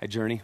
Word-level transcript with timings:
Hi, 0.00 0.06
Journey. 0.06 0.42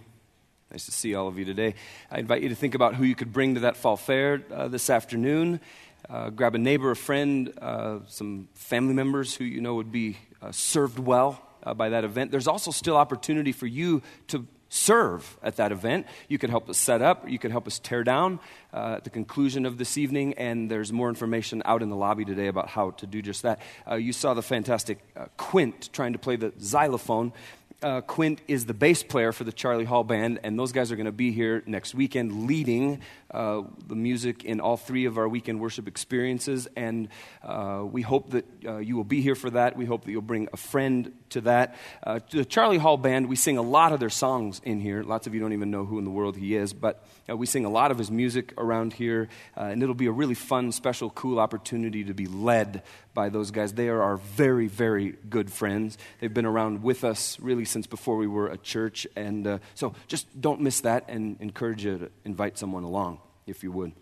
Nice 0.70 0.86
to 0.86 0.92
see 0.92 1.14
all 1.14 1.28
of 1.28 1.38
you 1.38 1.44
today. 1.44 1.74
I 2.10 2.20
invite 2.20 2.40
you 2.40 2.48
to 2.48 2.54
think 2.54 2.74
about 2.74 2.94
who 2.94 3.04
you 3.04 3.14
could 3.14 3.34
bring 3.34 3.52
to 3.56 3.60
that 3.60 3.76
fall 3.76 3.98
fair 3.98 4.42
uh, 4.50 4.68
this 4.68 4.88
afternoon. 4.88 5.60
Uh, 6.08 6.30
grab 6.30 6.54
a 6.54 6.58
neighbor, 6.58 6.90
a 6.90 6.96
friend, 6.96 7.52
uh, 7.60 7.98
some 8.06 8.48
family 8.54 8.94
members 8.94 9.34
who 9.34 9.44
you 9.44 9.60
know 9.60 9.74
would 9.74 9.92
be 9.92 10.16
uh, 10.40 10.52
served 10.52 10.98
well 10.98 11.38
uh, 11.64 11.74
by 11.74 11.90
that 11.90 12.02
event. 12.02 12.30
There's 12.30 12.46
also 12.46 12.70
still 12.70 12.96
opportunity 12.96 13.52
for 13.52 13.66
you 13.66 14.00
to 14.28 14.46
serve 14.72 15.36
at 15.42 15.56
that 15.56 15.70
event. 15.70 16.06
You 16.28 16.38
could 16.38 16.48
help 16.48 16.70
us 16.70 16.78
set 16.78 17.02
up, 17.02 17.28
you 17.28 17.38
could 17.38 17.50
help 17.50 17.66
us 17.66 17.78
tear 17.78 18.02
down 18.02 18.40
uh, 18.72 18.94
at 18.96 19.04
the 19.04 19.10
conclusion 19.10 19.66
of 19.66 19.76
this 19.76 19.98
evening, 19.98 20.32
and 20.38 20.70
there's 20.70 20.90
more 20.90 21.10
information 21.10 21.60
out 21.66 21.82
in 21.82 21.90
the 21.90 21.96
lobby 21.96 22.24
today 22.24 22.46
about 22.46 22.68
how 22.68 22.92
to 22.92 23.06
do 23.06 23.20
just 23.20 23.42
that. 23.42 23.60
Uh, 23.88 23.96
you 23.96 24.14
saw 24.14 24.32
the 24.32 24.42
fantastic 24.42 24.98
uh, 25.14 25.26
Quint 25.36 25.90
trying 25.92 26.14
to 26.14 26.18
play 26.18 26.36
the 26.36 26.54
xylophone. 26.58 27.34
Uh, 27.82 28.00
Quint 28.00 28.40
is 28.46 28.66
the 28.66 28.74
bass 28.74 29.02
player 29.02 29.32
for 29.32 29.42
the 29.42 29.50
Charlie 29.50 29.84
Hall 29.84 30.04
Band, 30.04 30.38
and 30.44 30.56
those 30.56 30.70
guys 30.70 30.92
are 30.92 30.96
going 30.96 31.06
to 31.06 31.12
be 31.12 31.32
here 31.32 31.64
next 31.66 31.96
weekend 31.96 32.46
leading 32.46 33.00
uh, 33.32 33.62
the 33.88 33.96
music 33.96 34.44
in 34.44 34.60
all 34.60 34.76
three 34.76 35.06
of 35.06 35.18
our 35.18 35.28
weekend 35.28 35.58
worship 35.58 35.88
experiences. 35.88 36.68
And 36.76 37.08
uh, 37.42 37.82
we 37.84 38.02
hope 38.02 38.30
that 38.30 38.46
uh, 38.64 38.76
you 38.76 38.96
will 38.96 39.04
be 39.04 39.20
here 39.20 39.34
for 39.34 39.50
that. 39.50 39.76
We 39.76 39.84
hope 39.84 40.04
that 40.04 40.12
you'll 40.12 40.22
bring 40.22 40.48
a 40.52 40.56
friend 40.56 41.12
to 41.30 41.40
that. 41.40 41.76
Uh, 42.04 42.20
the 42.30 42.44
Charlie 42.44 42.78
Hall 42.78 42.96
Band, 42.96 43.28
we 43.28 43.34
sing 43.34 43.58
a 43.58 43.62
lot 43.62 43.92
of 43.92 43.98
their 43.98 44.10
songs 44.10 44.60
in 44.64 44.80
here. 44.80 45.02
Lots 45.02 45.26
of 45.26 45.34
you 45.34 45.40
don't 45.40 45.52
even 45.52 45.72
know 45.72 45.84
who 45.84 45.98
in 45.98 46.04
the 46.04 46.10
world 46.10 46.36
he 46.36 46.54
is, 46.54 46.72
but 46.72 47.04
uh, 47.28 47.36
we 47.36 47.46
sing 47.46 47.64
a 47.64 47.70
lot 47.70 47.90
of 47.90 47.98
his 47.98 48.12
music 48.12 48.54
around 48.58 48.92
here, 48.92 49.28
and 49.56 49.82
it'll 49.82 49.94
be 49.94 50.06
a 50.06 50.12
really 50.12 50.34
fun, 50.34 50.70
special, 50.70 51.10
cool 51.10 51.40
opportunity 51.40 52.04
to 52.04 52.14
be 52.14 52.26
led 52.26 52.82
by 53.14 53.28
those 53.28 53.50
guys. 53.50 53.72
They 53.72 53.88
are 53.88 54.02
our 54.02 54.16
very, 54.18 54.68
very 54.68 55.16
good 55.28 55.52
friends. 55.52 55.98
They've 56.20 56.32
been 56.32 56.46
around 56.46 56.82
with 56.82 57.04
us 57.04 57.40
really 57.40 57.64
since 57.72 57.86
before 57.86 58.16
we 58.16 58.26
were 58.26 58.48
a 58.48 58.58
church. 58.58 59.06
And 59.16 59.46
uh, 59.46 59.58
so 59.74 59.94
just 60.06 60.40
don't 60.40 60.60
miss 60.60 60.82
that 60.82 61.04
and 61.08 61.36
encourage 61.40 61.84
you 61.84 61.98
to 61.98 62.10
invite 62.24 62.58
someone 62.58 62.84
along, 62.84 63.18
if 63.46 63.62
you 63.62 63.72
would. 63.72 63.92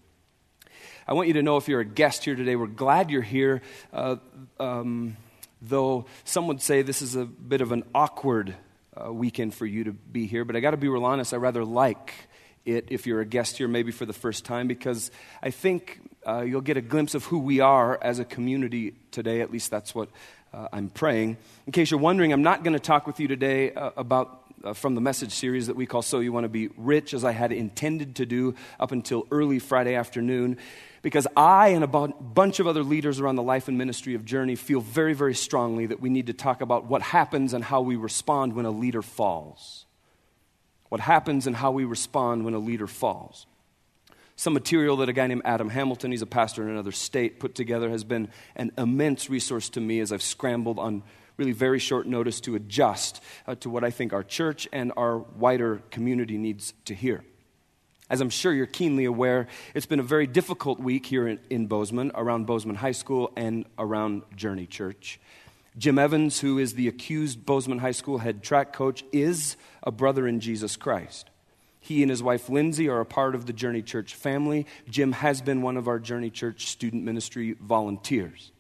I 1.07 1.15
want 1.15 1.29
you 1.29 1.35
to 1.35 1.43
know 1.43 1.57
if 1.57 1.69
you're 1.69 1.81
a 1.81 1.85
guest 1.85 2.25
here 2.25 2.37
today, 2.37 2.57
we're 2.57 2.67
glad 2.67 3.11
you're 3.11 3.23
here. 3.23 3.63
Uh, 3.93 4.17
um, 4.59 5.17
though 5.63 6.07
some 6.25 6.47
would 6.49 6.63
say 6.63 6.83
this 6.83 7.03
is 7.03 7.17
a 7.17 7.25
bit 7.25 7.61
of 7.61 7.73
an 7.73 7.85
awkward 7.95 8.55
uh, 8.97 9.13
weekend 9.13 9.55
for 9.55 9.67
you 9.67 9.85
to 9.85 9.93
be 9.93 10.27
here, 10.27 10.45
but 10.45 10.57
I 10.57 10.61
got 10.61 10.73
to 10.73 10.77
be 10.77 10.89
real 10.89 11.05
honest, 11.05 11.33
I 11.33 11.37
rather 11.37 11.65
like 11.65 12.13
it 12.65 12.87
if 12.91 13.07
you're 13.07 13.21
a 13.21 13.27
guest 13.27 13.59
here, 13.59 13.69
maybe 13.69 13.93
for 13.93 14.07
the 14.07 14.13
first 14.13 14.45
time, 14.45 14.69
because 14.69 15.11
I 15.43 15.51
think 15.51 16.01
uh, 16.27 16.43
you'll 16.43 16.61
get 16.61 16.77
a 16.77 16.83
glimpse 16.83 17.15
of 17.15 17.25
who 17.25 17.39
we 17.39 17.61
are 17.61 17.99
as 18.03 18.19
a 18.19 18.25
community 18.25 18.95
today. 19.11 19.41
At 19.41 19.51
least 19.51 19.71
that's 19.71 19.95
what 19.95 20.11
uh, 20.53 20.69
I'm 20.73 20.89
praying. 20.89 21.37
In 21.67 21.73
case 21.73 21.91
you're 21.91 22.01
wondering, 22.01 22.33
I'm 22.33 22.43
not 22.43 22.65
going 22.65 22.73
to 22.73 22.81
talk 22.81 23.07
with 23.07 23.21
you 23.21 23.29
today 23.29 23.73
uh, 23.73 23.91
about 23.97 24.53
uh, 24.63 24.75
from 24.75 24.95
the 24.95 25.01
message 25.01 25.33
series 25.33 25.69
that 25.69 25.77
we 25.77 25.87
call 25.87 26.03
So 26.03 26.21
You 26.21 26.33
Want 26.33 26.45
to 26.45 26.49
Be 26.49 26.69
Rich, 26.77 27.15
as 27.15 27.25
I 27.25 27.33
had 27.33 27.53
intended 27.53 28.17
to 28.17 28.27
do 28.27 28.55
up 28.79 28.93
until 28.93 29.27
early 29.31 29.59
Friday 29.59 29.95
afternoon, 29.95 30.59
because 31.03 31.27
I 31.37 31.69
and 31.69 31.83
a 31.83 31.87
bunch 31.87 32.61
of 32.61 32.67
other 32.67 32.83
leaders 32.83 33.21
around 33.21 33.37
the 33.37 33.43
life 33.43 33.69
and 33.69 33.79
ministry 33.79 34.15
of 34.15 34.25
Journey 34.25 34.57
feel 34.57 34.81
very, 34.81 35.15
very 35.15 35.35
strongly 35.35 35.87
that 35.87 36.01
we 36.01 36.11
need 36.11 36.27
to 36.27 36.35
talk 36.35 36.61
about 36.61 36.85
what 36.85 37.01
happens 37.01 37.55
and 37.55 37.65
how 37.65 37.81
we 37.81 37.97
respond 37.97 38.55
when 38.55 38.67
a 38.67 38.71
leader 38.71 39.03
falls. 39.03 39.87
What 40.91 41.01
happens 41.01 41.47
and 41.47 41.57
how 41.57 41.71
we 41.71 41.85
respond 41.85 42.45
when 42.45 42.53
a 42.53 42.59
leader 42.59 42.87
falls 42.87 43.47
some 44.41 44.55
material 44.55 44.97
that 44.97 45.09
a 45.11 45.13
guy 45.13 45.27
named 45.27 45.43
Adam 45.45 45.69
Hamilton, 45.69 46.13
he's 46.13 46.23
a 46.23 46.27
pastor 46.27 46.63
in 46.63 46.71
another 46.71 46.93
state, 46.93 47.39
put 47.39 47.55
together 47.55 47.91
has 47.91 48.05
been 48.05 48.27
an 48.57 48.73
immense 48.79 49.29
resource 49.29 49.69
to 49.69 49.83
me 49.83 50.01
as 50.01 50.13
I've 50.13 50.23
scrambled 50.23 50.79
on 50.79 51.03
really 51.37 51.53
very 51.53 51.79
short 51.79 52.07
notice 52.07 52.41
to 52.41 52.55
adjust 52.55 53.23
uh, 53.47 53.55
to 53.57 53.69
what 53.69 53.85
I 53.85 53.91
think 53.91 54.15
our 54.15 54.23
church 54.23 54.67
and 54.73 54.95
our 54.97 55.19
wider 55.19 55.83
community 55.91 56.39
needs 56.39 56.73
to 56.87 56.95
hear. 56.95 57.23
As 58.09 58.23
I'm 58.23 58.31
sure 58.31 58.51
you're 58.51 58.65
keenly 58.65 59.05
aware, 59.05 59.47
it's 59.75 59.85
been 59.85 60.01
a 60.01 60.03
very 60.03 60.27
difficult 60.27 60.81
week 60.81 61.05
here 61.05 61.29
in, 61.29 61.39
in 61.51 61.67
Bozeman, 61.67 62.11
around 62.15 62.47
Bozeman 62.47 62.77
High 62.77 62.93
School 62.93 63.35
and 63.37 63.67
around 63.79 64.23
Journey 64.35 64.67
Church. 64.67 65.21
Jim 65.77 65.99
Evans, 65.99 66.41
who 66.41 66.59
is 66.59 66.73
the 66.73 66.89
accused 66.89 67.45
Bozeman 67.45 67.81
High 67.81 67.91
School 67.91 68.17
head 68.17 68.43
track 68.43 68.73
coach, 68.73 69.05
is 69.13 69.59
a 69.83 69.91
brother 69.91 70.27
in 70.27 70.41
Jesus 70.41 70.79
Christ. 70.79 71.30
He 71.81 72.03
and 72.03 72.11
his 72.11 72.23
wife 72.23 72.49
Lindsay 72.49 72.89
are 72.89 73.01
a 73.01 73.07
part 73.07 73.35
of 73.35 73.47
the 73.47 73.53
Journey 73.53 73.83
Church 73.83 74.15
family. 74.15 74.67
Jim 74.89 75.13
has 75.13 75.41
been 75.41 75.63
one 75.63 75.77
of 75.77 75.89
our 75.89 75.99
Journey 75.99 76.31
Church 76.31 76.67
student 76.67 77.03
ministry 77.03 77.57
volunteers. 77.61 78.53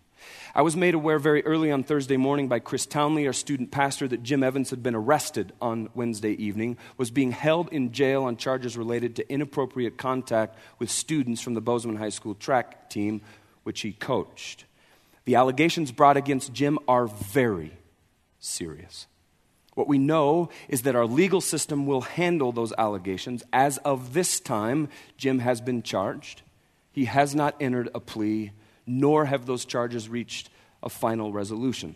I 0.54 0.62
was 0.62 0.76
made 0.76 0.94
aware 0.94 1.18
very 1.18 1.44
early 1.44 1.70
on 1.70 1.84
Thursday 1.84 2.16
morning 2.16 2.48
by 2.48 2.58
Chris 2.58 2.86
Townley, 2.86 3.26
our 3.26 3.32
student 3.32 3.70
pastor, 3.70 4.08
that 4.08 4.22
Jim 4.22 4.42
Evans 4.42 4.70
had 4.70 4.82
been 4.82 4.94
arrested 4.94 5.52
on 5.60 5.88
Wednesday 5.94 6.32
evening, 6.32 6.76
was 6.96 7.10
being 7.10 7.30
held 7.30 7.68
in 7.68 7.92
jail 7.92 8.24
on 8.24 8.36
charges 8.36 8.76
related 8.76 9.16
to 9.16 9.32
inappropriate 9.32 9.96
contact 9.96 10.58
with 10.78 10.90
students 10.90 11.40
from 11.40 11.54
the 11.54 11.60
Bozeman 11.60 11.96
High 11.96 12.10
School 12.10 12.34
track 12.34 12.90
team, 12.90 13.20
which 13.62 13.82
he 13.82 13.92
coached. 13.92 14.64
The 15.24 15.36
allegations 15.36 15.92
brought 15.92 16.16
against 16.16 16.52
Jim 16.52 16.78
are 16.88 17.06
very 17.06 17.72
serious. 18.40 19.06
What 19.80 19.88
we 19.88 19.96
know 19.96 20.50
is 20.68 20.82
that 20.82 20.94
our 20.94 21.06
legal 21.06 21.40
system 21.40 21.86
will 21.86 22.02
handle 22.02 22.52
those 22.52 22.70
allegations. 22.76 23.42
As 23.50 23.78
of 23.78 24.12
this 24.12 24.38
time, 24.38 24.90
Jim 25.16 25.38
has 25.38 25.62
been 25.62 25.82
charged. 25.82 26.42
He 26.92 27.06
has 27.06 27.34
not 27.34 27.56
entered 27.58 27.88
a 27.94 27.98
plea, 27.98 28.52
nor 28.86 29.24
have 29.24 29.46
those 29.46 29.64
charges 29.64 30.06
reached 30.06 30.50
a 30.82 30.90
final 30.90 31.32
resolution. 31.32 31.94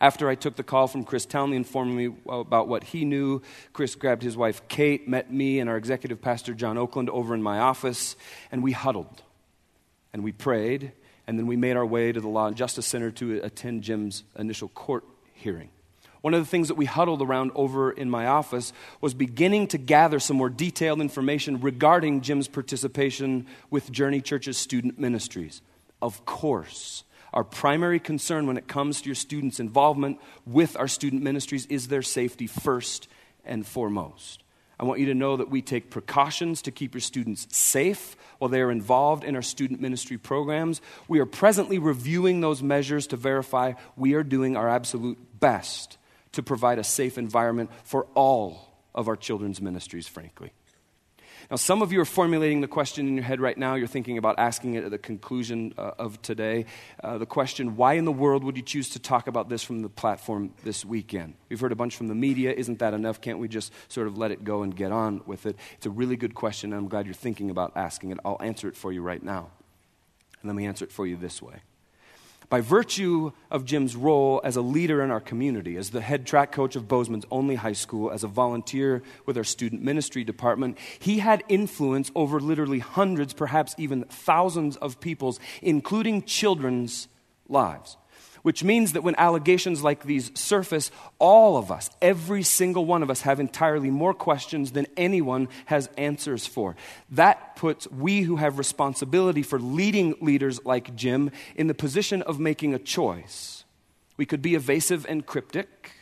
After 0.00 0.30
I 0.30 0.34
took 0.34 0.56
the 0.56 0.62
call 0.62 0.86
from 0.86 1.04
Chris 1.04 1.26
Townley 1.26 1.58
informing 1.58 1.94
me 1.94 2.16
about 2.26 2.68
what 2.68 2.84
he 2.84 3.04
knew, 3.04 3.42
Chris 3.74 3.96
grabbed 3.96 4.22
his 4.22 4.34
wife 4.34 4.66
Kate, 4.68 5.06
met 5.06 5.30
me 5.30 5.60
and 5.60 5.68
our 5.68 5.76
executive 5.76 6.22
pastor 6.22 6.54
John 6.54 6.78
Oakland 6.78 7.10
over 7.10 7.34
in 7.34 7.42
my 7.42 7.58
office, 7.58 8.16
and 8.50 8.62
we 8.62 8.72
huddled. 8.72 9.22
And 10.14 10.24
we 10.24 10.32
prayed, 10.32 10.92
and 11.26 11.38
then 11.38 11.46
we 11.46 11.56
made 11.56 11.76
our 11.76 11.84
way 11.84 12.12
to 12.12 12.20
the 12.22 12.28
Law 12.28 12.46
and 12.46 12.56
Justice 12.56 12.86
Center 12.86 13.10
to 13.10 13.42
attend 13.42 13.82
Jim's 13.82 14.24
initial 14.38 14.68
court 14.68 15.04
hearing. 15.34 15.68
One 16.24 16.32
of 16.32 16.40
the 16.40 16.48
things 16.48 16.68
that 16.68 16.76
we 16.76 16.86
huddled 16.86 17.20
around 17.20 17.50
over 17.54 17.92
in 17.92 18.08
my 18.08 18.28
office 18.28 18.72
was 19.02 19.12
beginning 19.12 19.66
to 19.66 19.76
gather 19.76 20.18
some 20.18 20.38
more 20.38 20.48
detailed 20.48 21.02
information 21.02 21.60
regarding 21.60 22.22
Jim's 22.22 22.48
participation 22.48 23.46
with 23.68 23.92
Journey 23.92 24.22
Church's 24.22 24.56
student 24.56 24.98
ministries. 24.98 25.60
Of 26.00 26.24
course, 26.24 27.04
our 27.34 27.44
primary 27.44 28.00
concern 28.00 28.46
when 28.46 28.56
it 28.56 28.66
comes 28.66 29.02
to 29.02 29.06
your 29.10 29.14
students' 29.14 29.60
involvement 29.60 30.18
with 30.46 30.78
our 30.78 30.88
student 30.88 31.22
ministries 31.22 31.66
is 31.66 31.88
their 31.88 32.00
safety 32.00 32.46
first 32.46 33.06
and 33.44 33.66
foremost. 33.66 34.42
I 34.80 34.84
want 34.84 35.00
you 35.00 35.06
to 35.06 35.14
know 35.14 35.36
that 35.36 35.50
we 35.50 35.60
take 35.60 35.90
precautions 35.90 36.62
to 36.62 36.70
keep 36.70 36.94
your 36.94 37.02
students 37.02 37.46
safe 37.54 38.16
while 38.38 38.48
they 38.48 38.62
are 38.62 38.70
involved 38.70 39.24
in 39.24 39.36
our 39.36 39.42
student 39.42 39.82
ministry 39.82 40.16
programs. 40.16 40.80
We 41.06 41.20
are 41.20 41.26
presently 41.26 41.78
reviewing 41.78 42.40
those 42.40 42.62
measures 42.62 43.08
to 43.08 43.18
verify 43.18 43.74
we 43.94 44.14
are 44.14 44.22
doing 44.22 44.56
our 44.56 44.70
absolute 44.70 45.18
best 45.38 45.98
to 46.34 46.42
provide 46.42 46.78
a 46.78 46.84
safe 46.84 47.18
environment 47.18 47.70
for 47.84 48.06
all 48.14 48.74
of 48.94 49.08
our 49.08 49.16
children's 49.16 49.60
ministries, 49.60 50.06
frankly. 50.06 50.52
Now, 51.50 51.56
some 51.56 51.82
of 51.82 51.92
you 51.92 52.00
are 52.00 52.06
formulating 52.06 52.62
the 52.62 52.68
question 52.68 53.06
in 53.06 53.14
your 53.16 53.24
head 53.24 53.40
right 53.40 53.56
now. 53.56 53.74
You're 53.74 53.86
thinking 53.86 54.16
about 54.16 54.38
asking 54.38 54.74
it 54.74 54.84
at 54.84 54.90
the 54.90 54.98
conclusion 54.98 55.74
uh, 55.76 55.90
of 55.98 56.22
today. 56.22 56.64
Uh, 57.02 57.18
the 57.18 57.26
question, 57.26 57.76
why 57.76 57.94
in 57.94 58.06
the 58.06 58.12
world 58.12 58.44
would 58.44 58.56
you 58.56 58.62
choose 58.62 58.90
to 58.90 58.98
talk 58.98 59.26
about 59.26 59.48
this 59.50 59.62
from 59.62 59.82
the 59.82 59.90
platform 59.90 60.54
this 60.64 60.84
weekend? 60.84 61.34
We've 61.50 61.60
heard 61.60 61.72
a 61.72 61.76
bunch 61.76 61.96
from 61.96 62.08
the 62.08 62.14
media. 62.14 62.52
Isn't 62.52 62.78
that 62.78 62.94
enough? 62.94 63.20
Can't 63.20 63.38
we 63.38 63.48
just 63.48 63.72
sort 63.88 64.06
of 64.06 64.16
let 64.16 64.30
it 64.30 64.44
go 64.44 64.62
and 64.62 64.74
get 64.74 64.90
on 64.90 65.20
with 65.26 65.44
it? 65.44 65.56
It's 65.76 65.86
a 65.86 65.90
really 65.90 66.16
good 66.16 66.34
question, 66.34 66.72
and 66.72 66.80
I'm 66.80 66.88
glad 66.88 67.04
you're 67.04 67.14
thinking 67.14 67.50
about 67.50 67.72
asking 67.76 68.10
it. 68.10 68.18
I'll 68.24 68.40
answer 68.40 68.68
it 68.68 68.76
for 68.76 68.90
you 68.90 69.02
right 69.02 69.22
now. 69.22 69.50
And 70.40 70.48
let 70.48 70.56
me 70.56 70.66
answer 70.66 70.84
it 70.84 70.92
for 70.92 71.06
you 71.06 71.16
this 71.16 71.42
way 71.42 71.60
by 72.48 72.60
virtue 72.60 73.32
of 73.50 73.64
Jim's 73.64 73.96
role 73.96 74.40
as 74.44 74.56
a 74.56 74.62
leader 74.62 75.02
in 75.02 75.10
our 75.10 75.20
community, 75.20 75.76
as 75.76 75.90
the 75.90 76.00
head 76.00 76.26
track 76.26 76.52
coach 76.52 76.76
of 76.76 76.88
Bozeman's 76.88 77.24
only 77.30 77.56
high 77.56 77.72
school, 77.72 78.10
as 78.10 78.24
a 78.24 78.28
volunteer 78.28 79.02
with 79.26 79.36
our 79.36 79.44
student 79.44 79.82
ministry 79.82 80.24
department, 80.24 80.78
he 80.98 81.18
had 81.18 81.42
influence 81.48 82.10
over 82.14 82.40
literally 82.40 82.78
hundreds, 82.78 83.32
perhaps 83.32 83.74
even 83.78 84.04
thousands 84.04 84.76
of 84.76 85.00
people's, 85.00 85.40
including 85.62 86.22
children's 86.22 87.08
lives 87.48 87.96
which 88.44 88.62
means 88.62 88.92
that 88.92 89.02
when 89.02 89.14
allegations 89.16 89.82
like 89.82 90.04
these 90.04 90.30
surface, 90.38 90.90
all 91.18 91.56
of 91.56 91.72
us, 91.72 91.88
every 92.02 92.42
single 92.42 92.84
one 92.84 93.02
of 93.02 93.08
us, 93.08 93.22
have 93.22 93.40
entirely 93.40 93.88
more 93.88 94.12
questions 94.12 94.72
than 94.72 94.86
anyone 94.98 95.48
has 95.64 95.88
answers 95.96 96.46
for. 96.46 96.76
That 97.08 97.56
puts 97.56 97.90
we 97.90 98.20
who 98.20 98.36
have 98.36 98.58
responsibility 98.58 99.42
for 99.42 99.58
leading 99.58 100.14
leaders 100.20 100.62
like 100.62 100.94
Jim 100.94 101.30
in 101.56 101.68
the 101.68 101.74
position 101.74 102.20
of 102.20 102.38
making 102.38 102.74
a 102.74 102.78
choice. 102.78 103.64
We 104.18 104.26
could 104.26 104.42
be 104.42 104.54
evasive 104.54 105.06
and 105.08 105.24
cryptic. 105.24 105.92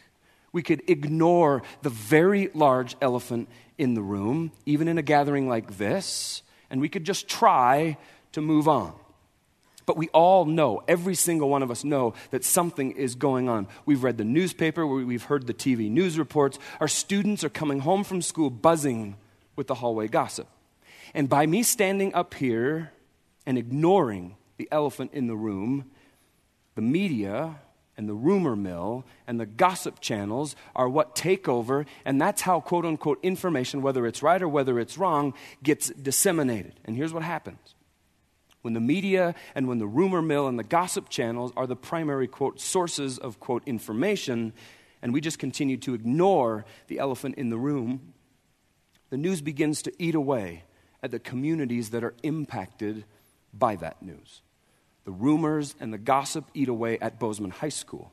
We 0.50 0.64
could 0.64 0.82
ignore 0.88 1.62
the 1.82 1.90
very 1.90 2.50
large 2.54 2.96
elephant 3.00 3.50
in 3.78 3.94
the 3.94 4.02
room, 4.02 4.50
even 4.66 4.88
in 4.88 4.98
a 4.98 5.02
gathering 5.02 5.48
like 5.48 5.78
this, 5.78 6.42
and 6.70 6.80
we 6.80 6.88
could 6.88 7.04
just 7.04 7.28
try 7.28 7.98
to 8.32 8.40
move 8.40 8.66
on. 8.66 8.94
But 9.86 9.96
we 9.96 10.08
all 10.08 10.44
know, 10.44 10.82
every 10.86 11.14
single 11.14 11.48
one 11.48 11.62
of 11.62 11.70
us 11.70 11.84
know, 11.84 12.14
that 12.30 12.44
something 12.44 12.92
is 12.92 13.14
going 13.14 13.48
on. 13.48 13.66
We've 13.84 14.02
read 14.02 14.18
the 14.18 14.24
newspaper, 14.24 14.86
we've 14.86 15.24
heard 15.24 15.46
the 15.46 15.54
TV 15.54 15.90
news 15.90 16.18
reports. 16.18 16.58
Our 16.80 16.88
students 16.88 17.42
are 17.44 17.48
coming 17.48 17.80
home 17.80 18.04
from 18.04 18.22
school 18.22 18.50
buzzing 18.50 19.16
with 19.56 19.66
the 19.66 19.74
hallway 19.74 20.08
gossip. 20.08 20.48
And 21.14 21.28
by 21.28 21.46
me 21.46 21.62
standing 21.62 22.14
up 22.14 22.34
here 22.34 22.92
and 23.44 23.58
ignoring 23.58 24.36
the 24.56 24.68
elephant 24.70 25.12
in 25.12 25.26
the 25.26 25.36
room, 25.36 25.90
the 26.74 26.82
media 26.82 27.56
and 27.96 28.08
the 28.08 28.14
rumor 28.14 28.56
mill 28.56 29.04
and 29.26 29.38
the 29.38 29.46
gossip 29.46 30.00
channels 30.00 30.56
are 30.74 30.88
what 30.88 31.14
take 31.14 31.48
over, 31.48 31.84
and 32.04 32.20
that's 32.20 32.42
how, 32.42 32.60
quote 32.60 32.86
unquote, 32.86 33.18
information, 33.22 33.82
whether 33.82 34.06
it's 34.06 34.22
right 34.22 34.40
or 34.40 34.48
whether 34.48 34.78
it's 34.78 34.96
wrong, 34.96 35.34
gets 35.62 35.90
disseminated. 35.90 36.72
And 36.84 36.96
here's 36.96 37.12
what 37.12 37.22
happens 37.22 37.71
when 38.62 38.74
the 38.74 38.80
media 38.80 39.34
and 39.54 39.68
when 39.68 39.78
the 39.78 39.86
rumor 39.86 40.22
mill 40.22 40.46
and 40.46 40.58
the 40.58 40.64
gossip 40.64 41.08
channels 41.08 41.52
are 41.56 41.66
the 41.66 41.76
primary, 41.76 42.26
quote, 42.26 42.60
sources 42.60 43.18
of, 43.18 43.38
quote, 43.38 43.62
information, 43.66 44.52
and 45.02 45.12
we 45.12 45.20
just 45.20 45.38
continue 45.38 45.76
to 45.76 45.94
ignore 45.94 46.64
the 46.86 46.98
elephant 46.98 47.34
in 47.34 47.50
the 47.50 47.58
room, 47.58 48.14
the 49.10 49.16
news 49.16 49.42
begins 49.42 49.82
to 49.82 49.92
eat 49.98 50.14
away 50.14 50.62
at 51.02 51.10
the 51.10 51.18
communities 51.18 51.90
that 51.90 52.04
are 52.04 52.14
impacted 52.22 53.04
by 53.52 53.76
that 53.76 54.00
news. 54.00 54.40
The 55.04 55.10
rumors 55.10 55.74
and 55.80 55.92
the 55.92 55.98
gossip 55.98 56.46
eat 56.54 56.68
away 56.68 56.98
at 57.00 57.18
Bozeman 57.18 57.50
High 57.50 57.68
School, 57.68 58.12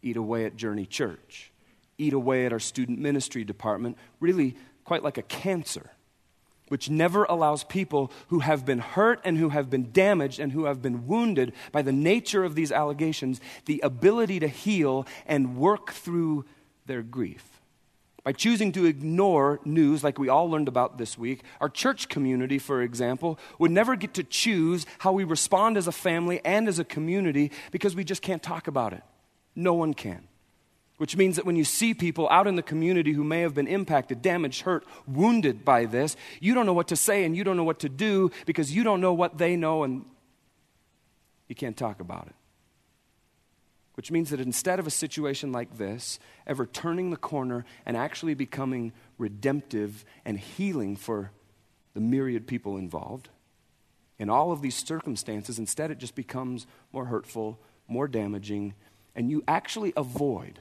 eat 0.00 0.16
away 0.16 0.46
at 0.46 0.56
Journey 0.56 0.86
Church, 0.86 1.52
eat 1.98 2.14
away 2.14 2.46
at 2.46 2.52
our 2.52 2.58
student 2.58 2.98
ministry 2.98 3.44
department, 3.44 3.98
really 4.18 4.56
quite 4.84 5.02
like 5.02 5.18
a 5.18 5.22
cancer 5.22 5.90
which 6.72 6.88
never 6.88 7.24
allows 7.24 7.64
people 7.64 8.10
who 8.28 8.38
have 8.38 8.64
been 8.64 8.78
hurt 8.78 9.20
and 9.24 9.36
who 9.36 9.50
have 9.50 9.68
been 9.68 9.92
damaged 9.92 10.40
and 10.40 10.52
who 10.52 10.64
have 10.64 10.80
been 10.80 11.06
wounded 11.06 11.52
by 11.70 11.82
the 11.82 11.92
nature 11.92 12.44
of 12.44 12.54
these 12.54 12.72
allegations 12.72 13.42
the 13.66 13.78
ability 13.84 14.40
to 14.40 14.48
heal 14.48 15.06
and 15.26 15.54
work 15.58 15.92
through 15.92 16.46
their 16.86 17.02
grief. 17.02 17.60
By 18.24 18.32
choosing 18.32 18.72
to 18.72 18.86
ignore 18.86 19.60
news 19.66 20.02
like 20.02 20.18
we 20.18 20.30
all 20.30 20.48
learned 20.48 20.66
about 20.66 20.96
this 20.96 21.18
week, 21.18 21.42
our 21.60 21.68
church 21.68 22.08
community, 22.08 22.58
for 22.58 22.80
example, 22.80 23.38
would 23.58 23.70
never 23.70 23.94
get 23.94 24.14
to 24.14 24.24
choose 24.24 24.86
how 25.00 25.12
we 25.12 25.24
respond 25.24 25.76
as 25.76 25.86
a 25.86 25.92
family 25.92 26.40
and 26.42 26.68
as 26.68 26.78
a 26.78 26.84
community 26.84 27.52
because 27.70 27.94
we 27.94 28.02
just 28.02 28.22
can't 28.22 28.42
talk 28.42 28.66
about 28.66 28.94
it. 28.94 29.02
No 29.54 29.74
one 29.74 29.92
can. 29.92 30.26
Which 30.98 31.16
means 31.16 31.36
that 31.36 31.46
when 31.46 31.56
you 31.56 31.64
see 31.64 31.94
people 31.94 32.28
out 32.30 32.46
in 32.46 32.54
the 32.54 32.62
community 32.62 33.12
who 33.12 33.24
may 33.24 33.40
have 33.40 33.54
been 33.54 33.66
impacted, 33.66 34.22
damaged, 34.22 34.62
hurt, 34.62 34.84
wounded 35.06 35.64
by 35.64 35.84
this, 35.86 36.16
you 36.40 36.54
don't 36.54 36.66
know 36.66 36.72
what 36.72 36.88
to 36.88 36.96
say 36.96 37.24
and 37.24 37.36
you 37.36 37.44
don't 37.44 37.56
know 37.56 37.64
what 37.64 37.80
to 37.80 37.88
do 37.88 38.30
because 38.46 38.74
you 38.74 38.84
don't 38.84 39.00
know 39.00 39.12
what 39.12 39.38
they 39.38 39.56
know 39.56 39.82
and 39.82 40.04
you 41.48 41.54
can't 41.54 41.76
talk 41.76 42.00
about 42.00 42.28
it. 42.28 42.34
Which 43.94 44.10
means 44.10 44.30
that 44.30 44.40
instead 44.40 44.78
of 44.78 44.86
a 44.86 44.90
situation 44.90 45.52
like 45.52 45.76
this 45.76 46.18
ever 46.46 46.66
turning 46.66 47.10
the 47.10 47.16
corner 47.16 47.64
and 47.84 47.96
actually 47.96 48.34
becoming 48.34 48.92
redemptive 49.18 50.04
and 50.24 50.38
healing 50.38 50.96
for 50.96 51.30
the 51.94 52.00
myriad 52.00 52.46
people 52.46 52.76
involved, 52.78 53.28
in 54.18 54.30
all 54.30 54.52
of 54.52 54.62
these 54.62 54.76
circumstances, 54.76 55.58
instead 55.58 55.90
it 55.90 55.98
just 55.98 56.14
becomes 56.14 56.66
more 56.92 57.06
hurtful, 57.06 57.58
more 57.88 58.08
damaging, 58.08 58.74
and 59.14 59.30
you 59.30 59.42
actually 59.46 59.92
avoid 59.96 60.60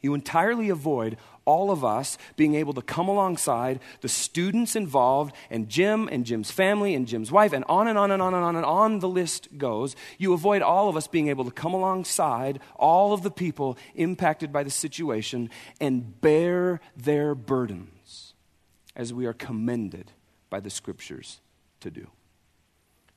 you 0.00 0.14
entirely 0.14 0.68
avoid 0.68 1.16
all 1.46 1.70
of 1.70 1.84
us 1.84 2.18
being 2.36 2.54
able 2.54 2.74
to 2.74 2.82
come 2.82 3.08
alongside 3.08 3.80
the 4.00 4.08
students 4.08 4.76
involved 4.76 5.34
and 5.48 5.68
Jim 5.68 6.08
and 6.10 6.26
Jim's 6.26 6.50
family 6.50 6.94
and 6.94 7.06
Jim's 7.06 7.32
wife 7.32 7.52
and 7.52 7.64
on 7.68 7.88
and 7.88 7.96
on 7.96 8.10
and 8.10 8.20
on 8.20 8.34
and 8.34 8.44
on 8.44 8.56
and 8.56 8.64
on 8.64 8.98
the 8.98 9.08
list 9.08 9.56
goes. 9.56 9.96
You 10.18 10.32
avoid 10.32 10.60
all 10.60 10.88
of 10.88 10.96
us 10.96 11.06
being 11.06 11.28
able 11.28 11.44
to 11.44 11.50
come 11.50 11.72
alongside 11.72 12.60
all 12.74 13.12
of 13.12 13.22
the 13.22 13.30
people 13.30 13.78
impacted 13.94 14.52
by 14.52 14.64
the 14.64 14.70
situation 14.70 15.48
and 15.80 16.20
bear 16.20 16.80
their 16.96 17.34
burdens 17.34 18.34
as 18.94 19.14
we 19.14 19.24
are 19.24 19.32
commended 19.32 20.12
by 20.50 20.60
the 20.60 20.70
scriptures 20.70 21.40
to 21.80 21.90
do. 21.90 22.08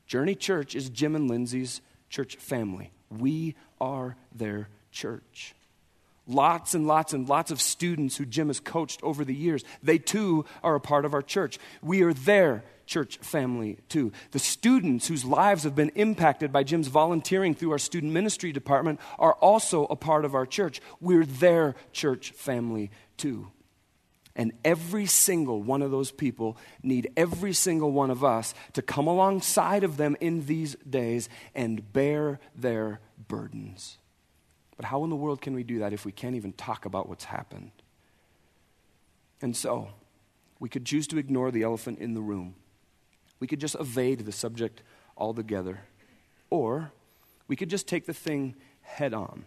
Journey 0.05 0.35
Church 0.35 0.75
is 0.75 0.89
Jim 0.89 1.15
and 1.15 1.29
Lindsay's 1.29 1.81
church 2.09 2.35
family. 2.37 2.91
We 3.09 3.55
are 3.81 4.15
their 4.33 4.69
church 4.91 5.55
lots 6.29 6.73
and 6.73 6.87
lots 6.87 7.11
and 7.11 7.27
lots 7.27 7.51
of 7.51 7.59
students 7.59 8.15
who 8.15 8.25
Jim 8.25 8.47
has 8.47 8.59
coached 8.59 9.01
over 9.03 9.25
the 9.25 9.35
years. 9.35 9.63
They 9.83 9.97
too 9.97 10.45
are 10.63 10.75
a 10.75 10.79
part 10.79 11.03
of 11.03 11.13
our 11.13 11.21
church. 11.21 11.59
We 11.81 12.03
are 12.03 12.13
their 12.13 12.63
church 12.85 13.17
family 13.17 13.77
too. 13.87 14.11
The 14.31 14.39
students 14.39 15.07
whose 15.07 15.23
lives 15.23 15.63
have 15.63 15.75
been 15.75 15.91
impacted 15.95 16.51
by 16.51 16.63
Jim's 16.63 16.87
volunteering 16.87 17.53
through 17.53 17.71
our 17.71 17.77
student 17.77 18.13
ministry 18.13 18.51
department 18.51 18.99
are 19.19 19.33
also 19.33 19.85
a 19.85 19.95
part 19.95 20.25
of 20.25 20.33
our 20.33 20.45
church. 20.45 20.81
We're 20.99 21.25
their 21.25 21.75
church 21.91 22.31
family 22.31 22.89
too. 23.15 23.51
And 24.35 24.53
every 24.65 25.05
single 25.05 25.61
one 25.61 25.81
of 25.81 25.91
those 25.91 26.11
people 26.11 26.57
need 26.81 27.11
every 27.15 27.53
single 27.53 27.91
one 27.91 28.09
of 28.09 28.23
us 28.23 28.55
to 28.73 28.81
come 28.81 29.05
alongside 29.05 29.83
of 29.83 29.97
them 29.97 30.15
in 30.19 30.45
these 30.45 30.75
days 30.89 31.29
and 31.53 31.93
bear 31.93 32.39
their 32.55 33.01
burdens. 33.27 33.98
But 34.79 34.85
how 34.85 35.03
in 35.03 35.09
the 35.09 35.15
world 35.17 35.41
can 35.41 35.53
we 35.53 35.63
do 35.63 35.79
that 35.79 35.91
if 35.91 36.05
we 36.05 36.13
can't 36.13 36.37
even 36.37 36.53
talk 36.53 36.85
about 36.85 37.09
what's 37.09 37.25
happened? 37.25 37.71
And 39.41 39.53
so, 39.53 39.89
we 40.57 40.69
could 40.69 40.85
choose 40.85 41.05
to 41.07 41.17
ignore 41.17 41.51
the 41.51 41.63
elephant 41.63 41.99
in 41.99 42.13
the 42.13 42.21
room. 42.21 42.55
We 43.41 43.47
could 43.47 43.59
just 43.59 43.75
evade 43.75 44.19
the 44.19 44.31
subject 44.31 44.81
altogether. 45.17 45.81
Or 46.49 46.93
we 47.49 47.57
could 47.57 47.69
just 47.69 47.89
take 47.89 48.05
the 48.05 48.13
thing 48.13 48.55
head 48.79 49.13
on. 49.13 49.43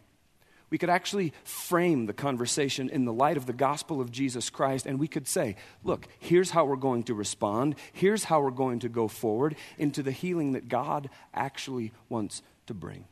We 0.69 0.77
could 0.77 0.91
actually 0.91 1.33
frame 1.45 2.05
the 2.05 2.13
conversation 2.13 2.91
in 2.91 3.07
the 3.07 3.13
light 3.15 3.39
of 3.39 3.47
the 3.47 3.55
gospel 3.55 4.03
of 4.03 4.13
Jesus 4.13 4.51
Christ, 4.51 4.85
and 4.85 5.01
we 5.01 5.09
could 5.09 5.27
say, 5.27 5.57
look, 5.83 6.09
here's 6.19 6.51
how 6.51 6.67
we're 6.67 6.77
going 6.77 7.05
to 7.05 7.15
respond. 7.15 7.77
Here's 7.95 8.25
how 8.25 8.43
we're 8.43 8.51
going 8.51 8.81
to 8.81 8.91
go 8.91 9.09
forward 9.09 9.57
into 9.79 10.03
the 10.03 10.13
healing 10.13 10.53
that 10.53 10.69
God 10.69 11.09
actually 11.33 11.93
wants 12.11 12.43
to 12.67 12.75
bring. 12.75 13.07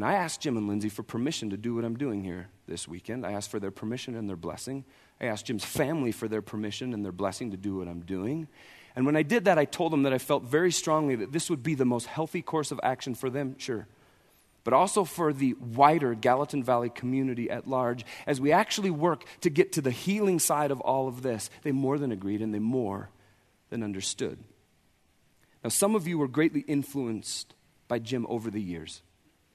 And 0.00 0.08
I 0.08 0.14
asked 0.14 0.40
Jim 0.40 0.56
and 0.56 0.66
Lindsay 0.66 0.88
for 0.88 1.02
permission 1.02 1.50
to 1.50 1.58
do 1.58 1.74
what 1.74 1.84
I'm 1.84 1.98
doing 1.98 2.24
here 2.24 2.48
this 2.66 2.88
weekend. 2.88 3.26
I 3.26 3.32
asked 3.32 3.50
for 3.50 3.60
their 3.60 3.70
permission 3.70 4.16
and 4.16 4.26
their 4.26 4.34
blessing. 4.34 4.86
I 5.20 5.26
asked 5.26 5.44
Jim's 5.44 5.62
family 5.62 6.10
for 6.10 6.26
their 6.26 6.40
permission 6.40 6.94
and 6.94 7.04
their 7.04 7.12
blessing 7.12 7.50
to 7.50 7.58
do 7.58 7.76
what 7.76 7.86
I'm 7.86 8.00
doing. 8.00 8.48
And 8.96 9.04
when 9.04 9.14
I 9.14 9.22
did 9.22 9.44
that, 9.44 9.58
I 9.58 9.66
told 9.66 9.92
them 9.92 10.04
that 10.04 10.14
I 10.14 10.16
felt 10.16 10.44
very 10.44 10.72
strongly 10.72 11.16
that 11.16 11.32
this 11.32 11.50
would 11.50 11.62
be 11.62 11.74
the 11.74 11.84
most 11.84 12.06
healthy 12.06 12.40
course 12.40 12.70
of 12.70 12.80
action 12.82 13.14
for 13.14 13.28
them, 13.28 13.56
sure, 13.58 13.88
but 14.64 14.72
also 14.72 15.04
for 15.04 15.34
the 15.34 15.52
wider 15.52 16.14
Gallatin 16.14 16.64
Valley 16.64 16.88
community 16.88 17.50
at 17.50 17.68
large 17.68 18.06
as 18.26 18.40
we 18.40 18.52
actually 18.52 18.90
work 18.90 19.26
to 19.42 19.50
get 19.50 19.72
to 19.72 19.82
the 19.82 19.90
healing 19.90 20.38
side 20.38 20.70
of 20.70 20.80
all 20.80 21.08
of 21.08 21.20
this. 21.20 21.50
They 21.62 21.72
more 21.72 21.98
than 21.98 22.10
agreed 22.10 22.40
and 22.40 22.54
they 22.54 22.58
more 22.58 23.10
than 23.68 23.82
understood. 23.82 24.38
Now, 25.62 25.68
some 25.68 25.94
of 25.94 26.08
you 26.08 26.16
were 26.16 26.26
greatly 26.26 26.62
influenced 26.62 27.52
by 27.86 27.98
Jim 27.98 28.24
over 28.30 28.50
the 28.50 28.62
years. 28.62 29.02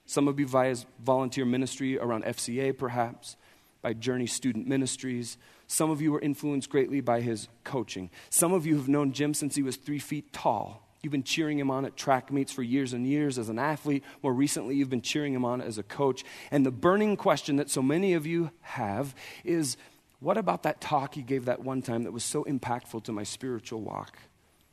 Some 0.06 0.28
of 0.28 0.38
you 0.38 0.46
via 0.46 0.76
volunteer 1.04 1.44
ministry 1.44 1.98
around 1.98 2.24
FCA, 2.24 2.76
perhaps, 2.76 3.36
by 3.82 3.92
Journey 3.92 4.26
Student 4.26 4.66
Ministries. 4.66 5.36
Some 5.66 5.90
of 5.90 6.00
you 6.00 6.12
were 6.12 6.20
influenced 6.20 6.70
greatly 6.70 7.00
by 7.00 7.20
his 7.20 7.48
coaching. 7.64 8.10
Some 8.30 8.52
of 8.52 8.66
you 8.66 8.76
have 8.76 8.88
known 8.88 9.12
Jim 9.12 9.34
since 9.34 9.56
he 9.56 9.62
was 9.62 9.76
three 9.76 9.98
feet 9.98 10.32
tall. 10.32 10.82
You've 11.02 11.12
been 11.12 11.22
cheering 11.22 11.58
him 11.58 11.70
on 11.70 11.84
at 11.84 11.96
track 11.96 12.32
meets 12.32 12.52
for 12.52 12.62
years 12.62 12.92
and 12.92 13.06
years 13.06 13.38
as 13.38 13.48
an 13.48 13.58
athlete. 13.58 14.02
More 14.22 14.32
recently, 14.32 14.76
you've 14.76 14.90
been 14.90 15.02
cheering 15.02 15.34
him 15.34 15.44
on 15.44 15.60
as 15.60 15.78
a 15.78 15.82
coach. 15.82 16.24
And 16.50 16.64
the 16.64 16.70
burning 16.70 17.16
question 17.16 17.56
that 17.56 17.70
so 17.70 17.82
many 17.82 18.14
of 18.14 18.26
you 18.26 18.50
have 18.62 19.14
is 19.44 19.76
what 20.20 20.38
about 20.38 20.62
that 20.62 20.80
talk 20.80 21.14
he 21.14 21.22
gave 21.22 21.44
that 21.44 21.62
one 21.62 21.82
time 21.82 22.04
that 22.04 22.12
was 22.12 22.24
so 22.24 22.44
impactful 22.44 23.04
to 23.04 23.12
my 23.12 23.22
spiritual 23.22 23.82
walk? 23.82 24.18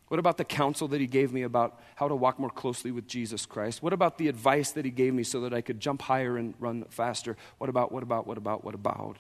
What 0.10 0.20
about 0.20 0.38
the 0.38 0.46
counsel 0.46 0.88
that 0.90 1.02
he 1.02 1.08
gave 1.08 1.34
me 1.34 1.44
about 1.44 1.80
how 1.96 2.08
to 2.08 2.16
walk 2.16 2.40
more 2.40 2.50
closely 2.50 2.92
with 2.92 3.08
Jesus 3.08 3.46
Christ? 3.46 3.82
What 3.82 3.94
about 3.94 4.18
the 4.18 4.28
advice 4.28 4.72
that 4.72 4.86
he 4.86 4.92
gave 4.92 5.14
me 5.14 5.24
so 5.24 5.42
that 5.42 5.54
I 5.54 5.62
could 5.62 5.80
jump 5.80 6.04
higher 6.04 6.38
and 6.38 6.54
run 6.60 6.84
faster? 6.90 7.36
What 7.58 7.70
about, 7.70 7.92
what 7.92 8.04
about, 8.04 8.28
what 8.28 8.38
about, 8.38 8.64
what 8.64 8.76
about? 8.76 9.18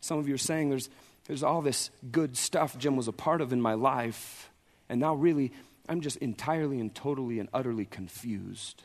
Some 0.00 0.18
of 0.18 0.28
you 0.28 0.34
are 0.34 0.38
saying 0.38 0.70
there's, 0.70 0.88
there's 1.26 1.42
all 1.42 1.62
this 1.62 1.90
good 2.10 2.36
stuff 2.36 2.78
Jim 2.78 2.96
was 2.96 3.08
a 3.08 3.12
part 3.12 3.40
of 3.40 3.52
in 3.52 3.60
my 3.60 3.74
life, 3.74 4.50
and 4.88 5.00
now 5.00 5.14
really 5.14 5.52
I'm 5.88 6.00
just 6.00 6.16
entirely 6.18 6.80
and 6.80 6.94
totally 6.94 7.38
and 7.38 7.48
utterly 7.52 7.84
confused. 7.84 8.84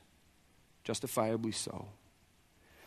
Justifiably 0.83 1.51
so. 1.51 1.87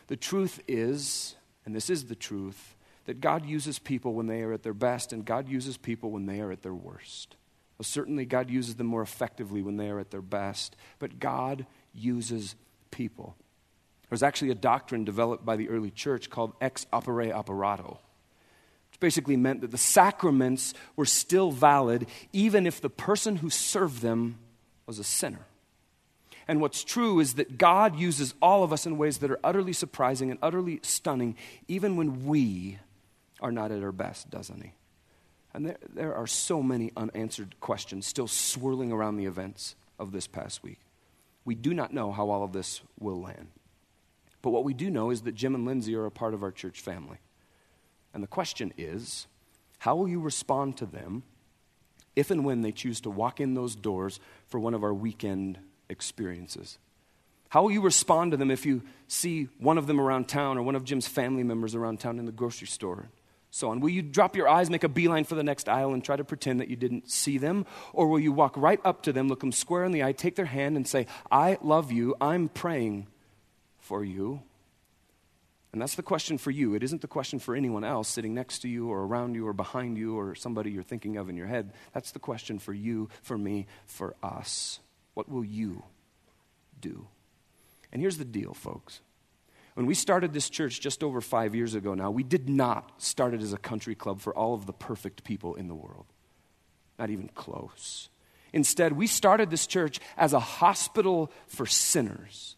The 0.07 0.17
truth 0.17 0.61
is, 0.67 1.35
and 1.65 1.75
this 1.75 1.89
is 1.89 2.05
the 2.05 2.15
truth, 2.15 2.75
that 3.05 3.21
God 3.21 3.45
uses 3.45 3.79
people 3.79 4.13
when 4.13 4.27
they 4.27 4.41
are 4.41 4.53
at 4.53 4.63
their 4.63 4.73
best, 4.73 5.13
and 5.13 5.25
God 5.25 5.47
uses 5.47 5.77
people 5.77 6.11
when 6.11 6.25
they 6.25 6.41
are 6.41 6.51
at 6.51 6.61
their 6.61 6.73
worst. 6.73 7.36
Well, 7.77 7.85
certainly, 7.85 8.25
God 8.25 8.49
uses 8.49 8.75
them 8.75 8.87
more 8.87 9.01
effectively 9.03 9.61
when 9.61 9.77
they 9.77 9.89
are 9.89 9.99
at 9.99 10.09
their 10.09 10.21
best, 10.21 10.75
but 10.99 11.19
God 11.19 11.65
uses 11.93 12.55
people. 12.89 13.35
There 14.03 14.15
was 14.15 14.23
actually 14.23 14.51
a 14.51 14.55
doctrine 14.55 15.03
developed 15.03 15.45
by 15.45 15.57
the 15.57 15.69
early 15.69 15.91
church 15.91 16.29
called 16.29 16.53
ex 16.61 16.87
opere 16.93 17.33
operato, 17.33 17.99
which 18.89 18.99
basically 18.99 19.35
meant 19.35 19.61
that 19.61 19.71
the 19.71 19.77
sacraments 19.77 20.73
were 20.95 21.05
still 21.05 21.51
valid 21.51 22.07
even 22.33 22.65
if 22.65 22.81
the 22.81 22.89
person 22.89 23.35
who 23.35 23.49
served 23.49 24.01
them 24.01 24.39
was 24.85 24.97
a 24.97 25.03
sinner. 25.03 25.45
And 26.47 26.61
what's 26.61 26.83
true 26.83 27.19
is 27.19 27.33
that 27.33 27.57
God 27.57 27.99
uses 27.99 28.33
all 28.41 28.63
of 28.63 28.71
us 28.71 28.85
in 28.85 28.97
ways 28.97 29.17
that 29.17 29.29
are 29.29 29.39
utterly 29.43 29.73
surprising 29.73 30.31
and 30.31 30.39
utterly 30.41 30.79
stunning, 30.81 31.35
even 31.67 31.97
when 31.97 32.25
we 32.25 32.79
are 33.41 33.51
not 33.51 33.71
at 33.71 33.83
our 33.83 33.91
best, 33.91 34.29
doesn't 34.29 34.63
He? 34.63 34.71
And 35.57 35.65
there, 35.65 35.77
there 35.91 36.13
are 36.13 36.27
so 36.27 36.61
many 36.61 36.91
unanswered 36.95 37.59
questions 37.59 38.05
still 38.05 38.27
swirling 38.27 38.91
around 38.91 39.17
the 39.17 39.25
events 39.25 39.75
of 39.97 40.11
this 40.11 40.27
past 40.27 40.61
week. 40.61 40.77
We 41.45 41.55
do 41.55 41.73
not 41.73 41.91
know 41.91 42.11
how 42.11 42.29
all 42.29 42.43
of 42.43 42.53
this 42.53 42.81
will 42.99 43.19
land. 43.19 43.47
But 44.43 44.51
what 44.51 44.63
we 44.63 44.75
do 44.75 44.91
know 44.91 45.09
is 45.09 45.21
that 45.21 45.33
Jim 45.33 45.55
and 45.55 45.65
Lindsay 45.65 45.95
are 45.95 46.05
a 46.05 46.11
part 46.11 46.35
of 46.35 46.43
our 46.43 46.51
church 46.51 46.79
family. 46.79 47.17
And 48.13 48.21
the 48.21 48.27
question 48.27 48.71
is 48.77 49.25
how 49.79 49.95
will 49.95 50.07
you 50.07 50.19
respond 50.19 50.77
to 50.77 50.85
them 50.85 51.23
if 52.15 52.29
and 52.29 52.45
when 52.45 52.61
they 52.61 52.71
choose 52.71 53.01
to 53.01 53.09
walk 53.09 53.39
in 53.39 53.55
those 53.55 53.75
doors 53.75 54.19
for 54.45 54.59
one 54.59 54.75
of 54.75 54.83
our 54.83 54.93
weekend 54.93 55.57
experiences? 55.89 56.77
How 57.49 57.63
will 57.63 57.71
you 57.71 57.81
respond 57.81 58.29
to 58.29 58.37
them 58.37 58.51
if 58.51 58.63
you 58.63 58.83
see 59.07 59.49
one 59.57 59.79
of 59.79 59.87
them 59.87 59.99
around 59.99 60.27
town 60.27 60.59
or 60.59 60.61
one 60.61 60.75
of 60.75 60.83
Jim's 60.83 61.07
family 61.07 61.41
members 61.41 61.73
around 61.73 61.99
town 61.99 62.19
in 62.19 62.27
the 62.27 62.31
grocery 62.31 62.67
store? 62.67 63.09
So 63.49 63.69
on. 63.69 63.79
Will 63.79 63.89
you 63.89 64.01
drop 64.01 64.35
your 64.35 64.47
eyes, 64.47 64.69
make 64.69 64.83
a 64.83 64.89
beeline 64.89 65.23
for 65.23 65.35
the 65.35 65.43
next 65.43 65.69
aisle, 65.69 65.93
and 65.93 66.03
try 66.03 66.15
to 66.15 66.23
pretend 66.23 66.59
that 66.59 66.67
you 66.67 66.75
didn't 66.75 67.09
see 67.09 67.37
them? 67.37 67.65
Or 67.93 68.07
will 68.07 68.19
you 68.19 68.31
walk 68.31 68.55
right 68.57 68.79
up 68.83 69.03
to 69.03 69.13
them, 69.13 69.27
look 69.27 69.39
them 69.39 69.51
square 69.51 69.85
in 69.85 69.91
the 69.91 70.03
eye, 70.03 70.11
take 70.11 70.35
their 70.35 70.45
hand, 70.45 70.75
and 70.75 70.87
say, 70.87 71.07
I 71.31 71.57
love 71.61 71.91
you, 71.91 72.15
I'm 72.19 72.49
praying 72.49 73.07
for 73.79 74.03
you? 74.03 74.41
And 75.73 75.81
that's 75.81 75.95
the 75.95 76.03
question 76.03 76.37
for 76.37 76.49
you. 76.49 76.73
It 76.75 76.83
isn't 76.83 77.01
the 77.01 77.07
question 77.07 77.39
for 77.39 77.55
anyone 77.55 77.83
else 77.83 78.07
sitting 78.07 78.33
next 78.33 78.59
to 78.59 78.67
you 78.67 78.89
or 78.89 79.05
around 79.05 79.35
you 79.35 79.47
or 79.47 79.53
behind 79.53 79.97
you 79.97 80.17
or 80.17 80.33
somebody 80.33 80.71
you're 80.71 80.83
thinking 80.83 81.17
of 81.17 81.29
in 81.29 81.37
your 81.37 81.47
head. 81.47 81.71
That's 81.93 82.11
the 82.11 82.19
question 82.19 82.57
for 82.57 82.73
you, 82.73 83.09
for 83.21 83.37
me, 83.37 83.67
for 83.85 84.15
us. 84.23 84.79
What 85.13 85.29
will 85.29 85.45
you 85.45 85.83
do? 86.79 87.07
And 87.91 88.01
here's 88.01 88.17
the 88.17 88.25
deal, 88.25 88.53
folks. 88.53 89.01
When 89.77 89.85
we 89.85 89.93
started 89.93 90.33
this 90.33 90.49
church 90.49 90.81
just 90.81 91.03
over 91.03 91.21
five 91.21 91.53
years 91.53 91.75
ago 91.75 91.93
now, 91.93 92.09
we 92.09 92.23
did 92.23 92.49
not 92.49 92.99
start 93.01 93.35
it 93.35 93.41
as 93.41 93.53
a 93.53 93.57
country 93.57 93.93
club 93.93 94.19
for 94.19 94.35
all 94.35 94.55
of 94.55 94.65
the 94.65 94.73
perfect 94.73 95.23
people 95.23 95.53
in 95.53 95.67
the 95.67 95.75
world. 95.75 96.07
Not 96.97 97.11
even 97.11 97.29
close. 97.29 98.09
Instead, 98.53 98.93
we 98.93 99.05
started 99.05 99.51
this 99.51 99.67
church 99.67 99.99
as 100.17 100.33
a 100.33 100.39
hospital 100.39 101.31
for 101.47 101.67
sinners 101.67 102.57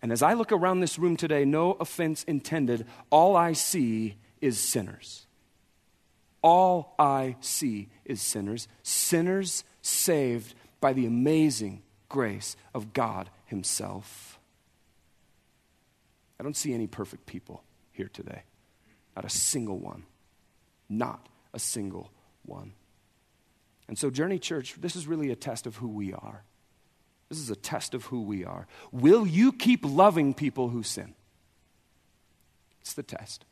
and 0.00 0.12
as 0.12 0.22
I 0.22 0.34
look 0.34 0.52
around 0.52 0.80
this 0.80 0.98
room 0.98 1.16
today, 1.16 1.44
no 1.44 1.72
offense 1.72 2.22
intended, 2.24 2.86
all 3.10 3.36
I 3.36 3.52
see 3.52 4.16
is 4.40 4.58
sinners. 4.58 5.26
All 6.42 6.94
I 6.98 7.36
see 7.40 7.88
is 8.04 8.22
sinners. 8.22 8.68
Sinners 8.82 9.64
saved 9.82 10.54
by 10.80 10.92
the 10.92 11.06
amazing 11.06 11.82
grace 12.08 12.56
of 12.72 12.92
God 12.92 13.28
Himself. 13.46 14.37
I 16.38 16.42
don't 16.42 16.56
see 16.56 16.72
any 16.72 16.86
perfect 16.86 17.26
people 17.26 17.64
here 17.92 18.08
today. 18.12 18.42
Not 19.16 19.24
a 19.24 19.30
single 19.30 19.78
one. 19.78 20.04
Not 20.88 21.28
a 21.52 21.58
single 21.58 22.10
one. 22.44 22.72
And 23.88 23.98
so, 23.98 24.10
Journey 24.10 24.38
Church, 24.38 24.74
this 24.80 24.94
is 24.94 25.06
really 25.06 25.30
a 25.30 25.36
test 25.36 25.66
of 25.66 25.76
who 25.76 25.88
we 25.88 26.12
are. 26.12 26.44
This 27.28 27.38
is 27.38 27.50
a 27.50 27.56
test 27.56 27.94
of 27.94 28.06
who 28.06 28.22
we 28.22 28.44
are. 28.44 28.66
Will 28.92 29.26
you 29.26 29.52
keep 29.52 29.84
loving 29.84 30.34
people 30.34 30.68
who 30.68 30.82
sin? 30.82 31.14
It's 32.80 32.94
the 32.94 33.02
test. 33.02 33.44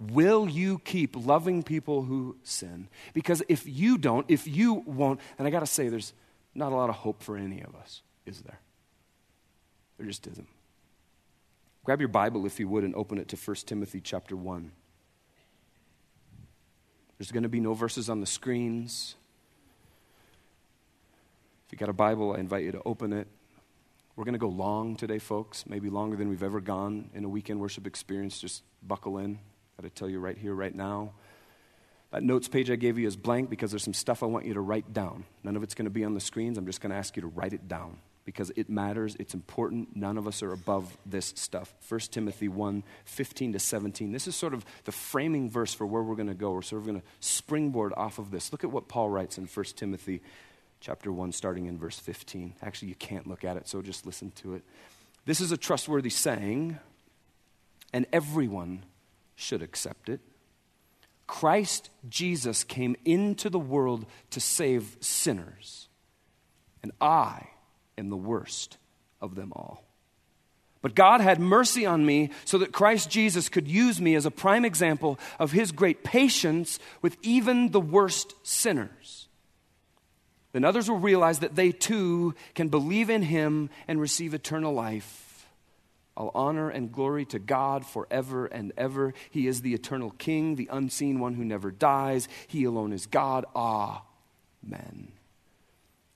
Will 0.00 0.48
you 0.48 0.80
keep 0.80 1.14
loving 1.14 1.62
people 1.62 2.02
who 2.02 2.36
sin? 2.42 2.88
Because 3.12 3.42
if 3.48 3.64
you 3.66 3.98
don't, 3.98 4.26
if 4.28 4.48
you 4.48 4.74
won't, 4.74 5.20
and 5.38 5.46
I 5.46 5.50
got 5.50 5.60
to 5.60 5.66
say, 5.66 5.88
there's 5.88 6.12
not 6.54 6.72
a 6.72 6.74
lot 6.74 6.88
of 6.88 6.96
hope 6.96 7.22
for 7.22 7.36
any 7.36 7.60
of 7.62 7.76
us, 7.76 8.02
is 8.26 8.40
there? 8.40 8.58
There 9.98 10.06
just 10.06 10.26
isn't. 10.26 10.48
Grab 11.84 12.00
your 12.00 12.08
Bible, 12.08 12.46
if 12.46 12.60
you 12.60 12.68
would, 12.68 12.84
and 12.84 12.94
open 12.94 13.18
it 13.18 13.26
to 13.28 13.36
1 13.36 13.56
Timothy 13.66 14.00
chapter 14.00 14.36
1. 14.36 14.70
There's 17.18 17.32
going 17.32 17.42
to 17.42 17.48
be 17.48 17.58
no 17.58 17.74
verses 17.74 18.08
on 18.08 18.20
the 18.20 18.26
screens. 18.26 19.16
If 21.66 21.72
you 21.72 21.78
got 21.78 21.88
a 21.88 21.92
Bible, 21.92 22.36
I 22.36 22.38
invite 22.38 22.62
you 22.62 22.72
to 22.72 22.82
open 22.84 23.12
it. 23.12 23.26
We're 24.14 24.24
going 24.24 24.34
to 24.34 24.38
go 24.38 24.48
long 24.48 24.94
today, 24.94 25.18
folks, 25.18 25.64
maybe 25.66 25.90
longer 25.90 26.16
than 26.16 26.28
we've 26.28 26.42
ever 26.44 26.60
gone 26.60 27.10
in 27.14 27.24
a 27.24 27.28
weekend 27.28 27.58
worship 27.58 27.84
experience. 27.84 28.38
Just 28.38 28.62
buckle 28.86 29.18
in. 29.18 29.40
Got 29.76 29.82
to 29.82 29.90
tell 29.90 30.08
you 30.08 30.20
right 30.20 30.38
here, 30.38 30.54
right 30.54 30.74
now. 30.74 31.10
That 32.12 32.22
notes 32.22 32.46
page 32.46 32.70
I 32.70 32.76
gave 32.76 32.96
you 32.96 33.08
is 33.08 33.16
blank 33.16 33.50
because 33.50 33.72
there's 33.72 33.82
some 33.82 33.94
stuff 33.94 34.22
I 34.22 34.26
want 34.26 34.46
you 34.46 34.54
to 34.54 34.60
write 34.60 34.92
down. 34.92 35.24
None 35.42 35.56
of 35.56 35.64
it's 35.64 35.74
going 35.74 35.86
to 35.86 35.90
be 35.90 36.04
on 36.04 36.14
the 36.14 36.20
screens. 36.20 36.58
I'm 36.58 36.66
just 36.66 36.80
going 36.80 36.90
to 36.90 36.96
ask 36.96 37.16
you 37.16 37.22
to 37.22 37.28
write 37.28 37.54
it 37.54 37.66
down 37.66 37.98
because 38.24 38.50
it 38.56 38.68
matters. 38.68 39.16
It's 39.18 39.34
important. 39.34 39.96
None 39.96 40.16
of 40.16 40.26
us 40.26 40.42
are 40.42 40.52
above 40.52 40.96
this 41.04 41.32
stuff. 41.36 41.74
1 41.88 42.00
Timothy 42.00 42.48
1 42.48 42.82
15 43.04 43.52
to 43.52 43.58
17. 43.58 44.12
This 44.12 44.26
is 44.26 44.36
sort 44.36 44.54
of 44.54 44.64
the 44.84 44.92
framing 44.92 45.50
verse 45.50 45.74
for 45.74 45.86
where 45.86 46.02
we're 46.02 46.14
going 46.14 46.28
to 46.28 46.34
go. 46.34 46.52
We're 46.52 46.62
sort 46.62 46.82
of 46.82 46.86
going 46.86 47.00
to 47.00 47.06
springboard 47.20 47.92
off 47.96 48.18
of 48.18 48.30
this. 48.30 48.52
Look 48.52 48.64
at 48.64 48.70
what 48.70 48.88
Paul 48.88 49.10
writes 49.10 49.38
in 49.38 49.46
1 49.46 49.64
Timothy 49.76 50.20
chapter 50.80 51.12
1, 51.12 51.32
starting 51.32 51.66
in 51.66 51.78
verse 51.78 51.98
15. 51.98 52.54
Actually, 52.62 52.88
you 52.88 52.94
can't 52.96 53.26
look 53.26 53.44
at 53.44 53.56
it, 53.56 53.68
so 53.68 53.82
just 53.82 54.06
listen 54.06 54.30
to 54.36 54.54
it. 54.54 54.62
This 55.24 55.40
is 55.40 55.52
a 55.52 55.56
trustworthy 55.56 56.10
saying, 56.10 56.78
and 57.92 58.06
everyone 58.12 58.84
should 59.36 59.62
accept 59.62 60.08
it. 60.08 60.20
Christ 61.28 61.90
Jesus 62.08 62.64
came 62.64 62.96
into 63.04 63.48
the 63.48 63.58
world 63.58 64.06
to 64.30 64.40
save 64.40 64.96
sinners, 65.00 65.88
and 66.82 66.92
I 67.00 67.46
am 67.98 68.08
the 68.08 68.16
worst 68.16 68.78
of 69.20 69.34
them 69.34 69.52
all. 69.54 69.84
But 70.82 70.96
God 70.96 71.20
had 71.20 71.38
mercy 71.38 71.86
on 71.86 72.04
me 72.04 72.30
so 72.44 72.58
that 72.58 72.72
Christ 72.72 73.08
Jesus 73.08 73.48
could 73.48 73.68
use 73.68 74.00
me 74.00 74.16
as 74.16 74.26
a 74.26 74.32
prime 74.32 74.64
example 74.64 75.18
of 75.38 75.52
his 75.52 75.70
great 75.70 76.02
patience 76.02 76.80
with 77.00 77.16
even 77.22 77.70
the 77.70 77.80
worst 77.80 78.34
sinners. 78.42 79.28
Then 80.50 80.64
others 80.64 80.90
will 80.90 80.98
realize 80.98 81.38
that 81.38 81.54
they 81.54 81.70
too 81.70 82.34
can 82.54 82.68
believe 82.68 83.10
in 83.10 83.22
him 83.22 83.70
and 83.86 84.00
receive 84.00 84.34
eternal 84.34 84.74
life. 84.74 85.46
All 86.14 86.32
honor 86.34 86.68
and 86.68 86.92
glory 86.92 87.24
to 87.26 87.38
God 87.38 87.86
forever 87.86 88.46
and 88.46 88.72
ever. 88.76 89.14
He 89.30 89.46
is 89.46 89.62
the 89.62 89.72
eternal 89.72 90.10
King, 90.10 90.56
the 90.56 90.68
unseen 90.70 91.20
one 91.20 91.34
who 91.34 91.44
never 91.44 91.70
dies. 91.70 92.28
He 92.48 92.64
alone 92.64 92.92
is 92.92 93.06
God. 93.06 93.46
Amen. 93.56 95.12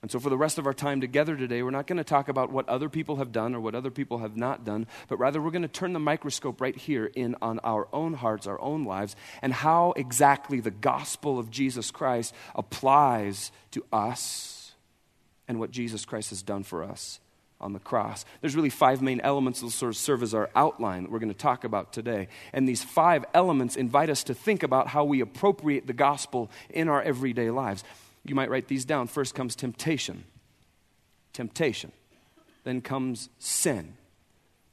And 0.01 0.11
so, 0.11 0.19
for 0.19 0.29
the 0.29 0.37
rest 0.37 0.59
of 0.59 0.67
our 0.67 0.73
time 0.73 1.01
together 1.01 1.35
today, 1.35 1.63
we're 1.63 1.71
not 1.71 1.87
going 1.87 1.97
to 1.97 2.03
talk 2.03 2.29
about 2.29 2.51
what 2.51 2.69
other 2.69 2.87
people 2.87 3.15
have 3.15 3.31
done 3.31 3.55
or 3.55 3.59
what 3.59 3.73
other 3.73 3.89
people 3.89 4.19
have 4.19 4.37
not 4.37 4.63
done, 4.63 4.85
but 5.07 5.17
rather 5.17 5.41
we're 5.41 5.51
going 5.51 5.63
to 5.63 5.67
turn 5.67 5.93
the 5.93 5.99
microscope 5.99 6.61
right 6.61 6.75
here 6.75 7.05
in 7.15 7.35
on 7.41 7.59
our 7.59 7.87
own 7.91 8.13
hearts, 8.13 8.45
our 8.45 8.61
own 8.61 8.85
lives, 8.85 9.15
and 9.41 9.51
how 9.51 9.93
exactly 9.95 10.59
the 10.59 10.71
gospel 10.71 11.39
of 11.39 11.49
Jesus 11.49 11.89
Christ 11.89 12.33
applies 12.53 13.51
to 13.71 13.83
us 13.91 14.73
and 15.47 15.59
what 15.59 15.71
Jesus 15.71 16.05
Christ 16.05 16.29
has 16.29 16.43
done 16.43 16.63
for 16.63 16.83
us 16.83 17.19
on 17.59 17.73
the 17.73 17.79
cross. 17.79 18.23
There's 18.41 18.55
really 18.55 18.69
five 18.69 19.01
main 19.01 19.19
elements 19.21 19.61
that 19.61 19.71
sort 19.71 19.89
of 19.89 19.97
serve 19.97 20.21
as 20.21 20.35
our 20.35 20.51
outline 20.55 21.03
that 21.03 21.11
we're 21.11 21.17
going 21.17 21.33
to 21.33 21.37
talk 21.37 21.63
about 21.63 21.91
today. 21.91 22.27
And 22.53 22.69
these 22.69 22.83
five 22.83 23.25
elements 23.33 23.75
invite 23.75 24.11
us 24.11 24.23
to 24.25 24.35
think 24.35 24.61
about 24.61 24.87
how 24.87 25.05
we 25.05 25.21
appropriate 25.21 25.87
the 25.87 25.93
gospel 25.93 26.51
in 26.69 26.87
our 26.87 27.01
everyday 27.01 27.49
lives. 27.49 27.83
You 28.27 28.35
might 28.35 28.49
write 28.49 28.67
these 28.67 28.85
down. 28.85 29.07
First 29.07 29.33
comes 29.33 29.55
temptation. 29.55 30.25
Temptation. 31.33 31.91
Then 32.63 32.81
comes 32.81 33.29
sin. 33.39 33.93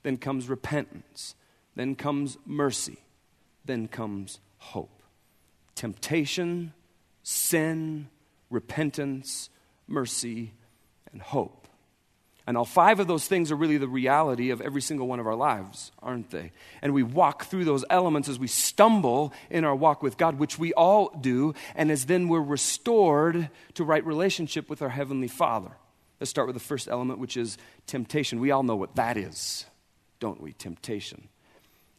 Then 0.03 0.17
comes 0.17 0.49
repentance. 0.49 1.35
Then 1.77 1.95
comes 1.95 2.37
mercy. 2.45 2.99
Then 3.65 3.89
comes 3.89 4.41
hope. 4.59 5.03
Temptation, 5.75 6.73
sin, 7.23 8.09
repentance, 8.51 9.51
mercy, 9.89 10.53
and 11.13 11.21
hope. 11.23 11.64
And 12.47 12.59
all 12.59 12.67
five 12.67 13.01
of 13.01 13.07
those 13.07 13.27
things 13.27 13.51
are 13.51 13.57
really 13.57 13.79
the 13.79 13.89
reality 13.89 14.51
of 14.51 14.61
every 14.61 14.83
single 14.83 15.07
one 15.07 15.19
of 15.19 15.27
our 15.27 15.35
lives, 15.35 15.93
aren't 16.03 16.31
they? 16.31 16.53
And 16.83 16.93
we 16.93 17.03
walk 17.03 17.47
through 17.47 17.65
those 17.65 17.87
elements 17.89 18.29
as 18.29 18.39
we 18.39 18.49
stumble 18.49 19.33
in 19.49 19.65
our 19.65 19.75
walk 19.75 20.03
with 20.03 20.19
God, 20.19 20.39
which 20.39 20.59
we 20.59 20.75
all 20.75 21.09
do, 21.19 21.55
and 21.75 21.91
as 21.91 22.05
then 22.05 22.29
we're 22.29 22.43
restored 22.43 23.49
to 23.75 23.85
right 23.85 24.05
relationship 24.05 24.69
with 24.69 24.83
our 24.83 24.91
Heavenly 24.91 25.29
Father. 25.29 25.71
Let's 26.21 26.31
start 26.31 26.47
with 26.47 26.55
the 26.55 26.61
first 26.61 26.87
element, 26.87 27.19
which 27.19 27.37
is 27.39 27.57
temptation. 27.87 28.41
We 28.41 28.51
all 28.51 28.63
know 28.63 28.77
what 28.77 28.97
that 28.97 29.17
is, 29.17 29.65
don't 30.21 30.41
we? 30.41 30.53
Temptation. 30.53 31.29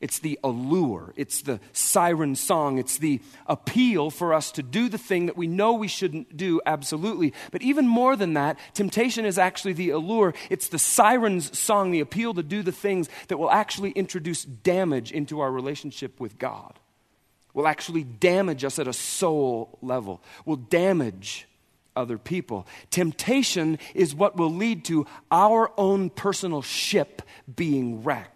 It's 0.02 0.20
the 0.20 0.38
allure, 0.44 1.14
it's 1.16 1.42
the 1.42 1.60
siren 1.72 2.36
song, 2.36 2.78
it's 2.78 2.98
the 2.98 3.22
appeal 3.48 4.10
for 4.10 4.34
us 4.34 4.52
to 4.52 4.64
do 4.64 4.90
the 4.90 4.98
thing 4.98 5.28
that 5.28 5.38
we 5.38 5.48
know 5.48 5.74
we 5.74 5.88
shouldn't 5.88 6.36
do, 6.36 6.60
absolutely. 6.66 7.34
But 7.52 7.62
even 7.62 7.88
more 7.88 8.18
than 8.18 8.34
that, 8.34 8.60
temptation 8.74 9.26
is 9.26 9.38
actually 9.38 9.74
the 9.74 9.92
allure. 9.92 10.34
It's 10.50 10.68
the 10.68 10.80
siren's 10.80 11.58
song, 11.58 11.92
the 11.92 12.02
appeal 12.02 12.34
to 12.34 12.44
do 12.44 12.62
the 12.62 12.74
things 12.74 13.08
that 13.30 13.38
will 13.38 13.50
actually 13.50 13.92
introduce 13.92 14.44
damage 14.44 15.14
into 15.14 15.40
our 15.40 15.52
relationship 15.52 16.20
with 16.20 16.38
God, 16.38 16.78
will 17.54 17.68
actually 17.68 18.04
damage 18.04 18.66
us 18.66 18.78
at 18.80 18.90
a 18.90 18.94
soul 18.94 19.80
level, 19.82 20.22
will 20.46 20.58
damage 20.58 21.48
other 21.96 22.18
people. 22.18 22.68
Temptation 22.92 23.80
is 23.94 24.14
what 24.14 24.36
will 24.36 24.54
lead 24.54 24.84
to 24.86 25.08
our 25.32 25.72
own 25.78 26.10
personal 26.10 26.62
ship 26.62 27.22
being 27.56 28.04
wrecked. 28.04 28.35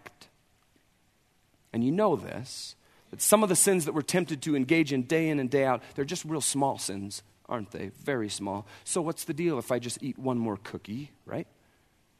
And 1.72 1.84
you 1.84 1.92
know 1.92 2.16
this, 2.16 2.74
that 3.10 3.22
some 3.22 3.42
of 3.42 3.48
the 3.48 3.56
sins 3.56 3.84
that 3.84 3.94
we're 3.94 4.02
tempted 4.02 4.42
to 4.42 4.56
engage 4.56 4.92
in 4.92 5.04
day 5.04 5.28
in 5.28 5.38
and 5.38 5.50
day 5.50 5.64
out, 5.64 5.82
they're 5.94 6.04
just 6.04 6.24
real 6.24 6.40
small 6.40 6.78
sins, 6.78 7.22
aren't 7.48 7.70
they? 7.70 7.90
Very 8.02 8.28
small. 8.28 8.66
So 8.84 9.00
what's 9.00 9.24
the 9.24 9.34
deal 9.34 9.58
if 9.58 9.70
I 9.70 9.78
just 9.78 10.02
eat 10.02 10.18
one 10.18 10.38
more 10.38 10.58
cookie, 10.62 11.10
right? 11.26 11.46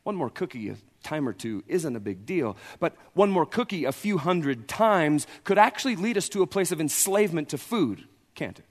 One 0.03 0.17
more 0.17 0.31
cookie 0.31 0.71
a 0.71 0.77
time 1.03 1.29
or 1.29 1.33
two 1.33 1.65
isn't 1.67 1.97
a 1.97 2.01
big 2.01 2.27
deal. 2.27 2.57
But 2.79 2.95
one 3.15 3.31
more 3.31 3.47
cookie 3.47 3.85
a 3.85 3.93
few 3.93 4.19
hundred 4.19 4.69
times 4.69 5.27
could 5.45 5.59
actually 5.59 5.97
lead 5.97 6.17
us 6.17 6.29
to 6.31 6.43
a 6.43 6.47
place 6.47 6.73
of 6.73 6.81
enslavement 6.81 7.49
to 7.51 7.59
food, 7.59 8.07
can't 8.35 8.59
it? 8.59 8.65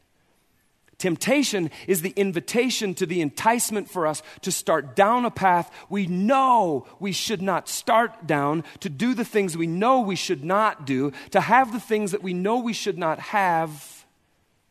Temptation 0.99 1.71
is 1.87 2.01
the 2.01 2.13
invitation 2.17 2.93
to 2.95 3.05
the 3.05 3.21
enticement 3.21 3.89
for 3.89 4.05
us 4.05 4.21
to 4.41 4.51
start 4.51 4.97
down 4.97 5.23
a 5.23 5.31
path 5.31 5.71
we 5.89 6.05
know 6.05 6.85
we 6.99 7.13
should 7.13 7.41
not 7.41 7.69
start 7.69 8.27
down, 8.27 8.65
to 8.81 8.89
do 8.89 9.13
the 9.13 9.23
things 9.23 9.55
we 9.55 9.65
know 9.65 10.01
we 10.01 10.17
should 10.17 10.43
not 10.43 10.85
do, 10.85 11.11
to 11.31 11.39
have 11.39 11.71
the 11.71 11.79
things 11.79 12.11
that 12.11 12.21
we 12.21 12.33
know 12.33 12.59
we 12.59 12.73
should 12.73 12.97
not 12.97 13.17
have, 13.19 14.05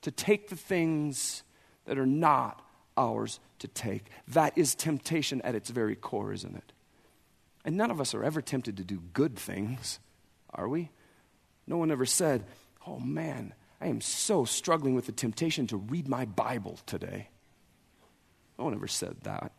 to 0.02 0.10
take 0.10 0.50
the 0.50 0.56
things 0.56 1.42
that 1.86 1.98
are 1.98 2.06
not 2.06 2.62
ours 2.98 3.40
to 3.58 3.66
take. 3.66 4.04
That 4.28 4.56
is 4.56 4.74
temptation 4.74 5.40
at 5.42 5.54
its 5.54 5.70
very 5.70 5.96
core, 5.96 6.34
isn't 6.34 6.56
it? 6.56 6.72
And 7.64 7.76
none 7.76 7.90
of 7.90 8.02
us 8.02 8.14
are 8.14 8.22
ever 8.22 8.42
tempted 8.42 8.76
to 8.76 8.84
do 8.84 9.02
good 9.14 9.38
things, 9.38 9.98
are 10.52 10.68
we? 10.68 10.90
No 11.66 11.78
one 11.78 11.90
ever 11.90 12.06
said, 12.06 12.44
Oh 12.86 12.98
man, 12.98 13.54
I 13.80 13.86
am 13.86 14.00
so 14.00 14.44
struggling 14.44 14.94
with 14.94 15.06
the 15.06 15.12
temptation 15.12 15.66
to 15.68 15.76
read 15.76 16.08
my 16.08 16.24
Bible 16.24 16.78
today. 16.86 17.28
No 18.58 18.64
one 18.64 18.74
ever 18.74 18.88
said 18.88 19.16
that. 19.22 19.52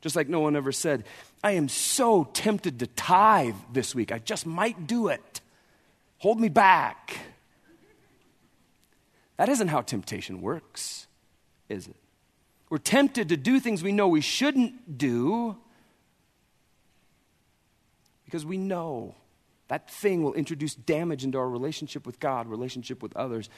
Just 0.00 0.14
like 0.14 0.28
no 0.28 0.40
one 0.40 0.54
ever 0.54 0.70
said, 0.70 1.04
I 1.42 1.52
am 1.52 1.68
so 1.68 2.24
tempted 2.32 2.78
to 2.78 2.86
tithe 2.86 3.56
this 3.72 3.94
week. 3.94 4.12
I 4.12 4.18
just 4.18 4.46
might 4.46 4.86
do 4.86 5.08
it. 5.08 5.40
Hold 6.18 6.40
me 6.40 6.48
back. 6.48 7.18
That 9.36 9.48
isn't 9.48 9.68
how 9.68 9.80
temptation 9.80 10.40
works, 10.40 11.08
is 11.68 11.88
it? 11.88 11.96
We're 12.70 12.78
tempted 12.78 13.28
to 13.30 13.36
do 13.36 13.60
things 13.60 13.82
we 13.82 13.92
know 13.92 14.08
we 14.08 14.20
shouldn't 14.20 14.96
do 14.96 15.56
because 18.24 18.46
we 18.46 18.56
know 18.56 19.14
that 19.68 19.90
thing 19.90 20.22
will 20.22 20.34
introduce 20.34 20.74
damage 20.74 21.24
into 21.24 21.38
our 21.38 21.48
relationship 21.48 22.06
with 22.06 22.20
God, 22.20 22.46
relationship 22.46 23.02
with 23.02 23.16
others, 23.16 23.48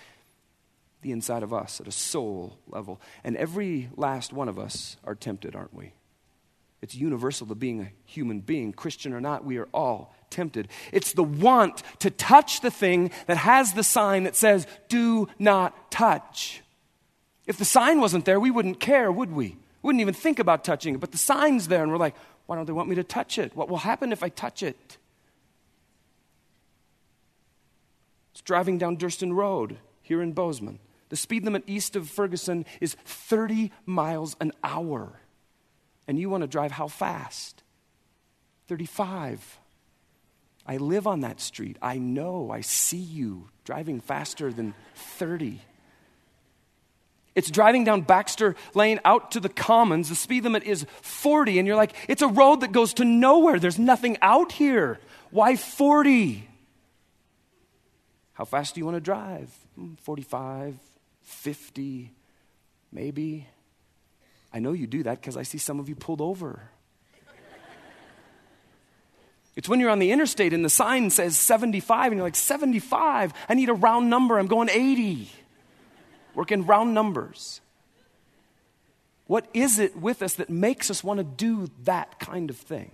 the 1.02 1.12
inside 1.12 1.42
of 1.42 1.52
us 1.52 1.80
at 1.80 1.86
a 1.86 1.92
soul 1.92 2.58
level. 2.66 3.00
And 3.22 3.36
every 3.36 3.88
last 3.96 4.32
one 4.32 4.48
of 4.48 4.58
us 4.58 4.96
are 5.04 5.14
tempted, 5.14 5.54
aren't 5.54 5.74
we? 5.74 5.92
It's 6.80 6.94
universal 6.94 7.46
to 7.48 7.54
being 7.54 7.80
a 7.80 7.90
human 8.04 8.40
being, 8.40 8.72
Christian 8.72 9.12
or 9.12 9.20
not, 9.20 9.44
we 9.44 9.58
are 9.58 9.68
all 9.74 10.14
tempted. 10.30 10.68
It's 10.92 11.12
the 11.12 11.24
want 11.24 11.82
to 12.00 12.10
touch 12.10 12.60
the 12.60 12.70
thing 12.70 13.10
that 13.26 13.36
has 13.36 13.72
the 13.72 13.82
sign 13.82 14.24
that 14.24 14.36
says, 14.36 14.66
do 14.88 15.28
not 15.38 15.90
touch. 15.90 16.62
If 17.46 17.56
the 17.56 17.64
sign 17.64 18.00
wasn't 18.00 18.24
there, 18.24 18.38
we 18.38 18.50
wouldn't 18.50 18.78
care, 18.78 19.10
would 19.10 19.32
we? 19.32 19.56
Wouldn't 19.82 20.00
even 20.00 20.14
think 20.14 20.38
about 20.38 20.64
touching 20.64 20.94
it. 20.94 21.00
But 21.00 21.12
the 21.12 21.18
sign's 21.18 21.68
there, 21.68 21.82
and 21.82 21.90
we're 21.90 21.98
like, 21.98 22.14
why 22.46 22.56
don't 22.56 22.66
they 22.66 22.72
want 22.72 22.88
me 22.88 22.94
to 22.96 23.04
touch 23.04 23.38
it? 23.38 23.56
What 23.56 23.68
will 23.68 23.78
happen 23.78 24.12
if 24.12 24.22
I 24.22 24.28
touch 24.28 24.62
it? 24.62 24.98
It's 28.38 28.44
driving 28.44 28.78
down 28.78 28.96
Durston 28.96 29.34
Road 29.34 29.78
here 30.00 30.22
in 30.22 30.30
Bozeman. 30.30 30.78
The 31.08 31.16
speed 31.16 31.42
limit 31.42 31.64
east 31.66 31.96
of 31.96 32.08
Ferguson 32.08 32.66
is 32.80 32.94
30 33.04 33.72
miles 33.84 34.36
an 34.40 34.52
hour. 34.62 35.18
And 36.06 36.20
you 36.20 36.30
want 36.30 36.42
to 36.42 36.46
drive 36.46 36.70
how 36.70 36.86
fast? 36.86 37.64
35. 38.68 39.58
I 40.64 40.76
live 40.76 41.08
on 41.08 41.22
that 41.22 41.40
street. 41.40 41.78
I 41.82 41.98
know. 41.98 42.48
I 42.52 42.60
see 42.60 42.96
you 42.98 43.48
driving 43.64 43.98
faster 43.98 44.52
than 44.52 44.72
30. 44.94 45.60
It's 47.34 47.50
driving 47.50 47.82
down 47.82 48.02
Baxter 48.02 48.54
Lane 48.72 49.00
out 49.04 49.32
to 49.32 49.40
the 49.40 49.48
Commons. 49.48 50.10
The 50.10 50.14
speed 50.14 50.44
limit 50.44 50.62
is 50.62 50.86
40, 51.02 51.58
and 51.58 51.66
you're 51.66 51.74
like, 51.74 51.96
it's 52.06 52.22
a 52.22 52.28
road 52.28 52.60
that 52.60 52.70
goes 52.70 52.94
to 52.94 53.04
nowhere. 53.04 53.58
There's 53.58 53.80
nothing 53.80 54.16
out 54.22 54.52
here. 54.52 55.00
Why 55.32 55.56
40? 55.56 56.47
How 58.38 58.44
fast 58.44 58.76
do 58.76 58.80
you 58.80 58.84
want 58.84 58.94
to 58.94 59.00
drive? 59.00 59.50
Hmm, 59.74 59.94
45, 59.94 60.76
50, 61.22 62.12
maybe. 62.92 63.48
I 64.52 64.60
know 64.60 64.70
you 64.70 64.86
do 64.86 65.02
that 65.02 65.20
because 65.20 65.36
I 65.36 65.42
see 65.42 65.58
some 65.58 65.80
of 65.80 65.88
you 65.88 65.96
pulled 65.96 66.20
over. 66.20 66.70
It's 69.56 69.68
when 69.68 69.80
you're 69.80 69.90
on 69.90 69.98
the 69.98 70.12
interstate 70.12 70.52
and 70.52 70.64
the 70.64 70.70
sign 70.70 71.10
says 71.10 71.36
75 71.36 72.12
and 72.12 72.18
you're 72.18 72.24
like, 72.24 72.36
75? 72.36 73.32
I 73.48 73.54
need 73.54 73.70
a 73.70 73.74
round 73.74 74.08
number. 74.08 74.38
I'm 74.38 74.46
going 74.46 74.70
80. 74.70 75.28
Working 76.36 76.64
round 76.64 76.94
numbers. 76.94 77.60
What 79.26 79.48
is 79.52 79.80
it 79.80 79.96
with 79.96 80.22
us 80.22 80.34
that 80.34 80.48
makes 80.48 80.92
us 80.92 81.02
want 81.02 81.18
to 81.18 81.24
do 81.24 81.72
that 81.82 82.20
kind 82.20 82.50
of 82.50 82.56
thing? 82.56 82.92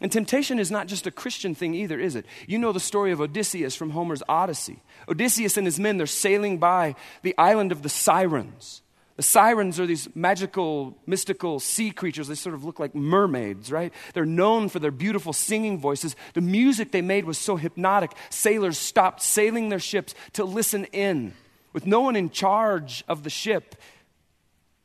And 0.00 0.10
temptation 0.10 0.58
is 0.58 0.70
not 0.70 0.86
just 0.86 1.06
a 1.06 1.10
Christian 1.10 1.54
thing 1.54 1.74
either, 1.74 1.98
is 1.98 2.16
it? 2.16 2.26
You 2.46 2.58
know 2.58 2.72
the 2.72 2.80
story 2.80 3.12
of 3.12 3.20
Odysseus 3.20 3.74
from 3.76 3.90
Homer's 3.90 4.22
Odyssey. 4.28 4.82
Odysseus 5.08 5.56
and 5.56 5.66
his 5.66 5.78
men, 5.78 5.96
they're 5.96 6.06
sailing 6.06 6.58
by 6.58 6.94
the 7.22 7.34
island 7.38 7.72
of 7.72 7.82
the 7.82 7.88
Sirens. 7.88 8.82
The 9.16 9.22
sirens 9.22 9.78
are 9.78 9.86
these 9.86 10.08
magical, 10.16 10.98
mystical 11.06 11.60
sea 11.60 11.92
creatures. 11.92 12.26
They 12.26 12.34
sort 12.34 12.56
of 12.56 12.64
look 12.64 12.80
like 12.80 12.96
mermaids, 12.96 13.70
right? 13.70 13.92
They're 14.12 14.26
known 14.26 14.68
for 14.68 14.80
their 14.80 14.90
beautiful 14.90 15.32
singing 15.32 15.78
voices. 15.78 16.16
The 16.32 16.40
music 16.40 16.90
they 16.90 17.02
made 17.02 17.24
was 17.24 17.38
so 17.38 17.54
hypnotic, 17.54 18.10
sailors 18.30 18.76
stopped 18.76 19.22
sailing 19.22 19.68
their 19.68 19.78
ships 19.78 20.16
to 20.32 20.44
listen 20.44 20.86
in. 20.86 21.32
With 21.72 21.86
no 21.86 22.00
one 22.00 22.16
in 22.16 22.30
charge 22.30 23.04
of 23.06 23.22
the 23.22 23.30
ship, 23.30 23.76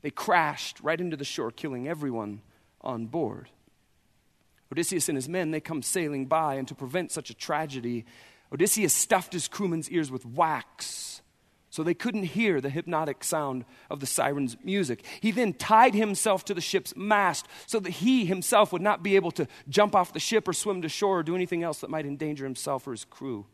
they 0.03 0.11
crashed 0.11 0.79
right 0.81 0.99
into 0.99 1.17
the 1.17 1.25
shore, 1.25 1.49
killing 1.49 1.87
everyone 1.87 2.41
on 2.81 3.07
board. 3.07 3.49
Odysseus 4.71 5.09
and 5.09 5.15
his 5.15 5.29
men, 5.29 5.51
they 5.51 5.59
come 5.59 5.81
sailing 5.81 6.25
by, 6.25 6.55
and 6.55 6.67
to 6.67 6.75
prevent 6.75 7.11
such 7.11 7.29
a 7.29 7.33
tragedy, 7.33 8.05
Odysseus 8.51 8.93
stuffed 8.93 9.33
his 9.33 9.47
crewmen's 9.47 9.89
ears 9.89 10.11
with 10.11 10.25
wax 10.25 11.21
so 11.69 11.83
they 11.83 11.93
couldn't 11.93 12.23
hear 12.23 12.59
the 12.59 12.69
hypnotic 12.69 13.23
sound 13.23 13.63
of 13.89 13.99
the 13.99 14.05
siren's 14.05 14.57
music. 14.63 15.05
He 15.21 15.31
then 15.31 15.53
tied 15.53 15.93
himself 15.93 16.43
to 16.45 16.53
the 16.53 16.61
ship's 16.61 16.95
mast 16.95 17.47
so 17.67 17.79
that 17.79 17.91
he 17.91 18.25
himself 18.25 18.73
would 18.73 18.81
not 18.81 19.03
be 19.03 19.15
able 19.15 19.31
to 19.31 19.47
jump 19.67 19.95
off 19.95 20.13
the 20.13 20.19
ship 20.19 20.47
or 20.47 20.53
swim 20.53 20.81
to 20.81 20.89
shore 20.89 21.19
or 21.19 21.23
do 21.23 21.35
anything 21.35 21.63
else 21.63 21.79
that 21.81 21.89
might 21.89 22.05
endanger 22.05 22.43
himself 22.43 22.87
or 22.87 22.91
his 22.91 23.05
crew. 23.05 23.45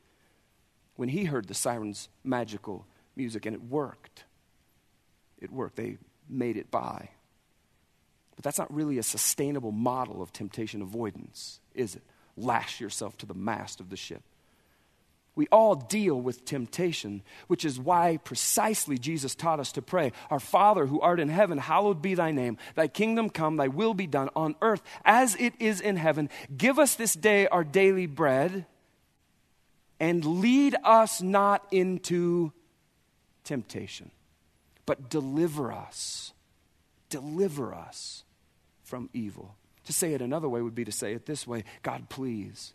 When 0.96 1.10
he 1.10 1.26
heard 1.26 1.48
the 1.48 1.54
siren's 1.54 2.08
magical 2.24 2.86
music, 3.18 3.46
and 3.46 3.56
it 3.56 3.64
worked, 3.64 4.24
it 5.38 5.52
worked. 5.52 5.76
They 5.76 5.98
made 6.30 6.56
it 6.56 6.72
by. 6.72 7.10
But 8.36 8.44
that's 8.44 8.60
not 8.60 8.74
really 8.74 8.98
a 8.98 9.04
sustainable 9.04 9.72
model 9.72 10.22
of 10.22 10.34
temptation 10.34 10.82
avoidance, 10.82 11.60
is 11.74 11.96
it? 11.96 12.04
Lash 12.38 12.82
yourself 12.82 13.18
to 13.20 13.26
the 13.26 13.34
mast 13.34 13.80
of 13.80 13.90
the 13.90 13.96
ship. 13.96 14.22
We 15.36 15.48
all 15.52 15.76
deal 15.76 16.20
with 16.20 16.46
temptation, 16.46 17.22
which 17.48 17.66
is 17.66 17.78
why 17.78 18.18
precisely 18.24 18.98
Jesus 18.98 19.36
taught 19.36 19.60
us 19.60 19.74
to 19.74 19.82
pray 19.82 20.14
Our 20.30 20.40
Father 20.40 20.86
who 20.86 21.02
art 21.02 21.20
in 21.20 21.28
heaven, 21.28 21.58
hallowed 21.58 22.02
be 22.02 22.16
thy 22.16 22.32
name. 22.32 22.58
Thy 22.76 22.88
kingdom 22.88 23.30
come, 23.30 23.58
thy 23.58 23.68
will 23.68 23.94
be 23.94 24.08
done 24.08 24.30
on 24.36 24.56
earth 24.62 24.82
as 25.04 25.36
it 25.36 25.54
is 25.60 25.82
in 25.82 25.98
heaven. 25.98 26.30
Give 26.56 26.80
us 26.80 26.96
this 26.96 27.14
day 27.14 27.48
our 27.48 27.66
daily 27.66 28.06
bread, 28.06 28.66
and 30.00 30.26
lead 30.26 30.76
us 30.84 31.22
not 31.22 31.66
into 31.72 32.52
temptation, 33.44 34.12
but 34.86 35.10
deliver 35.10 35.72
us. 35.72 36.34
Deliver 37.10 37.74
us 37.74 38.25
from 38.86 39.10
evil. 39.14 39.56
To 39.86 39.94
say 39.94 40.14
it 40.14 40.22
another 40.22 40.50
way 40.50 40.62
would 40.62 40.76
be 40.76 40.86
to 40.86 40.92
say 40.92 41.14
it 41.14 41.26
this 41.26 41.46
way 41.46 41.64
God, 41.84 42.10
please. 42.10 42.74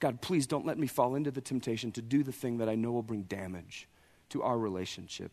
God, 0.00 0.20
please 0.20 0.48
don't 0.48 0.66
let 0.66 0.78
me 0.78 0.88
fall 0.88 1.14
into 1.14 1.30
the 1.30 1.40
temptation 1.40 1.92
to 1.92 2.02
do 2.02 2.24
the 2.24 2.32
thing 2.32 2.58
that 2.58 2.68
I 2.68 2.74
know 2.74 2.90
will 2.90 3.02
bring 3.02 3.22
damage 3.22 3.88
to 4.30 4.42
our 4.42 4.58
relationship, 4.58 5.30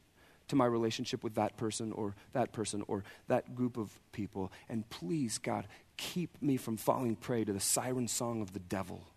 to 0.48 0.56
my 0.56 0.66
relationship 0.66 1.24
with 1.24 1.34
that 1.36 1.58
person 1.58 1.92
or 1.94 2.16
that 2.34 2.52
person 2.54 2.84
or 2.88 3.04
that 3.28 3.56
group 3.56 3.78
of 3.78 4.00
people. 4.12 4.52
And 4.70 4.88
please, 4.92 5.40
God, 5.40 5.68
keep 5.98 6.40
me 6.40 6.56
from 6.56 6.78
falling 6.78 7.16
prey 7.16 7.44
to 7.46 7.54
the 7.54 7.60
siren 7.60 8.08
song 8.08 8.42
of 8.42 8.54
the 8.54 8.60
devil 8.60 9.08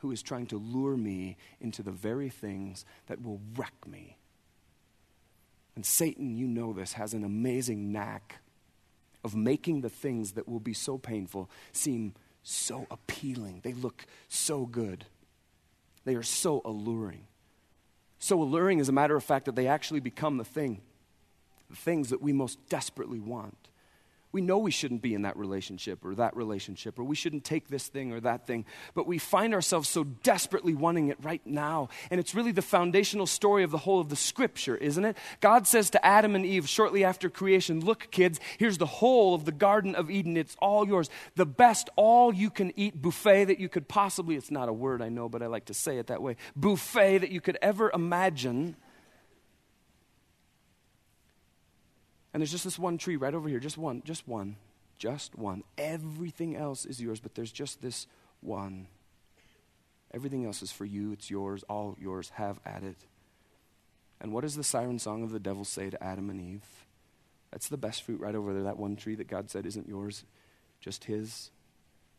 who 0.00 0.10
is 0.10 0.20
trying 0.20 0.46
to 0.46 0.58
lure 0.58 0.96
me 0.96 1.36
into 1.60 1.82
the 1.82 1.92
very 1.92 2.28
things 2.28 2.84
that 3.06 3.22
will 3.22 3.40
wreck 3.56 3.86
me. 3.86 4.18
And 5.74 5.86
Satan, 5.86 6.36
you 6.36 6.46
know 6.46 6.72
this, 6.72 6.92
has 6.94 7.14
an 7.14 7.24
amazing 7.24 7.92
knack 7.92 8.41
of 9.24 9.34
making 9.34 9.80
the 9.80 9.88
things 9.88 10.32
that 10.32 10.48
will 10.48 10.60
be 10.60 10.74
so 10.74 10.98
painful 10.98 11.48
seem 11.72 12.14
so 12.42 12.86
appealing. 12.90 13.60
They 13.62 13.72
look 13.72 14.06
so 14.28 14.66
good. 14.66 15.04
They 16.04 16.14
are 16.14 16.22
so 16.22 16.60
alluring. 16.64 17.26
So 18.18 18.40
alluring, 18.42 18.80
as 18.80 18.88
a 18.88 18.92
matter 18.92 19.16
of 19.16 19.24
fact, 19.24 19.46
that 19.46 19.56
they 19.56 19.66
actually 19.66 20.00
become 20.00 20.36
the 20.36 20.44
thing 20.44 20.80
the 21.72 21.76
things 21.76 22.10
that 22.10 22.20
we 22.20 22.32
most 22.34 22.58
desperately 22.68 23.18
want. 23.18 23.61
We 24.32 24.40
know 24.40 24.58
we 24.58 24.70
shouldn't 24.70 25.02
be 25.02 25.14
in 25.14 25.22
that 25.22 25.36
relationship 25.36 26.04
or 26.04 26.14
that 26.14 26.34
relationship, 26.34 26.98
or 26.98 27.04
we 27.04 27.14
shouldn't 27.14 27.44
take 27.44 27.68
this 27.68 27.86
thing 27.86 28.12
or 28.12 28.20
that 28.20 28.46
thing, 28.46 28.64
but 28.94 29.06
we 29.06 29.18
find 29.18 29.52
ourselves 29.52 29.90
so 29.90 30.04
desperately 30.04 30.74
wanting 30.74 31.08
it 31.08 31.18
right 31.22 31.42
now. 31.46 31.90
And 32.10 32.18
it's 32.18 32.34
really 32.34 32.52
the 32.52 32.62
foundational 32.62 33.26
story 33.26 33.62
of 33.62 33.70
the 33.70 33.78
whole 33.78 34.00
of 34.00 34.08
the 34.08 34.16
scripture, 34.16 34.74
isn't 34.76 35.04
it? 35.04 35.18
God 35.40 35.66
says 35.66 35.90
to 35.90 36.04
Adam 36.04 36.34
and 36.34 36.46
Eve 36.46 36.66
shortly 36.68 37.04
after 37.04 37.28
creation, 37.28 37.80
Look, 37.80 38.10
kids, 38.10 38.40
here's 38.58 38.78
the 38.78 38.86
whole 38.86 39.34
of 39.34 39.44
the 39.44 39.52
Garden 39.52 39.94
of 39.94 40.10
Eden. 40.10 40.36
It's 40.38 40.56
all 40.60 40.86
yours. 40.86 41.10
The 41.36 41.46
best, 41.46 41.90
all 41.96 42.32
you 42.32 42.48
can 42.48 42.72
eat 42.74 43.00
buffet 43.00 43.44
that 43.46 43.60
you 43.60 43.68
could 43.68 43.86
possibly, 43.86 44.36
it's 44.36 44.50
not 44.50 44.68
a 44.68 44.72
word 44.72 45.02
I 45.02 45.10
know, 45.10 45.28
but 45.28 45.42
I 45.42 45.46
like 45.46 45.66
to 45.66 45.74
say 45.74 45.98
it 45.98 46.06
that 46.06 46.22
way, 46.22 46.36
buffet 46.56 47.18
that 47.18 47.30
you 47.30 47.42
could 47.42 47.58
ever 47.60 47.90
imagine. 47.92 48.76
And 52.32 52.40
there's 52.40 52.50
just 52.50 52.64
this 52.64 52.78
one 52.78 52.98
tree 52.98 53.16
right 53.16 53.34
over 53.34 53.48
here, 53.48 53.60
just 53.60 53.78
one, 53.78 54.02
just 54.04 54.26
one, 54.26 54.56
just 54.98 55.36
one. 55.36 55.64
Everything 55.76 56.56
else 56.56 56.86
is 56.86 57.00
yours, 57.00 57.20
but 57.20 57.34
there's 57.34 57.52
just 57.52 57.82
this 57.82 58.06
one. 58.40 58.86
Everything 60.14 60.44
else 60.44 60.62
is 60.62 60.72
for 60.72 60.84
you, 60.84 61.12
it's 61.12 61.30
yours, 61.30 61.64
all 61.68 61.96
yours. 62.00 62.30
Have 62.36 62.60
at 62.64 62.82
it. 62.82 62.96
And 64.20 64.32
what 64.32 64.42
does 64.42 64.56
the 64.56 64.64
siren 64.64 64.98
song 64.98 65.22
of 65.22 65.32
the 65.32 65.40
devil 65.40 65.64
say 65.64 65.90
to 65.90 66.02
Adam 66.02 66.30
and 66.30 66.40
Eve? 66.40 66.86
That's 67.50 67.68
the 67.68 67.76
best 67.76 68.02
fruit 68.02 68.20
right 68.20 68.34
over 68.34 68.54
there, 68.54 68.62
that 68.62 68.78
one 68.78 68.96
tree 68.96 69.14
that 69.16 69.28
God 69.28 69.50
said 69.50 69.66
isn't 69.66 69.88
yours, 69.88 70.24
just 70.80 71.04
his. 71.04 71.50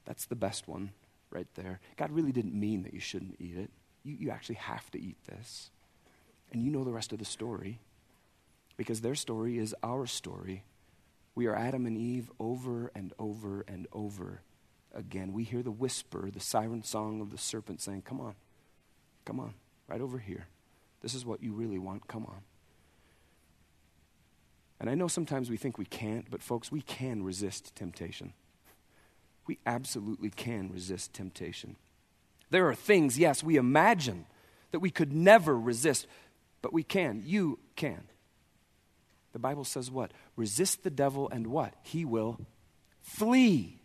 That's 0.05 0.25
the 0.25 0.35
best 0.35 0.67
one 0.67 0.91
right 1.31 1.47
there. 1.55 1.79
God 1.97 2.11
really 2.11 2.31
didn't 2.31 2.53
mean 2.53 2.83
that 2.83 2.93
you 2.93 2.99
shouldn't 2.99 3.37
eat 3.39 3.57
it. 3.57 3.71
You, 4.03 4.15
you 4.19 4.29
actually 4.29 4.55
have 4.55 4.91
to 4.91 5.01
eat 5.01 5.17
this. 5.27 5.71
And 6.51 6.61
you 6.61 6.69
know 6.69 6.83
the 6.83 6.91
rest 6.91 7.13
of 7.13 7.19
the 7.19 7.25
story 7.25 7.79
because 8.77 9.01
their 9.01 9.15
story 9.15 9.57
is 9.57 9.75
our 9.83 10.05
story. 10.05 10.63
We 11.35 11.47
are 11.47 11.55
Adam 11.55 11.85
and 11.85 11.97
Eve 11.97 12.31
over 12.39 12.91
and 12.95 13.13
over 13.17 13.65
and 13.67 13.87
over 13.91 14.41
again. 14.93 15.33
We 15.33 15.43
hear 15.43 15.63
the 15.63 15.71
whisper, 15.71 16.29
the 16.31 16.39
siren 16.39 16.83
song 16.83 17.21
of 17.21 17.31
the 17.31 17.37
serpent 17.37 17.81
saying, 17.81 18.03
Come 18.03 18.19
on, 18.19 18.35
come 19.25 19.39
on, 19.39 19.53
right 19.87 20.01
over 20.01 20.19
here. 20.19 20.47
This 21.01 21.13
is 21.13 21.25
what 21.25 21.43
you 21.43 21.53
really 21.53 21.79
want. 21.79 22.07
Come 22.07 22.25
on. 22.25 22.41
And 24.79 24.89
I 24.89 24.95
know 24.95 25.07
sometimes 25.07 25.49
we 25.49 25.57
think 25.57 25.77
we 25.77 25.85
can't, 25.85 26.29
but 26.29 26.41
folks, 26.41 26.71
we 26.71 26.81
can 26.81 27.23
resist 27.23 27.75
temptation. 27.75 28.33
We 29.47 29.59
absolutely 29.65 30.29
can 30.29 30.71
resist 30.71 31.13
temptation. 31.13 31.75
There 32.49 32.67
are 32.67 32.75
things, 32.75 33.17
yes, 33.17 33.43
we 33.43 33.55
imagine 33.55 34.25
that 34.71 34.79
we 34.79 34.89
could 34.89 35.13
never 35.13 35.57
resist, 35.57 36.07
but 36.61 36.73
we 36.73 36.83
can. 36.83 37.21
You 37.25 37.59
can. 37.75 38.03
The 39.33 39.39
Bible 39.39 39.63
says 39.63 39.91
what? 39.91 40.11
Resist 40.35 40.83
the 40.83 40.89
devil 40.89 41.27
and 41.29 41.47
what? 41.47 41.73
He 41.81 42.05
will 42.05 42.39
flee. 43.01 43.81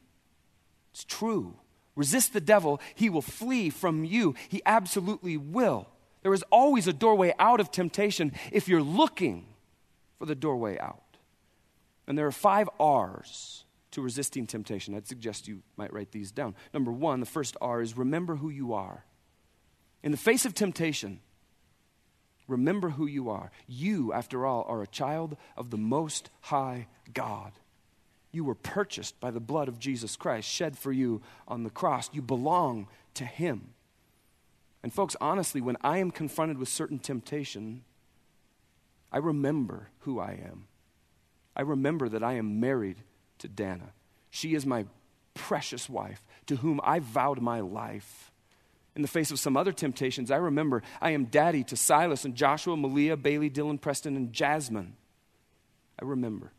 It's 0.93 1.05
true. 1.05 1.57
Resist 1.97 2.33
the 2.33 2.41
devil, 2.41 2.81
he 2.95 3.11
will 3.11 3.23
flee 3.23 3.71
from 3.71 4.05
you. 4.05 4.37
He 4.49 4.63
absolutely 4.65 5.37
will. 5.37 5.89
There 6.23 6.33
is 6.33 6.45
always 6.53 6.87
a 6.87 6.93
doorway 6.93 7.35
out 7.41 7.59
of 7.59 7.73
temptation 7.73 8.33
if 8.53 8.69
you're 8.69 8.83
looking 8.83 9.47
for 10.19 10.27
the 10.27 10.37
doorway 10.37 10.79
out. 10.79 11.03
And 12.07 12.17
there 12.17 12.27
are 12.27 12.33
five 12.33 12.69
R's 12.79 13.65
to 13.91 14.01
resisting 14.01 14.47
temptation. 14.47 14.95
I'd 14.95 15.09
suggest 15.09 15.49
you 15.49 15.63
might 15.77 15.93
write 15.93 16.13
these 16.13 16.31
down. 16.31 16.55
Number 16.73 16.93
one, 16.93 17.21
the 17.21 17.27
first 17.27 17.57
R 17.61 17.81
is 17.81 17.97
remember 17.97 18.37
who 18.37 18.49
you 18.49 18.75
are. 18.75 19.05
In 20.03 20.13
the 20.13 20.17
face 20.17 20.47
of 20.47 20.55
temptation, 20.55 21.21
Remember 22.49 22.91
who 22.91 23.07
you 23.07 23.29
are. 23.29 23.51
You, 23.67 24.13
after 24.13 24.47
all, 24.47 24.65
are 24.69 24.83
a 24.83 24.87
child 24.87 25.37
of 25.57 25.71
the 25.71 25.77
Most 25.77 26.31
High 26.41 26.89
God. 27.13 27.53
You 28.33 28.45
were 28.45 28.55
purchased 28.55 29.21
by 29.21 29.31
the 29.31 29.41
blood 29.41 29.69
of 29.69 29.79
Jesus 29.79 30.17
Christ, 30.17 30.49
shed 30.49 30.77
for 30.77 30.91
you 30.91 31.23
on 31.47 31.63
the 31.63 31.71
cross. 31.71 32.11
You 32.13 32.23
belong 32.23 32.89
to 33.15 33.25
Him. 33.25 33.75
And, 34.83 34.93
folks, 34.93 35.15
honestly, 35.21 35.61
when 35.61 35.77
I 35.83 35.99
am 35.99 36.11
confronted 36.11 36.59
with 36.59 36.69
certain 36.69 36.99
temptation, 36.99 37.85
I 39.13 39.19
remember 39.19 39.89
who 40.01 40.19
I 40.19 40.41
am. 40.45 40.67
I 41.55 41.63
remember 41.63 42.09
that 42.09 42.23
I 42.23 42.35
am 42.35 42.61
married 42.61 42.99
to 43.39 43.49
Dana. 43.49 43.93
She 44.31 44.55
is 44.55 44.65
my 44.65 44.87
precious 45.35 45.89
wife, 45.89 46.23
to 46.47 46.57
whom 46.57 46.81
I 46.83 46.99
vowed 46.99 47.41
my 47.41 47.61
life 47.61 48.31
in 48.99 49.03
the 49.03 49.09
face 49.09 49.31
of 49.31 49.39
some 49.39 49.57
other 49.57 49.71
temptations, 49.71 50.29
I 50.29 50.39
remember 50.39 50.83
I 51.01 51.13
am 51.13 51.27
daddy 51.27 51.63
to 51.65 51.77
Silas 51.77 52.25
and 52.25 52.35
Joshua, 52.35 52.77
Malia, 52.77 53.17
Bailey, 53.17 53.49
Dylan, 53.49 53.81
Preston, 53.81 54.17
and 54.17 54.33
Jasmine. 54.33 54.97
I 56.03 56.05
remember. 56.05 56.51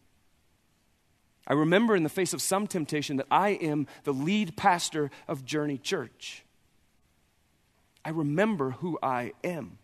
I 1.45 1.53
remember 1.53 1.97
in 1.97 2.03
the 2.03 2.09
face 2.09 2.33
of 2.33 2.41
some 2.41 2.65
temptation 2.65 3.17
that 3.17 3.27
I 3.29 3.49
am 3.49 3.87
the 4.05 4.13
lead 4.13 4.55
pastor 4.55 5.11
of 5.27 5.43
Journey 5.43 5.77
Church. 5.77 6.45
I 8.05 8.11
remember 8.11 8.71
who 8.71 8.97
I 9.03 9.33
am. 9.43 9.77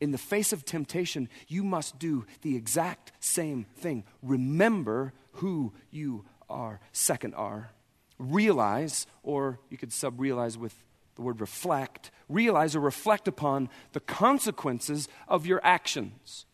In 0.00 0.10
the 0.10 0.18
face 0.18 0.52
of 0.52 0.64
temptation, 0.64 1.28
you 1.46 1.62
must 1.62 2.00
do 2.00 2.26
the 2.42 2.56
exact 2.56 3.12
same 3.20 3.66
thing. 3.76 4.02
Remember 4.22 5.12
who 5.34 5.72
you 5.92 6.24
are. 6.50 6.80
Second 6.90 7.34
R, 7.36 7.70
realize, 8.18 9.06
or 9.22 9.60
you 9.70 9.78
could 9.78 9.92
sub 9.92 10.18
realize 10.18 10.58
with 10.58 10.74
the 11.16 11.22
word 11.22 11.40
reflect, 11.40 12.10
realize 12.28 12.76
or 12.76 12.80
reflect 12.80 13.26
upon 13.26 13.68
the 13.92 14.00
consequences 14.00 15.08
of 15.26 15.46
your 15.46 15.60
actions. 15.64 16.46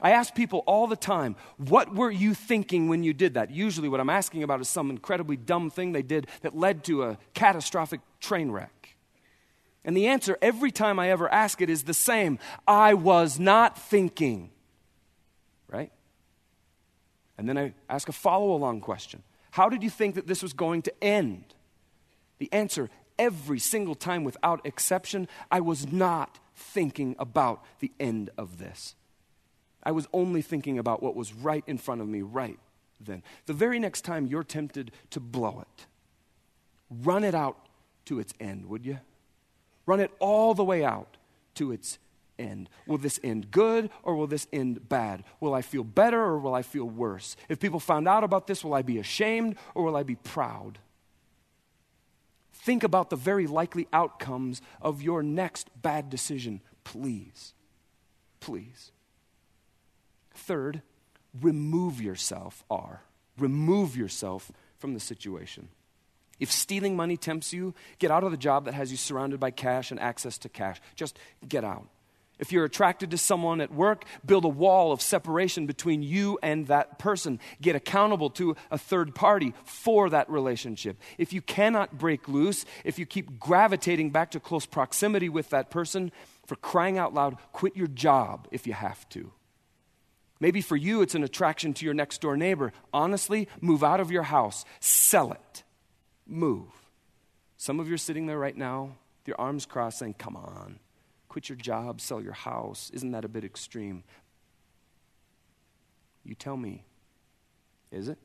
I 0.00 0.10
ask 0.10 0.34
people 0.34 0.64
all 0.66 0.88
the 0.88 0.96
time, 0.96 1.36
what 1.58 1.94
were 1.94 2.10
you 2.10 2.34
thinking 2.34 2.88
when 2.88 3.04
you 3.04 3.12
did 3.12 3.34
that? 3.34 3.52
Usually, 3.52 3.88
what 3.88 4.00
I'm 4.00 4.10
asking 4.10 4.42
about 4.42 4.60
is 4.60 4.68
some 4.68 4.90
incredibly 4.90 5.36
dumb 5.36 5.70
thing 5.70 5.92
they 5.92 6.02
did 6.02 6.26
that 6.40 6.56
led 6.56 6.82
to 6.84 7.04
a 7.04 7.18
catastrophic 7.34 8.00
train 8.18 8.50
wreck. 8.50 8.96
And 9.84 9.96
the 9.96 10.08
answer 10.08 10.36
every 10.42 10.72
time 10.72 10.98
I 10.98 11.10
ever 11.10 11.32
ask 11.32 11.60
it 11.60 11.70
is 11.70 11.84
the 11.84 11.94
same 11.94 12.40
I 12.66 12.94
was 12.94 13.38
not 13.38 13.78
thinking. 13.78 14.50
Right? 15.68 15.92
And 17.38 17.48
then 17.48 17.56
I 17.56 17.74
ask 17.88 18.08
a 18.08 18.12
follow 18.12 18.52
along 18.52 18.80
question 18.80 19.22
How 19.52 19.68
did 19.68 19.84
you 19.84 19.90
think 19.90 20.16
that 20.16 20.26
this 20.26 20.42
was 20.42 20.52
going 20.52 20.82
to 20.82 21.04
end? 21.04 21.44
The 22.38 22.52
answer 22.52 22.90
every 23.22 23.60
single 23.60 23.94
time 23.94 24.24
without 24.24 24.66
exception, 24.66 25.28
I 25.48 25.60
was 25.60 25.92
not 25.92 26.40
thinking 26.56 27.14
about 27.20 27.64
the 27.78 27.92
end 28.00 28.30
of 28.36 28.58
this. 28.58 28.96
I 29.84 29.92
was 29.92 30.08
only 30.12 30.42
thinking 30.42 30.76
about 30.76 31.04
what 31.04 31.14
was 31.14 31.32
right 31.32 31.62
in 31.68 31.78
front 31.78 32.00
of 32.00 32.08
me 32.08 32.22
right 32.22 32.58
then. 33.00 33.22
The 33.46 33.52
very 33.52 33.78
next 33.78 34.00
time 34.00 34.26
you're 34.26 34.42
tempted 34.42 34.90
to 35.10 35.20
blow 35.20 35.60
it, 35.60 35.86
run 36.90 37.22
it 37.22 37.34
out 37.34 37.56
to 38.06 38.18
its 38.18 38.34
end, 38.40 38.66
would 38.66 38.84
you? 38.84 38.98
Run 39.86 40.00
it 40.00 40.10
all 40.18 40.52
the 40.52 40.64
way 40.64 40.84
out 40.84 41.16
to 41.54 41.70
its 41.70 41.98
end. 42.40 42.68
Will 42.88 42.98
this 42.98 43.20
end 43.22 43.52
good 43.52 43.88
or 44.02 44.16
will 44.16 44.26
this 44.26 44.48
end 44.52 44.88
bad? 44.88 45.22
Will 45.38 45.54
I 45.54 45.62
feel 45.62 45.84
better 45.84 46.20
or 46.20 46.40
will 46.40 46.54
I 46.54 46.62
feel 46.62 46.88
worse? 46.88 47.36
If 47.48 47.60
people 47.60 47.78
found 47.78 48.08
out 48.08 48.24
about 48.24 48.48
this, 48.48 48.64
will 48.64 48.74
I 48.74 48.82
be 48.82 48.98
ashamed 48.98 49.56
or 49.76 49.84
will 49.84 49.96
I 49.96 50.02
be 50.02 50.16
proud? 50.16 50.80
Think 52.62 52.84
about 52.84 53.10
the 53.10 53.16
very 53.16 53.48
likely 53.48 53.88
outcomes 53.92 54.62
of 54.80 55.02
your 55.02 55.24
next 55.24 55.68
bad 55.82 56.08
decision, 56.08 56.60
please. 56.84 57.54
Please. 58.38 58.92
Third, 60.32 60.82
remove 61.40 62.00
yourself, 62.00 62.62
R. 62.70 63.02
Remove 63.36 63.96
yourself 63.96 64.52
from 64.78 64.94
the 64.94 65.00
situation. 65.00 65.70
If 66.38 66.52
stealing 66.52 66.94
money 66.94 67.16
tempts 67.16 67.52
you, 67.52 67.74
get 67.98 68.12
out 68.12 68.22
of 68.22 68.30
the 68.30 68.36
job 68.36 68.66
that 68.66 68.74
has 68.74 68.92
you 68.92 68.96
surrounded 68.96 69.40
by 69.40 69.50
cash 69.50 69.90
and 69.90 69.98
access 69.98 70.38
to 70.38 70.48
cash. 70.48 70.80
Just 70.94 71.18
get 71.46 71.64
out. 71.64 71.88
If 72.42 72.50
you're 72.50 72.64
attracted 72.64 73.12
to 73.12 73.18
someone 73.18 73.60
at 73.60 73.72
work, 73.72 74.04
build 74.26 74.44
a 74.44 74.48
wall 74.48 74.90
of 74.90 75.00
separation 75.00 75.66
between 75.66 76.02
you 76.02 76.40
and 76.42 76.66
that 76.66 76.98
person. 76.98 77.38
Get 77.60 77.76
accountable 77.76 78.30
to 78.30 78.56
a 78.68 78.76
third 78.76 79.14
party 79.14 79.54
for 79.62 80.10
that 80.10 80.28
relationship. 80.28 81.00
If 81.18 81.32
you 81.32 81.40
cannot 81.40 81.98
break 81.98 82.26
loose, 82.26 82.64
if 82.82 82.98
you 82.98 83.06
keep 83.06 83.38
gravitating 83.38 84.10
back 84.10 84.32
to 84.32 84.40
close 84.40 84.66
proximity 84.66 85.28
with 85.28 85.50
that 85.50 85.70
person, 85.70 86.10
for 86.44 86.56
crying 86.56 86.98
out 86.98 87.14
loud, 87.14 87.36
quit 87.52 87.76
your 87.76 87.86
job 87.86 88.48
if 88.50 88.66
you 88.66 88.72
have 88.72 89.08
to. 89.10 89.30
Maybe 90.40 90.62
for 90.62 90.74
you, 90.74 91.00
it's 91.00 91.14
an 91.14 91.22
attraction 91.22 91.72
to 91.74 91.84
your 91.84 91.94
next 91.94 92.20
door 92.20 92.36
neighbor. 92.36 92.72
Honestly, 92.92 93.46
move 93.60 93.84
out 93.84 94.00
of 94.00 94.10
your 94.10 94.24
house, 94.24 94.64
sell 94.80 95.30
it, 95.30 95.62
move. 96.26 96.66
Some 97.56 97.78
of 97.78 97.86
you 97.86 97.94
are 97.94 97.98
sitting 97.98 98.26
there 98.26 98.36
right 98.36 98.56
now, 98.56 98.96
with 99.20 99.28
your 99.28 99.40
arms 99.40 99.64
crossed, 99.64 100.00
saying, 100.00 100.16
Come 100.18 100.34
on 100.34 100.80
quit 101.32 101.48
your 101.48 101.56
job, 101.56 102.00
sell 102.00 102.20
your 102.20 102.34
house. 102.34 102.90
Isn't 102.92 103.12
that 103.12 103.24
a 103.24 103.28
bit 103.28 103.44
extreme? 103.44 104.04
You 106.24 106.34
tell 106.34 106.56
me. 106.56 106.84
Is 107.90 108.08
it? 108.08 108.18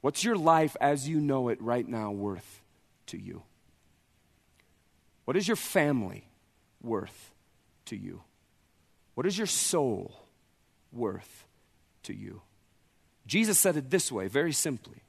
What's 0.00 0.24
your 0.24 0.36
life 0.36 0.76
as 0.80 1.08
you 1.08 1.20
know 1.20 1.48
it 1.48 1.60
right 1.60 1.86
now 1.86 2.10
worth 2.10 2.62
to 3.06 3.18
you? 3.18 3.42
What 5.26 5.36
is 5.36 5.46
your 5.46 5.56
family 5.56 6.28
worth 6.82 7.30
to 7.86 7.96
you? 7.96 8.22
What 9.14 9.26
is 9.26 9.36
your 9.36 9.46
soul 9.46 10.22
worth 10.92 11.46
to 12.04 12.14
you. 12.14 12.42
Jesus 13.26 13.58
said 13.58 13.76
it 13.76 13.90
this 13.90 14.10
way, 14.10 14.28
very 14.28 14.52
simply 14.52 15.02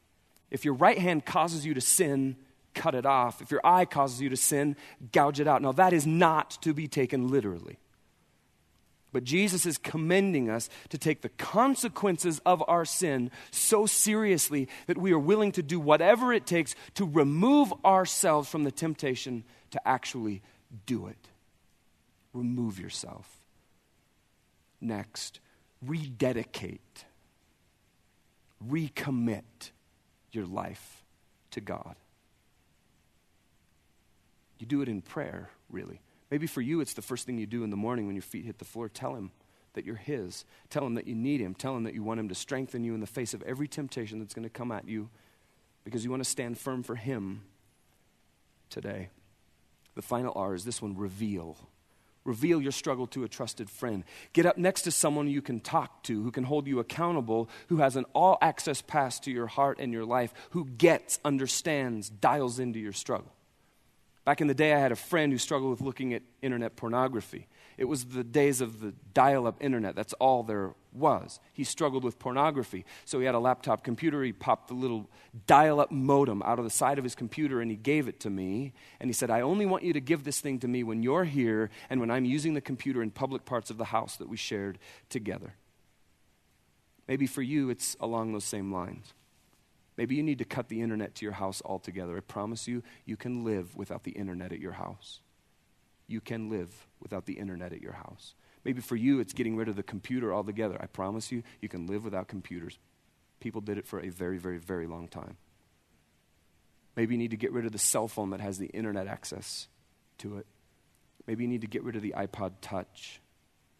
If 0.52 0.66
your 0.66 0.76
right 0.76 0.98
hand 0.98 1.26
causes 1.26 1.66
you 1.66 1.74
to 1.74 1.82
sin, 1.82 2.36
cut 2.74 2.96
it 2.96 3.06
off. 3.06 3.42
If 3.42 3.52
your 3.52 3.62
eye 3.64 3.86
causes 3.86 4.22
you 4.22 4.30
to 4.30 4.38
sin, 4.38 4.76
gouge 5.12 5.40
it 5.40 5.48
out. 5.48 5.62
Now, 5.62 5.72
that 5.74 5.94
is 5.94 6.06
not 6.06 6.52
to 6.62 6.74
be 6.74 6.88
taken 6.88 7.30
literally. 7.30 7.78
But 9.14 9.24
Jesus 9.24 9.68
is 9.68 9.78
commending 9.78 10.50
us 10.50 10.70
to 10.90 10.98
take 10.98 11.22
the 11.22 11.30
consequences 11.30 12.42
of 12.46 12.64
our 12.68 12.84
sin 12.84 13.30
so 13.52 13.86
seriously 13.86 14.68
that 14.88 14.98
we 14.98 15.14
are 15.14 15.20
willing 15.20 15.52
to 15.54 15.62
do 15.62 15.80
whatever 15.80 16.34
it 16.34 16.48
takes 16.48 16.74
to 16.96 17.06
remove 17.06 17.72
ourselves 17.86 18.50
from 18.50 18.64
the 18.64 18.72
temptation 18.72 19.44
to 19.70 19.88
actually 19.88 20.42
do 20.88 21.06
it. 21.06 21.30
Remove 22.34 22.80
yourself. 22.80 23.30
Next, 24.82 25.40
rededicate, 25.86 27.06
recommit 28.68 29.44
your 30.32 30.48
life 30.48 31.04
to 31.52 31.62
God. 31.62 31.96
You 34.60 34.66
do 34.66 34.82
it 34.82 34.90
in 34.90 35.02
prayer, 35.02 35.50
really. 35.70 36.02
Maybe 36.32 36.48
for 36.48 36.62
you, 36.62 36.82
it's 36.82 36.94
the 36.94 37.02
first 37.02 37.26
thing 37.26 37.38
you 37.38 37.46
do 37.46 37.64
in 37.64 37.70
the 37.70 37.76
morning 37.76 38.08
when 38.08 38.16
your 38.16 38.24
feet 38.24 38.46
hit 38.46 38.60
the 38.60 38.66
floor. 38.66 38.90
Tell 38.90 39.16
Him 39.16 39.32
that 39.74 39.86
you're 39.86 39.96
His. 39.96 40.46
Tell 40.70 40.86
Him 40.86 40.96
that 40.96 41.08
you 41.08 41.16
need 41.16 41.42
Him. 41.42 41.54
Tell 41.54 41.76
Him 41.76 41.84
that 41.84 41.94
you 41.94 42.04
want 42.04 42.20
Him 42.20 42.30
to 42.30 42.36
strengthen 42.36 42.84
you 42.84 42.94
in 42.94 43.02
the 43.02 43.08
face 43.08 43.34
of 43.34 43.42
every 43.44 43.68
temptation 43.68 44.20
that's 44.20 44.34
going 44.34 44.44
to 44.44 44.50
come 44.50 44.72
at 44.72 44.88
you 44.88 45.10
because 45.84 46.04
you 46.04 46.10
want 46.10 46.24
to 46.24 46.30
stand 46.30 46.58
firm 46.58 46.84
for 46.84 46.96
Him 46.96 47.44
today. 48.70 49.10
The 49.96 50.02
final 50.02 50.34
R 50.36 50.56
is 50.56 50.66
this 50.66 50.82
one 50.82 50.98
reveal. 50.98 51.58
Reveal 52.26 52.62
your 52.62 52.72
struggle 52.72 53.06
to 53.08 53.26
a 53.26 53.28
trusted 53.28 53.70
friend. 53.70 54.04
Get 54.32 54.46
up 54.46 54.58
next 54.58 54.84
to 54.84 54.92
someone 54.92 55.28
you 55.28 55.42
can 55.42 55.60
talk 55.60 56.04
to, 56.04 56.24
who 56.24 56.32
can 56.32 56.46
hold 56.46 56.68
you 56.68 56.80
accountable, 56.80 57.50
who 57.68 57.78
has 57.78 57.96
an 57.96 58.06
all 58.16 58.38
access 58.42 58.82
pass 58.82 59.20
to 59.22 59.32
your 59.32 59.48
heart 59.48 59.78
and 59.80 59.92
your 59.92 60.06
life, 60.06 60.34
who 60.52 60.66
gets, 60.66 61.20
understands, 61.26 62.10
dials 62.10 62.60
into 62.60 62.80
your 62.80 62.94
struggle. 62.94 63.32
Back 64.26 64.40
in 64.40 64.48
the 64.48 64.54
day, 64.54 64.74
I 64.74 64.80
had 64.80 64.94
a 64.94 64.98
friend 64.98 65.34
who 65.34 65.38
struggled 65.38 65.72
with 65.72 65.82
looking 65.82 66.14
at 66.14 66.22
internet 66.42 66.78
pornography. 66.78 67.48
It 67.78 67.86
was 67.86 68.06
the 68.06 68.24
days 68.24 68.62
of 68.62 68.80
the 68.80 68.94
dial 69.14 69.48
up 69.48 69.62
internet. 69.62 69.96
That's 69.96 70.14
all 70.14 70.44
there 70.44 70.76
was. 70.94 71.42
He 71.52 71.66
struggled 71.66 72.06
with 72.06 72.20
pornography. 72.20 72.86
So 73.04 73.20
he 73.20 73.26
had 73.26 73.36
a 73.36 73.40
laptop 73.40 73.84
computer. 73.84 74.24
He 74.24 74.32
popped 74.32 74.70
the 74.70 74.76
little 74.76 75.10
dial 75.46 75.82
up 75.82 75.92
modem 75.92 76.42
out 76.44 76.58
of 76.58 76.64
the 76.64 76.72
side 76.72 76.98
of 76.98 77.04
his 77.04 77.16
computer 77.16 77.60
and 77.60 77.70
he 77.70 77.76
gave 77.76 78.08
it 78.08 78.22
to 78.22 78.30
me. 78.30 78.74
And 79.02 79.10
he 79.10 79.14
said, 79.14 79.30
I 79.30 79.42
only 79.42 79.66
want 79.66 79.84
you 79.84 79.92
to 79.92 80.00
give 80.00 80.24
this 80.24 80.40
thing 80.40 80.60
to 80.60 80.68
me 80.68 80.84
when 80.84 81.04
you're 81.04 81.26
here 81.26 81.70
and 81.90 82.00
when 82.00 82.12
I'm 82.12 82.26
using 82.26 82.54
the 82.54 82.62
computer 82.62 83.02
in 83.02 83.12
public 83.12 83.44
parts 83.44 83.70
of 83.70 83.78
the 83.78 83.86
house 83.86 84.16
that 84.18 84.30
we 84.30 84.38
shared 84.38 84.80
together. 85.10 85.56
Maybe 87.08 87.28
for 87.28 87.42
you, 87.42 87.70
it's 87.70 87.98
along 88.00 88.32
those 88.32 88.46
same 88.46 88.72
lines. 88.72 89.14
Maybe 89.98 90.16
you 90.16 90.24
need 90.24 90.40
to 90.40 90.46
cut 90.46 90.70
the 90.70 90.82
internet 90.82 91.16
to 91.16 91.26
your 91.26 91.34
house 91.34 91.62
altogether. 91.64 92.18
I 92.18 92.22
promise 92.22 92.68
you, 92.68 92.84
you 93.06 93.16
can 93.16 93.44
live 93.44 93.76
without 93.76 94.04
the 94.04 94.12
internet 94.12 94.52
at 94.52 94.60
your 94.60 94.72
house. 94.72 95.20
You 96.08 96.20
can 96.20 96.50
live 96.50 96.88
without 97.00 97.26
the 97.26 97.34
internet 97.34 97.74
at 97.74 97.82
your 97.82 97.94
house. 97.94 98.34
Maybe 98.66 98.82
for 98.82 98.96
you, 98.96 99.20
it's 99.20 99.34
getting 99.34 99.56
rid 99.56 99.68
of 99.68 99.76
the 99.76 99.84
computer 99.84 100.34
altogether. 100.34 100.78
I 100.82 100.88
promise 100.88 101.32
you, 101.32 101.44
you 101.62 101.70
can 101.70 101.86
live 101.86 102.04
without 102.04 102.28
computers. 102.28 102.80
People 103.40 103.62
did 103.62 103.78
it 103.78 103.86
for 103.86 104.00
a 104.00 104.10
very, 104.10 104.38
very, 104.38 104.58
very 104.58 104.88
long 104.88 105.08
time. 105.08 105.38
Maybe 106.96 107.14
you 107.16 107.18
need 107.18 107.32
to 107.32 107.38
get 107.38 107.52
rid 107.52 107.66
of 107.66 107.72
the 107.72 107.78
cell 107.78 108.08
phone 108.08 108.30
that 108.32 108.40
has 108.40 108.58
the 108.58 108.68
internet 108.68 109.08
access 109.08 109.68
to 110.20 110.38
it. 110.38 110.48
Maybe 111.28 111.44
you 111.44 111.50
need 111.50 111.62
to 111.62 111.68
get 111.68 111.84
rid 111.84 111.96
of 111.96 112.02
the 112.02 112.14
iPod 112.18 112.54
Touch 112.62 113.22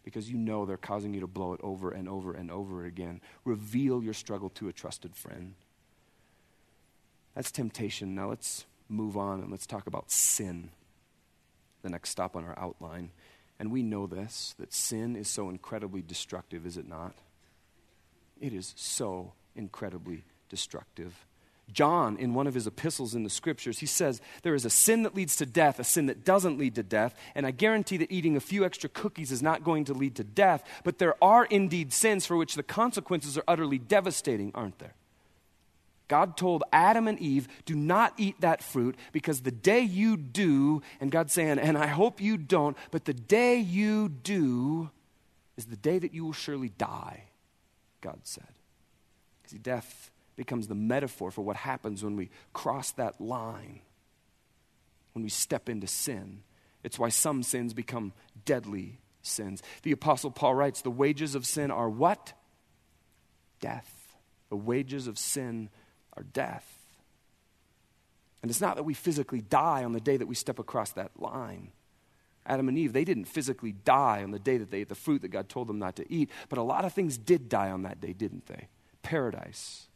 because 0.04 0.30
you 0.30 0.38
know 0.38 0.66
they're 0.66 0.78
causing 0.78 1.14
you 1.14 1.22
to 1.22 1.28
blow 1.28 1.54
it 1.54 1.62
over 1.64 1.92
and 1.92 2.10
over 2.10 2.34
and 2.34 2.52
over 2.52 2.86
again. 2.86 3.22
Reveal 3.46 4.04
your 4.04 4.14
struggle 4.14 4.50
to 4.52 4.68
a 4.68 4.74
trusted 4.74 5.16
friend. 5.16 5.54
That's 7.36 7.52
temptation. 7.52 8.16
Now 8.16 8.30
let's 8.30 8.66
move 8.90 9.18
on 9.18 9.42
and 9.42 9.52
let's 9.52 9.66
talk 9.66 9.88
about 9.88 10.12
sin, 10.12 10.70
the 11.82 11.90
next 11.90 12.10
stop 12.10 12.36
on 12.36 12.46
our 12.46 12.58
outline. 12.58 13.12
And 13.60 13.72
we 13.72 13.84
know 13.84 14.08
this 14.08 14.56
that 14.60 14.74
sin 14.74 15.16
is 15.16 15.30
so 15.30 15.50
incredibly 15.50 16.02
destructive, 16.02 16.66
is 16.66 16.78
it 16.78 16.88
not? 16.88 17.16
It 18.40 18.54
is 18.54 18.74
so 18.76 19.34
incredibly 19.56 20.26
destructive. 20.50 21.26
John, 21.72 22.18
in 22.18 22.34
one 22.34 22.46
of 22.46 22.54
his 22.54 22.68
epistles 22.68 23.16
in 23.16 23.24
the 23.24 23.30
scriptures, 23.30 23.80
he 23.80 23.86
says 23.86 24.22
there 24.42 24.54
is 24.54 24.66
a 24.66 24.70
sin 24.70 25.04
that 25.04 25.16
leads 25.16 25.38
to 25.38 25.46
death, 25.46 25.80
a 25.80 25.84
sin 25.84 26.08
that 26.08 26.26
doesn't 26.26 26.58
lead 26.58 26.76
to 26.76 26.84
death, 26.84 27.16
and 27.36 27.48
I 27.48 27.52
guarantee 27.52 27.98
that 27.98 28.12
eating 28.12 28.36
a 28.36 28.42
few 28.42 28.66
extra 28.66 28.90
cookies 28.90 29.32
is 29.32 29.42
not 29.42 29.64
going 29.64 29.86
to 29.86 29.94
lead 29.94 30.16
to 30.16 30.24
death, 30.24 30.64
but 30.84 30.98
there 30.98 31.16
are 31.24 31.46
indeed 31.46 31.94
sins 31.94 32.26
for 32.26 32.36
which 32.36 32.56
the 32.56 32.64
consequences 32.64 33.38
are 33.38 33.44
utterly 33.48 33.78
devastating, 33.78 34.52
aren't 34.54 34.80
there? 34.80 34.94
God 36.08 36.38
told 36.38 36.64
Adam 36.72 37.08
and 37.08 37.20
Eve, 37.20 37.48
do 37.66 37.76
not 37.76 38.14
eat 38.18 38.42
that 38.42 38.62
fruit 38.62 38.96
because 39.12 39.42
the 39.42 39.52
day 39.52 39.80
you 39.80 40.18
do, 40.18 40.82
and 41.00 41.12
God's 41.12 41.34
saying, 41.34 41.60
and 41.60 41.78
I 41.78 41.88
hope 41.88 42.22
you 42.22 42.38
don't, 42.38 42.78
but 42.92 43.06
the 43.06 43.14
day 43.14 43.58
you 43.58 44.10
do 44.10 44.90
is 45.58 45.66
the 45.66 45.78
day 45.78 46.00
that 46.00 46.14
you 46.14 46.26
will 46.26 46.34
surely 46.34 46.70
die, 46.70 47.24
God 48.02 48.20
said. 48.24 48.48
See, 49.48 49.58
death 49.58 50.12
becomes 50.36 50.68
the 50.68 50.76
metaphor 50.76 51.32
for 51.32 51.42
what 51.42 51.56
happens 51.56 52.04
when 52.04 52.16
we 52.16 52.30
cross 52.54 52.92
that 52.92 53.22
line, 53.22 53.80
when 55.14 55.24
we 55.24 55.30
step 55.30 55.70
into 55.70 55.88
sin. 55.88 56.44
It's 56.84 57.00
why 57.00 57.10
some 57.10 57.44
sins 57.44 57.74
become 57.74 58.14
deadly 58.46 59.00
sins. 59.22 59.64
The 59.84 59.94
Apostle 59.94 60.32
Paul 60.32 60.56
writes, 60.56 60.82
the 60.82 60.92
wages 60.92 61.34
of 61.36 61.46
sin 61.46 61.72
are 61.72 61.90
what? 61.90 62.34
Death. 63.62 64.16
The 64.50 64.58
wages 64.58 65.08
of 65.08 65.18
sin 65.18 65.70
are 66.16 66.24
death. 66.24 66.80
And 68.42 68.52
it's 68.52 68.62
not 68.62 68.76
that 68.76 68.84
we 68.84 68.94
physically 68.94 69.42
die 69.42 69.84
on 69.84 69.94
the 69.94 70.02
day 70.02 70.18
that 70.18 70.28
we 70.28 70.36
step 70.36 70.60
across 70.60 70.92
that 70.92 71.12
line. 71.18 71.72
Adam 72.46 72.68
and 72.68 72.78
Eve, 72.78 72.92
they 72.92 73.06
didn't 73.06 73.26
physically 73.26 73.72
die 73.72 74.22
on 74.22 74.32
the 74.32 74.40
day 74.40 74.58
that 74.58 74.70
they 74.70 74.80
ate 74.82 74.90
the 74.90 74.96
fruit 74.96 75.22
that 75.22 75.30
God 75.30 75.48
told 75.48 75.68
them 75.68 75.80
not 75.80 75.96
to 75.96 76.12
eat, 76.12 76.30
but 76.50 76.60
a 76.60 76.64
lot 76.64 76.84
of 76.84 76.92
things 76.92 77.18
did 77.18 77.48
die 77.48 77.72
on 77.72 77.84
that 77.84 78.02
day, 78.02 78.12
didn't 78.12 78.48
they? 78.48 78.68
Paradise, 79.02 79.88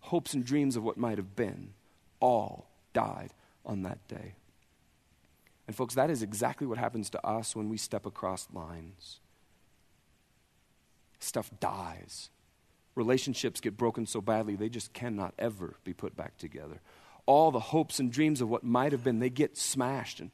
hopes 0.00 0.34
and 0.34 0.44
dreams 0.44 0.74
of 0.74 0.82
what 0.82 0.96
might 0.96 1.16
have 1.16 1.36
been, 1.36 1.70
all 2.18 2.66
died 2.92 3.30
on 3.64 3.82
that 3.82 4.06
day. 4.08 4.34
And, 5.68 5.76
folks, 5.76 5.94
that 5.94 6.10
is 6.10 6.22
exactly 6.22 6.66
what 6.66 6.78
happens 6.78 7.08
to 7.10 7.24
us 7.24 7.54
when 7.54 7.68
we 7.68 7.76
step 7.76 8.04
across 8.04 8.48
lines. 8.52 9.20
Stuff 11.20 11.50
dies. 11.60 12.30
Relationships 12.94 13.60
get 13.60 13.76
broken 13.76 14.06
so 14.06 14.20
badly, 14.20 14.56
they 14.56 14.68
just 14.68 14.92
cannot 14.92 15.34
ever 15.38 15.76
be 15.84 15.92
put 15.92 16.16
back 16.16 16.36
together. 16.36 16.80
All 17.26 17.50
the 17.50 17.60
hopes 17.60 18.00
and 18.00 18.10
dreams 18.10 18.40
of 18.40 18.48
what 18.48 18.64
might 18.64 18.92
have 18.92 19.04
been, 19.04 19.20
they 19.20 19.30
get 19.30 19.56
smashed 19.56 20.20
and 20.20 20.30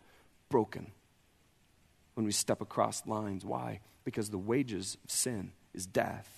broken 0.49 0.93
when 2.15 2.25
we 2.25 2.33
step 2.33 2.61
across 2.61 3.07
lines. 3.07 3.45
Why? 3.45 3.81
Because 4.05 4.31
the 4.31 4.39
wages 4.39 4.97
of 5.05 5.11
sin 5.11 5.53
is 5.75 5.87
death. 5.87 6.33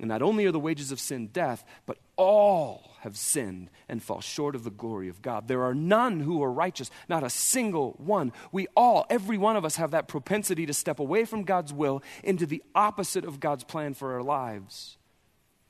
And 0.00 0.08
not 0.08 0.22
only 0.22 0.46
are 0.46 0.52
the 0.52 0.58
wages 0.58 0.90
of 0.90 0.98
sin 0.98 1.28
death, 1.28 1.64
but 1.86 1.98
all 2.16 2.96
have 3.00 3.16
sinned 3.16 3.70
and 3.88 4.02
fall 4.02 4.20
short 4.20 4.56
of 4.56 4.64
the 4.64 4.70
glory 4.70 5.08
of 5.08 5.22
God. 5.22 5.46
There 5.46 5.62
are 5.62 5.74
none 5.74 6.18
who 6.20 6.42
are 6.42 6.50
righteous, 6.50 6.90
not 7.08 7.22
a 7.22 7.30
single 7.30 7.92
one. 7.98 8.32
We 8.50 8.66
all, 8.74 9.06
every 9.10 9.38
one 9.38 9.54
of 9.54 9.64
us, 9.64 9.76
have 9.76 9.92
that 9.92 10.08
propensity 10.08 10.66
to 10.66 10.74
step 10.74 10.98
away 10.98 11.24
from 11.24 11.44
God's 11.44 11.72
will 11.72 12.02
into 12.24 12.46
the 12.46 12.64
opposite 12.74 13.24
of 13.24 13.38
God's 13.38 13.62
plan 13.62 13.94
for 13.94 14.14
our 14.14 14.22
lives 14.22 14.96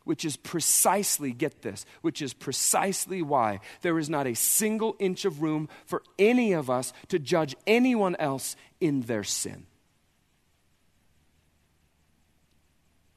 which 0.05 0.25
is 0.25 0.37
precisely, 0.37 1.33
get 1.33 1.63
this, 1.63 1.85
which 2.01 2.23
is 2.23 2.35
precisely 2.35 3.23
why 3.23 3.61
there 3.83 3.99
is 3.99 4.11
not 4.11 4.27
a 4.27 4.35
single 4.35 4.97
inch 4.99 5.25
of 5.25 5.43
room 5.43 5.69
for 5.85 6.03
any 6.19 6.53
of 6.53 6.69
us 6.71 6.93
to 7.09 7.19
judge 7.19 7.55
anyone 7.67 8.17
else 8.17 8.57
in 8.81 9.03
their 9.03 9.25
sin. 9.25 9.67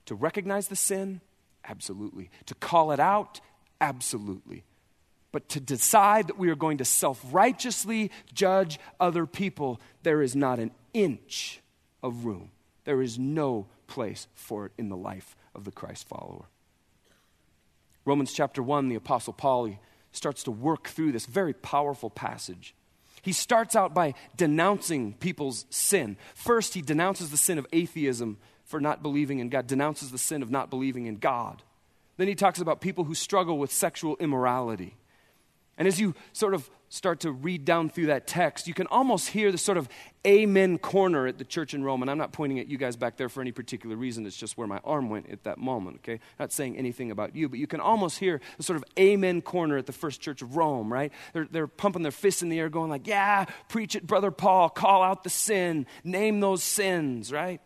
To 0.05 0.15
recognize 0.15 0.67
the 0.67 0.75
sin? 0.75 1.21
Absolutely. 1.67 2.29
To 2.45 2.55
call 2.55 2.91
it 2.91 2.99
out? 2.99 3.41
Absolutely. 3.81 4.63
But 5.31 5.49
to 5.49 5.59
decide 5.59 6.27
that 6.27 6.37
we 6.37 6.49
are 6.49 6.55
going 6.55 6.77
to 6.77 6.85
self 6.85 7.21
righteously 7.31 8.11
judge 8.33 8.79
other 8.99 9.25
people, 9.25 9.81
there 10.03 10.21
is 10.21 10.35
not 10.35 10.59
an 10.59 10.71
inch 10.93 11.59
of 12.01 12.25
room. 12.25 12.51
There 12.85 13.01
is 13.01 13.19
no 13.19 13.67
place 13.87 14.27
for 14.33 14.67
it 14.67 14.71
in 14.77 14.89
the 14.89 14.95
life 14.95 15.35
of 15.53 15.65
the 15.65 15.71
Christ 15.71 16.07
follower. 16.07 16.45
Romans 18.05 18.31
chapter 18.31 18.61
1, 18.61 18.87
the 18.89 18.95
Apostle 18.95 19.33
Paul 19.33 19.65
he 19.65 19.79
starts 20.11 20.43
to 20.43 20.51
work 20.51 20.87
through 20.87 21.11
this 21.11 21.25
very 21.25 21.53
powerful 21.53 22.09
passage. 22.09 22.73
He 23.21 23.33
starts 23.33 23.75
out 23.75 23.93
by 23.93 24.13
denouncing 24.37 25.13
people's 25.13 25.65
sin. 25.69 26.15
First, 26.35 26.75
he 26.75 26.81
denounces 26.81 27.31
the 27.31 27.37
sin 27.37 27.57
of 27.57 27.65
atheism 27.73 28.37
for 28.63 28.79
not 28.79 29.01
believing 29.01 29.39
in 29.39 29.49
God, 29.49 29.67
denounces 29.67 30.11
the 30.11 30.17
sin 30.17 30.43
of 30.43 30.51
not 30.51 30.69
believing 30.69 31.07
in 31.07 31.17
God. 31.17 31.63
Then 32.17 32.27
he 32.27 32.35
talks 32.35 32.59
about 32.59 32.81
people 32.81 33.03
who 33.03 33.15
struggle 33.15 33.57
with 33.57 33.73
sexual 33.73 34.15
immorality. 34.17 34.95
And 35.77 35.87
as 35.87 35.99
you 35.99 36.15
sort 36.31 36.53
of 36.53 36.69
start 36.87 37.19
to 37.21 37.31
read 37.31 37.65
down 37.65 37.89
through 37.89 38.05
that 38.05 38.27
text, 38.27 38.67
you 38.67 38.73
can 38.73 38.87
almost 38.87 39.27
hear 39.27 39.51
the 39.51 39.57
sort 39.57 39.77
of 39.77 39.89
amen 40.25 40.77
corner 40.77 41.27
at 41.27 41.37
the 41.37 41.43
church 41.43 41.73
in 41.73 41.83
Rome. 41.83 42.01
And 42.01 42.09
I'm 42.09 42.17
not 42.17 42.31
pointing 42.31 42.59
at 42.59 42.67
you 42.67 42.77
guys 42.77 42.95
back 42.95 43.17
there 43.17 43.27
for 43.27 43.41
any 43.41 43.51
particular 43.51 43.97
reason. 43.97 44.25
It's 44.25 44.37
just 44.37 44.57
where 44.57 44.67
my 44.67 44.79
arm 44.85 45.09
went 45.09 45.29
at 45.29 45.43
that 45.43 45.57
moment, 45.57 45.97
okay? 45.97 46.21
Not 46.39 46.53
saying 46.53 46.77
anything 46.77 47.11
about 47.11 47.35
you, 47.35 47.49
but 47.49 47.59
you 47.59 47.67
can 47.67 47.81
almost 47.81 48.19
hear 48.19 48.39
the 48.55 48.63
sort 48.63 48.77
of 48.77 48.85
amen 48.97 49.41
corner 49.41 49.77
at 49.77 49.85
the 49.85 49.91
first 49.91 50.21
church 50.21 50.41
of 50.41 50.55
Rome, 50.55 50.91
right? 50.91 51.11
They're, 51.33 51.47
they're 51.51 51.67
pumping 51.67 52.03
their 52.03 52.11
fists 52.11 52.41
in 52.41 52.47
the 52.47 52.59
air, 52.59 52.69
going 52.69 52.89
like, 52.89 53.07
yeah, 53.07 53.45
preach 53.67 53.95
it, 53.95 54.07
Brother 54.07 54.31
Paul, 54.31 54.69
call 54.69 55.03
out 55.03 55.23
the 55.23 55.29
sin, 55.29 55.85
name 56.05 56.39
those 56.39 56.63
sins, 56.63 57.33
right? 57.33 57.59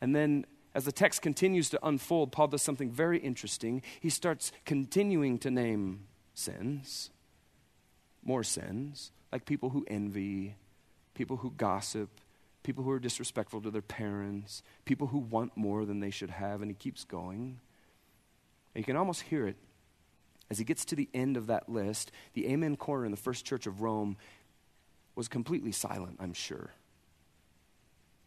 And 0.00 0.14
then 0.14 0.46
as 0.74 0.84
the 0.84 0.92
text 0.92 1.22
continues 1.22 1.70
to 1.70 1.84
unfold, 1.84 2.30
Paul 2.30 2.46
does 2.46 2.62
something 2.62 2.92
very 2.92 3.18
interesting. 3.18 3.82
He 3.98 4.10
starts 4.10 4.52
continuing 4.64 5.38
to 5.40 5.50
name 5.50 6.04
sins, 6.38 7.10
more 8.22 8.44
sins, 8.44 9.10
like 9.32 9.44
people 9.44 9.70
who 9.70 9.84
envy, 9.88 10.54
people 11.14 11.36
who 11.38 11.50
gossip, 11.56 12.08
people 12.62 12.84
who 12.84 12.90
are 12.90 12.98
disrespectful 12.98 13.60
to 13.60 13.70
their 13.70 13.82
parents, 13.82 14.62
people 14.84 15.08
who 15.08 15.18
want 15.18 15.56
more 15.56 15.84
than 15.84 16.00
they 16.00 16.10
should 16.10 16.30
have, 16.30 16.62
and 16.62 16.70
he 16.70 16.74
keeps 16.74 17.04
going. 17.04 17.58
And 18.74 18.82
you 18.82 18.84
can 18.84 18.96
almost 18.96 19.22
hear 19.22 19.46
it. 19.46 19.56
As 20.50 20.58
he 20.58 20.64
gets 20.64 20.84
to 20.86 20.96
the 20.96 21.08
end 21.12 21.36
of 21.36 21.48
that 21.48 21.68
list, 21.68 22.10
the 22.32 22.46
Amen 22.46 22.76
corner 22.76 23.04
in 23.04 23.10
the 23.10 23.16
first 23.16 23.44
church 23.44 23.66
of 23.66 23.82
Rome 23.82 24.16
was 25.14 25.28
completely 25.28 25.72
silent, 25.72 26.16
I'm 26.20 26.32
sure. 26.32 26.72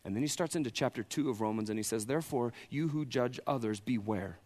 And 0.04 0.15
then 0.15 0.21
he 0.21 0.28
starts 0.28 0.56
into 0.56 0.69
chapter 0.69 1.04
2 1.04 1.30
of 1.30 1.41
Romans 1.41 1.69
and 1.69 1.80
he 1.80 1.84
says, 1.84 2.06
Therefore, 2.06 2.54
you 2.69 2.89
who 2.89 3.06
judge 3.06 3.39
others, 3.47 3.80
beware. 3.80 4.39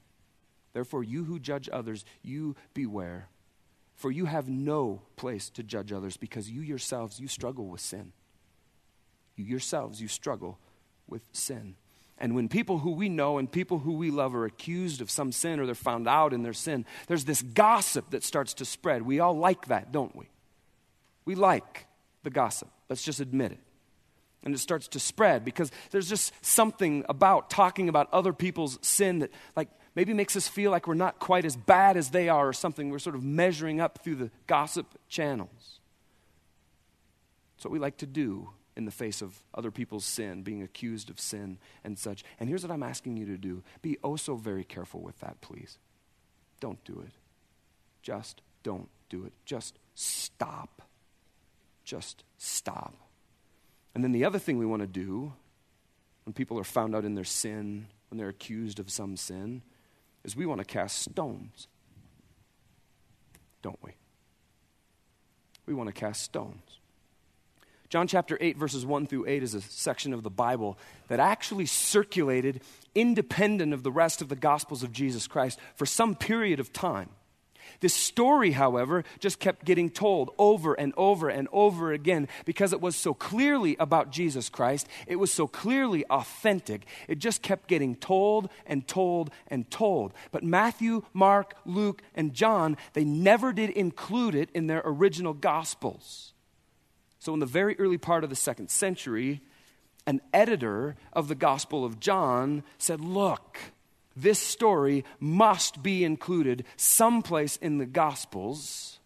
Therefore, 0.73 1.03
you 1.03 1.23
who 1.23 1.39
judge 1.39 1.69
others, 1.71 2.05
you 2.21 2.55
beware. 2.73 3.29
For 3.95 4.11
you 4.11 4.25
have 4.25 4.49
no 4.49 5.01
place 5.15 5.49
to 5.51 5.63
judge 5.63 5.91
others 5.91 6.17
because 6.17 6.49
you 6.49 6.61
yourselves, 6.61 7.19
you 7.19 7.27
struggle 7.27 7.67
with 7.67 7.81
sin. 7.81 8.11
You 9.35 9.45
yourselves, 9.45 10.01
you 10.01 10.07
struggle 10.07 10.59
with 11.07 11.23
sin. 11.31 11.75
And 12.17 12.35
when 12.35 12.47
people 12.47 12.79
who 12.79 12.91
we 12.91 13.09
know 13.09 13.37
and 13.37 13.51
people 13.51 13.79
who 13.79 13.93
we 13.93 14.09
love 14.09 14.35
are 14.35 14.45
accused 14.45 15.01
of 15.01 15.11
some 15.11 15.31
sin 15.31 15.59
or 15.59 15.65
they're 15.65 15.75
found 15.75 16.07
out 16.07 16.33
in 16.33 16.43
their 16.43 16.53
sin, 16.53 16.85
there's 17.07 17.25
this 17.25 17.41
gossip 17.41 18.11
that 18.11 18.23
starts 18.23 18.53
to 18.55 18.65
spread. 18.65 19.01
We 19.01 19.19
all 19.19 19.37
like 19.37 19.67
that, 19.67 19.91
don't 19.91 20.15
we? 20.15 20.29
We 21.25 21.35
like 21.35 21.87
the 22.23 22.29
gossip. 22.29 22.69
Let's 22.89 23.03
just 23.03 23.19
admit 23.19 23.51
it. 23.51 23.59
And 24.43 24.53
it 24.53 24.59
starts 24.59 24.87
to 24.89 24.99
spread 24.99 25.43
because 25.43 25.71
there's 25.91 26.07
just 26.07 26.31
something 26.45 27.03
about 27.09 27.49
talking 27.49 27.89
about 27.89 28.13
other 28.13 28.31
people's 28.31 28.77
sin 28.81 29.19
that, 29.19 29.31
like, 29.55 29.69
maybe 29.95 30.13
makes 30.13 30.35
us 30.35 30.47
feel 30.47 30.71
like 30.71 30.87
we're 30.87 30.93
not 30.93 31.19
quite 31.19 31.45
as 31.45 31.55
bad 31.55 31.97
as 31.97 32.09
they 32.09 32.29
are 32.29 32.47
or 32.47 32.53
something. 32.53 32.89
We're 32.89 32.99
sort 32.99 33.15
of 33.15 33.23
measuring 33.23 33.79
up 33.79 34.03
through 34.03 34.15
the 34.15 34.31
gossip 34.47 34.87
channels. 35.07 35.79
It's 37.55 37.65
what 37.65 37.71
we 37.71 37.79
like 37.79 37.97
to 37.97 38.05
do 38.05 38.49
in 38.75 38.85
the 38.85 38.91
face 38.91 39.21
of 39.21 39.39
other 39.53 39.71
people's 39.71 40.03
sin, 40.03 40.43
being 40.43 40.61
accused 40.61 41.09
of 41.09 41.19
sin 41.19 41.57
and 41.83 41.97
such. 41.97 42.23
And 42.39 42.49
here's 42.49 42.63
what 42.63 42.71
I'm 42.71 42.83
asking 42.83 43.17
you 43.17 43.25
to 43.27 43.37
do 43.37 43.63
be 43.81 43.97
oh 44.03 44.17
so 44.17 44.35
very 44.35 44.63
careful 44.63 45.01
with 45.01 45.19
that, 45.21 45.39
please. 45.41 45.77
Don't 46.59 46.83
do 46.83 47.03
it. 47.05 47.13
Just 48.01 48.41
don't 48.63 48.89
do 49.09 49.25
it. 49.25 49.33
Just 49.45 49.77
stop. 49.93 50.81
Just 51.83 52.23
stop. 52.37 52.93
And 53.93 54.03
then 54.03 54.11
the 54.11 54.25
other 54.25 54.39
thing 54.39 54.57
we 54.57 54.65
want 54.65 54.81
to 54.81 54.87
do 54.87 55.33
when 56.25 56.33
people 56.33 56.59
are 56.59 56.63
found 56.65 56.95
out 56.95 57.05
in 57.05 57.15
their 57.15 57.23
sin, 57.23 57.87
when 58.09 58.17
they're 58.17 58.29
accused 58.29 58.79
of 58.79 58.89
some 58.91 59.15
sin, 59.15 59.61
is 60.25 60.35
we 60.35 60.45
want 60.45 60.59
to 60.59 60.65
cast 60.65 61.03
stones. 61.03 61.67
Don't 63.61 63.79
we? 63.83 63.91
We 65.65 65.73
want 65.73 65.87
to 65.87 65.93
cast 65.93 66.21
stones. 66.23 66.61
John 67.89 68.07
chapter 68.07 68.37
8, 68.41 68.57
verses 68.57 68.85
1 68.85 69.07
through 69.07 69.27
8 69.27 69.43
is 69.43 69.53
a 69.53 69.61
section 69.61 70.13
of 70.13 70.23
the 70.23 70.29
Bible 70.29 70.77
that 71.07 71.19
actually 71.19 71.65
circulated 71.65 72.61
independent 72.93 73.73
of 73.73 73.83
the 73.83 73.91
rest 73.91 74.21
of 74.21 74.29
the 74.29 74.35
Gospels 74.35 74.83
of 74.83 74.91
Jesus 74.91 75.27
Christ 75.27 75.59
for 75.75 75.85
some 75.85 76.15
period 76.15 76.59
of 76.59 76.73
time. 76.73 77.09
This 77.79 77.93
story, 77.93 78.51
however, 78.51 79.03
just 79.19 79.39
kept 79.39 79.65
getting 79.65 79.89
told 79.89 80.31
over 80.37 80.73
and 80.73 80.93
over 80.97 81.29
and 81.29 81.47
over 81.51 81.91
again 81.91 82.27
because 82.45 82.73
it 82.73 82.81
was 82.81 82.95
so 82.95 83.13
clearly 83.13 83.75
about 83.79 84.11
Jesus 84.11 84.49
Christ. 84.49 84.87
It 85.07 85.17
was 85.17 85.31
so 85.31 85.47
clearly 85.47 86.05
authentic. 86.05 86.85
It 87.07 87.19
just 87.19 87.41
kept 87.41 87.67
getting 87.67 87.95
told 87.95 88.49
and 88.65 88.87
told 88.87 89.31
and 89.47 89.69
told. 89.69 90.13
But 90.31 90.43
Matthew, 90.43 91.03
Mark, 91.13 91.55
Luke, 91.65 92.01
and 92.13 92.33
John, 92.33 92.77
they 92.93 93.03
never 93.03 93.53
did 93.53 93.69
include 93.71 94.35
it 94.35 94.49
in 94.53 94.67
their 94.67 94.81
original 94.85 95.33
Gospels. 95.33 96.33
So, 97.19 97.33
in 97.33 97.39
the 97.39 97.45
very 97.45 97.77
early 97.79 97.97
part 97.97 98.23
of 98.23 98.29
the 98.29 98.35
second 98.35 98.69
century, 98.69 99.41
an 100.05 100.21
editor 100.33 100.95
of 101.13 101.27
the 101.27 101.35
Gospel 101.35 101.83
of 101.83 101.99
John 101.99 102.63
said, 102.77 103.01
Look, 103.01 103.57
this 104.15 104.39
story 104.39 105.03
must 105.19 105.83
be 105.83 106.03
included 106.03 106.65
someplace 106.77 107.57
in 107.57 107.77
the 107.77 107.85
Gospels. 107.85 108.99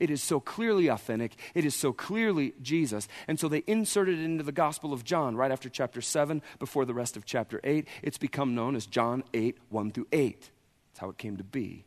It 0.00 0.10
is 0.10 0.22
so 0.22 0.40
clearly 0.40 0.88
authentic. 0.88 1.36
It 1.54 1.64
is 1.64 1.74
so 1.74 1.92
clearly 1.92 2.54
Jesus. 2.60 3.08
And 3.26 3.38
so 3.38 3.48
they 3.48 3.62
inserted 3.66 4.18
it 4.18 4.24
into 4.24 4.44
the 4.44 4.52
Gospel 4.52 4.92
of 4.92 5.04
John 5.04 5.36
right 5.36 5.50
after 5.50 5.68
chapter 5.68 6.00
7, 6.00 6.42
before 6.58 6.84
the 6.84 6.94
rest 6.94 7.16
of 7.16 7.24
chapter 7.24 7.60
8. 7.64 7.86
It's 8.02 8.18
become 8.18 8.54
known 8.54 8.76
as 8.76 8.86
John 8.86 9.24
8, 9.32 9.56
1 9.70 9.90
through 9.92 10.08
8. 10.12 10.50
That's 10.90 11.00
how 11.00 11.10
it 11.10 11.18
came 11.18 11.36
to 11.36 11.44
be. 11.44 11.84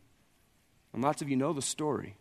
And 0.92 1.02
lots 1.02 1.22
of 1.22 1.28
you 1.28 1.36
know 1.36 1.52
the 1.52 1.62
story. 1.62 2.16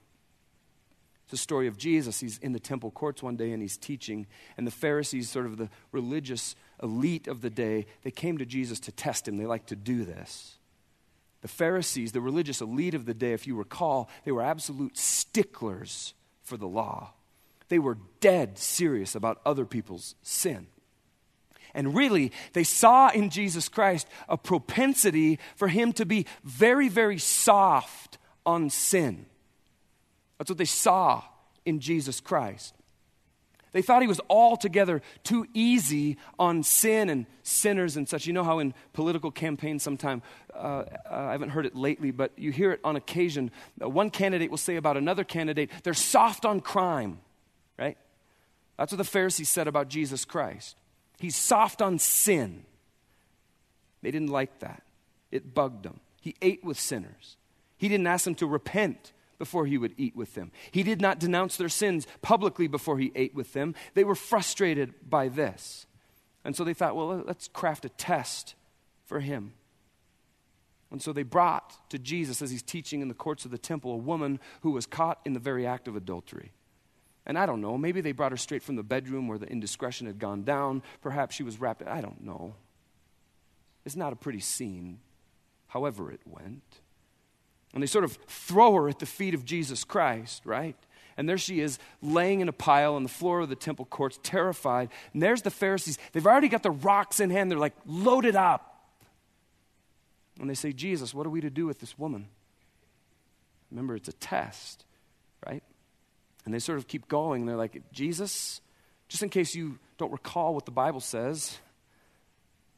It's 1.24 1.32
the 1.32 1.38
story 1.38 1.68
of 1.68 1.78
Jesus. 1.78 2.20
He's 2.20 2.38
in 2.38 2.54
the 2.54 2.60
temple 2.60 2.92
courts 2.92 3.24
one 3.24 3.36
day 3.36 3.52
and 3.52 3.62
he's 3.62 3.78
teaching. 3.78 4.28
And 4.56 4.68
the 4.68 4.72
Pharisees, 4.72 5.30
sort 5.30 5.46
of 5.46 5.58
the 5.58 5.70
religious 5.92 6.56
elite 6.82 7.28
of 7.28 7.42
the 7.42 7.50
day, 7.50 7.86
they 8.04 8.12
came 8.12 8.38
to 8.38 8.46
Jesus 8.46 8.80
to 8.82 8.92
test 8.92 9.28
him. 9.28 9.38
They 9.38 9.46
like 9.46 9.66
to 9.68 9.76
do 9.76 10.06
this. 10.06 10.58
The 11.42 11.48
Pharisees, 11.48 12.12
the 12.12 12.22
religious 12.22 12.62
elite 12.62 12.94
of 12.94 13.06
the 13.06 13.14
day, 13.14 13.34
if 13.34 13.48
you 13.48 13.56
recall, 13.56 14.10
they 14.26 14.32
were 14.32 14.42
absolute 14.42 14.98
sticklers 14.98 16.14
for 16.44 16.58
the 16.58 16.68
law. 16.68 17.12
They 17.70 17.80
were 17.80 17.98
dead 18.20 18.58
serious 18.58 19.16
about 19.16 19.42
other 19.46 19.66
people's 19.66 20.16
sin. 20.22 20.68
And 21.74 21.94
really, 21.94 22.32
they 22.54 22.64
saw 22.64 23.10
in 23.10 23.30
Jesus 23.30 23.70
Christ 23.70 24.08
a 24.28 24.38
propensity 24.38 25.38
for 25.56 25.68
him 25.68 25.94
to 25.94 26.06
be 26.06 26.26
very, 26.44 26.90
very 26.90 27.20
soft 27.20 28.18
on 28.46 28.70
sin. 28.70 29.26
That's 30.38 30.50
what 30.50 30.58
they 30.58 30.66
saw 30.66 31.24
in 31.66 31.80
Jesus 31.80 32.20
Christ. 32.20 32.74
They 33.78 33.84
thought 33.84 34.02
he 34.02 34.08
was 34.08 34.20
altogether 34.28 35.04
too 35.24 35.46
easy 35.54 36.18
on 36.40 36.64
sin 36.64 37.12
and 37.12 37.28
sinners 37.44 37.96
and 37.96 38.10
such. 38.10 38.26
You 38.26 38.34
know 38.34 38.44
how 38.44 38.58
in 38.58 38.74
political 38.94 39.30
campaigns, 39.30 39.84
sometimes, 39.84 40.24
uh, 40.52 40.58
uh, 40.58 40.86
I 41.12 41.32
haven't 41.34 41.50
heard 41.50 41.68
it 41.68 41.76
lately, 41.76 42.10
but 42.10 42.32
you 42.38 42.52
hear 42.52 42.72
it 42.72 42.80
on 42.84 42.96
occasion. 42.96 43.52
Uh, 43.80 43.88
one 43.88 44.10
candidate 44.10 44.50
will 44.50 44.58
say 44.58 44.78
about 44.78 44.98
another 44.98 45.24
candidate, 45.24 45.70
they're 45.84 45.94
soft 45.94 46.44
on 46.44 46.60
crime, 46.60 47.20
right? 47.78 48.00
That's 48.80 48.94
what 48.94 48.98
the 48.98 49.04
Pharisees 49.04 49.48
said 49.48 49.68
about 49.68 49.90
Jesus 49.90 50.26
Christ. 50.26 50.76
He's 51.20 51.36
soft 51.36 51.80
on 51.80 52.00
sin. 52.00 52.66
They 54.02 54.10
didn't 54.10 54.32
like 54.32 54.58
that, 54.62 54.82
it 55.30 55.54
bugged 55.54 55.84
them. 55.84 56.00
He 56.20 56.34
ate 56.42 56.64
with 56.64 56.80
sinners, 56.80 57.38
he 57.78 57.90
didn't 57.90 58.08
ask 58.08 58.26
them 58.26 58.34
to 58.34 58.48
repent 58.48 59.14
before 59.40 59.66
he 59.66 59.78
would 59.78 59.94
eat 59.98 60.16
with 60.16 60.34
them. 60.36 60.52
He 60.72 60.84
did 60.84 61.02
not 61.02 61.20
denounce 61.20 61.58
their 61.58 61.70
sins 61.70 62.08
publicly 62.22 62.68
before 62.68 62.98
he 62.98 63.12
ate 63.16 63.36
with 63.36 63.54
them. 63.54 63.76
They 63.94 64.04
were 64.04 64.16
frustrated 64.16 64.94
by 65.08 65.28
this. 65.28 65.86
And 66.44 66.56
so 66.56 66.64
they 66.64 66.74
thought, 66.74 66.96
well, 66.96 67.24
let's 67.26 67.48
craft 67.48 67.86
a 67.86 67.90
test 67.90 68.56
for 69.06 69.20
him. 69.20 69.54
And 70.90 71.02
so 71.02 71.12
they 71.12 71.24
brought 71.24 71.90
to 71.90 72.00
Jesus, 72.00 72.42
as 72.42 72.50
he's 72.50 72.64
teaching 72.64 73.02
in 73.02 73.10
the 73.10 73.14
courts 73.14 73.44
of 73.44 73.52
the 73.52 73.58
temple, 73.58 73.92
a 73.92 73.98
woman 73.98 74.40
who 74.62 74.72
was 74.72 74.86
caught 74.86 75.20
in 75.26 75.34
the 75.34 75.40
very 75.40 75.68
act 75.68 75.88
of 75.88 75.96
adultery. 75.96 76.54
And 77.26 77.38
I 77.38 77.46
don't 77.46 77.60
know, 77.60 77.78
maybe 77.78 78.00
they 78.00 78.14
brought 78.14 78.32
her 78.32 78.38
straight 78.38 78.64
from 78.64 78.78
the 78.78 78.84
bedroom 78.84 79.28
where 79.28 79.38
the 79.38 79.50
indiscretion 79.50 80.08
had 80.08 80.18
gone 80.18 80.44
down. 80.44 80.82
Perhaps 81.02 81.36
she 81.36 81.44
was 81.44 81.60
wrapped. 81.60 81.84
I 81.86 82.00
don't 82.00 82.24
know. 82.24 82.56
It's 83.86 83.98
not 83.98 84.14
a 84.14 84.16
pretty 84.16 84.40
scene, 84.40 85.00
however, 85.68 86.10
it 86.10 86.22
went. 86.26 86.64
And 87.74 87.84
they 87.84 87.88
sort 87.88 88.04
of 88.04 88.18
throw 88.28 88.74
her 88.76 88.90
at 88.90 89.00
the 89.00 89.06
feet 89.06 89.34
of 89.34 89.46
Jesus 89.46 89.84
Christ, 89.84 90.46
right? 90.46 90.76
And 91.18 91.28
there 91.28 91.38
she 91.38 91.60
is, 91.60 91.80
laying 92.02 92.42
in 92.42 92.48
a 92.48 92.54
pile 92.54 92.96
on 92.96 93.04
the 93.04 93.10
floor 93.10 93.42
of 93.42 93.50
the 93.50 93.56
temple 93.56 93.86
courts, 93.86 94.20
terrified. 94.22 94.90
And 95.14 95.22
there's 95.22 95.42
the 95.42 95.52
Pharisees. 95.52 95.98
They've 96.12 96.26
already 96.26 96.48
got 96.48 96.64
the 96.64 96.72
rocks 96.72 97.20
in 97.20 97.30
hand. 97.30 97.50
They're 97.52 97.58
like, 97.58 97.76
loaded 97.86 98.36
up. 98.36 98.86
And 100.40 100.50
they 100.50 100.54
say, 100.54 100.72
Jesus, 100.74 101.14
what 101.14 101.26
are 101.26 101.32
we 101.32 101.42
to 101.42 101.50
do 101.50 101.66
with 101.66 101.80
this 101.80 101.98
woman? 101.98 102.28
Remember, 103.72 103.96
it's 103.96 104.08
a 104.08 104.14
test, 104.14 104.86
right? 105.46 105.64
And 106.46 106.54
they 106.54 106.60
sort 106.60 106.78
of 106.78 106.88
keep 106.88 107.08
going. 107.08 107.46
They're 107.46 107.58
like, 107.58 107.82
Jesus, 107.92 108.62
just 109.08 109.24
in 109.24 109.30
case 109.30 109.56
you 109.56 109.80
don't 109.98 110.12
recall 110.12 110.54
what 110.54 110.66
the 110.66 110.72
Bible 110.72 111.00
says, 111.00 111.58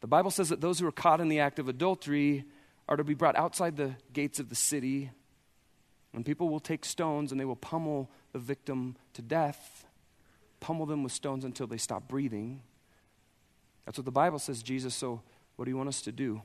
the 0.02 0.08
Bible 0.08 0.32
says 0.32 0.50
that 0.50 0.62
those 0.62 0.80
who 0.80 0.88
are 0.88 0.94
caught 0.94 1.20
in 1.20 1.28
the 1.28 1.42
act 1.42 1.60
of 1.60 1.68
adultery 1.68 2.46
are 2.90 2.98
to 2.98 3.04
be 3.06 3.14
brought 3.14 3.38
outside 3.38 3.78
the 3.78 3.96
gates 4.12 4.40
of 4.40 4.50
the 4.50 4.56
city 4.56 5.12
And 6.14 6.26
people 6.26 6.50
will 6.50 6.60
take 6.60 6.86
stones 6.86 7.32
and 7.32 7.40
they 7.40 7.46
will 7.46 7.56
pummel 7.56 8.10
the 8.34 8.40
victim 8.40 8.96
to 9.14 9.22
death, 9.22 9.86
pummel 10.60 10.86
them 10.86 11.04
with 11.04 11.14
stones 11.14 11.46
until 11.46 11.68
they 11.68 11.78
stop 11.78 12.08
breathing. 12.08 12.62
That's 13.86 13.98
what 13.98 14.06
the 14.06 14.12
Bible 14.12 14.40
says, 14.40 14.64
Jesus. 14.64 14.96
So, 14.96 15.22
what 15.56 15.66
do 15.66 15.72
you 15.72 15.78
want 15.78 15.90
us 15.90 16.02
to 16.02 16.12
do? 16.12 16.42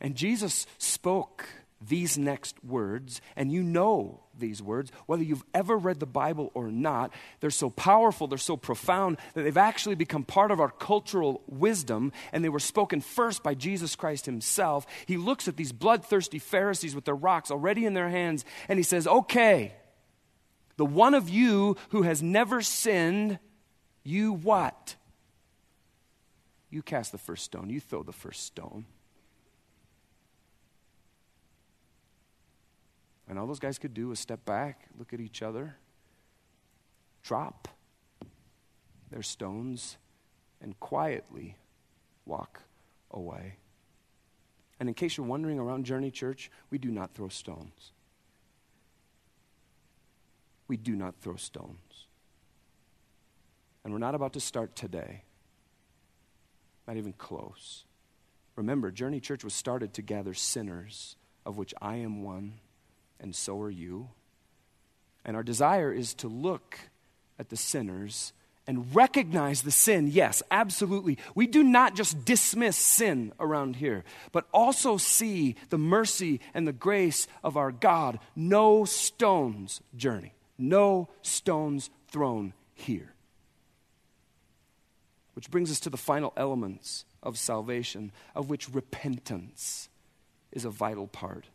And 0.00 0.16
Jesus 0.16 0.66
spoke 0.78 1.48
these 1.80 2.18
next 2.18 2.62
words, 2.62 3.20
and 3.36 3.50
you 3.50 3.62
know 3.62 4.20
these 4.38 4.62
words, 4.62 4.90
whether 5.06 5.22
you've 5.22 5.44
ever 5.54 5.76
read 5.76 6.00
the 6.00 6.06
Bible 6.06 6.50
or 6.54 6.70
not. 6.70 7.12
They're 7.40 7.50
so 7.50 7.70
powerful, 7.70 8.26
they're 8.26 8.38
so 8.38 8.56
profound 8.56 9.18
that 9.34 9.42
they've 9.42 9.56
actually 9.56 9.94
become 9.94 10.24
part 10.24 10.50
of 10.50 10.60
our 10.60 10.70
cultural 10.70 11.42
wisdom, 11.46 12.12
and 12.32 12.44
they 12.44 12.48
were 12.48 12.58
spoken 12.58 13.00
first 13.00 13.42
by 13.42 13.54
Jesus 13.54 13.96
Christ 13.96 14.26
himself. 14.26 14.86
He 15.06 15.16
looks 15.16 15.48
at 15.48 15.56
these 15.56 15.72
bloodthirsty 15.72 16.38
Pharisees 16.38 16.94
with 16.94 17.04
their 17.04 17.14
rocks 17.14 17.50
already 17.50 17.86
in 17.86 17.94
their 17.94 18.08
hands, 18.08 18.44
and 18.68 18.78
he 18.78 18.82
says, 18.82 19.06
Okay, 19.06 19.74
the 20.76 20.86
one 20.86 21.14
of 21.14 21.28
you 21.28 21.76
who 21.90 22.02
has 22.02 22.22
never 22.22 22.62
sinned, 22.62 23.38
you 24.02 24.32
what? 24.32 24.96
You 26.70 26.82
cast 26.82 27.12
the 27.12 27.18
first 27.18 27.44
stone, 27.44 27.70
you 27.70 27.80
throw 27.80 28.02
the 28.02 28.12
first 28.12 28.44
stone. 28.44 28.86
And 33.30 33.38
all 33.38 33.46
those 33.46 33.60
guys 33.60 33.78
could 33.78 33.94
do 33.94 34.08
was 34.08 34.18
step 34.18 34.44
back, 34.44 34.88
look 34.98 35.12
at 35.12 35.20
each 35.20 35.40
other, 35.40 35.76
drop 37.22 37.68
their 39.08 39.22
stones, 39.22 39.98
and 40.60 40.78
quietly 40.80 41.56
walk 42.26 42.64
away. 43.12 43.58
And 44.80 44.88
in 44.88 44.96
case 44.96 45.16
you're 45.16 45.26
wondering 45.26 45.60
around 45.60 45.84
Journey 45.84 46.10
Church, 46.10 46.50
we 46.70 46.78
do 46.78 46.90
not 46.90 47.14
throw 47.14 47.28
stones. 47.28 47.92
We 50.66 50.76
do 50.76 50.96
not 50.96 51.14
throw 51.20 51.36
stones. 51.36 52.06
And 53.84 53.92
we're 53.92 54.00
not 54.00 54.16
about 54.16 54.32
to 54.32 54.40
start 54.40 54.74
today. 54.74 55.22
Not 56.88 56.96
even 56.96 57.12
close. 57.12 57.84
Remember, 58.56 58.90
Journey 58.90 59.20
Church 59.20 59.44
was 59.44 59.54
started 59.54 59.94
to 59.94 60.02
gather 60.02 60.34
sinners, 60.34 61.14
of 61.46 61.56
which 61.56 61.72
I 61.80 61.96
am 61.96 62.24
one 62.24 62.54
and 63.20 63.34
so 63.34 63.60
are 63.60 63.70
you. 63.70 64.08
And 65.24 65.36
our 65.36 65.42
desire 65.42 65.92
is 65.92 66.14
to 66.14 66.28
look 66.28 66.78
at 67.38 67.48
the 67.48 67.56
sinners 67.56 68.32
and 68.66 68.94
recognize 68.94 69.62
the 69.62 69.70
sin. 69.70 70.08
Yes, 70.10 70.42
absolutely. 70.50 71.18
We 71.34 71.46
do 71.46 71.62
not 71.62 71.94
just 71.94 72.24
dismiss 72.24 72.76
sin 72.76 73.32
around 73.40 73.76
here, 73.76 74.04
but 74.32 74.46
also 74.52 74.96
see 74.96 75.56
the 75.70 75.78
mercy 75.78 76.40
and 76.54 76.68
the 76.68 76.72
grace 76.72 77.26
of 77.42 77.56
our 77.56 77.72
God. 77.72 78.18
No 78.36 78.84
stones 78.84 79.80
journey, 79.96 80.34
no 80.56 81.08
stones 81.22 81.90
thrown 82.08 82.52
here. 82.74 83.12
Which 85.34 85.50
brings 85.50 85.70
us 85.70 85.80
to 85.80 85.90
the 85.90 85.96
final 85.96 86.32
elements 86.36 87.04
of 87.22 87.38
salvation, 87.38 88.12
of 88.34 88.50
which 88.50 88.68
repentance 88.68 89.88
is 90.52 90.64
a 90.64 90.70
vital 90.70 91.06
part. 91.06 91.46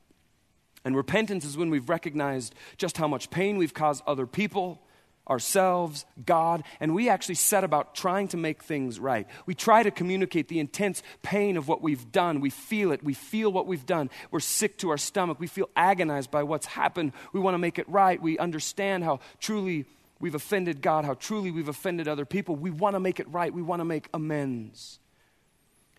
And 0.85 0.95
repentance 0.95 1.43
is 1.43 1.57
when 1.57 1.71
we've 1.71 1.89
recognized 1.89 2.53
just 2.77 2.95
how 2.97 3.07
much 3.07 3.31
pain 3.31 3.57
we've 3.57 3.73
caused 3.73 4.03
other 4.05 4.27
people, 4.27 4.79
ourselves, 5.27 6.05
God, 6.23 6.63
and 6.79 6.93
we 6.93 7.09
actually 7.09 7.35
set 7.35 7.63
about 7.63 7.95
trying 7.95 8.27
to 8.29 8.37
make 8.37 8.63
things 8.63 8.99
right. 8.99 9.27
We 9.47 9.55
try 9.55 9.81
to 9.81 9.89
communicate 9.89 10.47
the 10.47 10.59
intense 10.59 11.01
pain 11.23 11.57
of 11.57 11.67
what 11.67 11.81
we've 11.81 12.11
done. 12.11 12.39
We 12.39 12.51
feel 12.51 12.91
it. 12.91 13.03
We 13.03 13.15
feel 13.15 13.51
what 13.51 13.65
we've 13.65 13.87
done. 13.87 14.11
We're 14.29 14.39
sick 14.39 14.77
to 14.77 14.91
our 14.91 14.97
stomach. 14.97 15.39
We 15.39 15.47
feel 15.47 15.69
agonized 15.75 16.29
by 16.29 16.43
what's 16.43 16.67
happened. 16.67 17.13
We 17.33 17.39
want 17.39 17.55
to 17.55 17.59
make 17.59 17.79
it 17.79 17.89
right. 17.89 18.21
We 18.21 18.37
understand 18.37 19.03
how 19.03 19.21
truly 19.39 19.85
we've 20.19 20.35
offended 20.35 20.83
God, 20.83 21.03
how 21.03 21.15
truly 21.15 21.49
we've 21.49 21.69
offended 21.69 22.07
other 22.07 22.25
people. 22.25 22.55
We 22.55 22.69
want 22.69 22.95
to 22.95 22.99
make 22.99 23.19
it 23.19 23.27
right. 23.29 23.51
We 23.51 23.63
want 23.63 23.79
to 23.79 23.85
make 23.85 24.07
amends. 24.13 24.99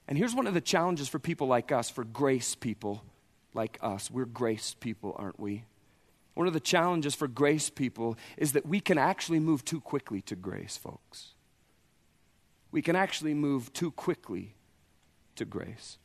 And 0.07 0.17
here's 0.17 0.37
one 0.37 0.47
of 0.47 0.55
the 0.55 0.61
challenges 0.61 1.09
for 1.09 1.19
people 1.19 1.49
like 1.49 1.73
us, 1.73 1.91
for 1.91 2.05
grace 2.05 2.55
people 2.55 3.03
like 3.57 3.79
us. 3.83 4.11
We're 4.11 4.27
grace 4.27 4.75
people, 4.79 5.17
aren't 5.19 5.41
we? 5.41 5.65
One 6.35 6.47
of 6.47 6.53
the 6.53 6.61
challenges 6.61 7.15
for 7.15 7.27
grace 7.27 7.71
people 7.71 8.17
is 8.37 8.53
that 8.53 8.67
we 8.67 8.79
can 8.79 8.99
actually 8.99 9.41
move 9.41 9.65
too 9.65 9.81
quickly 9.81 10.21
to 10.23 10.37
grace, 10.37 10.77
folks. 10.77 11.33
We 12.71 12.83
can 12.83 12.95
actually 12.95 13.33
move 13.35 13.73
too 13.73 13.91
quickly 13.91 14.55
to 15.37 15.47
grace. 15.47 15.99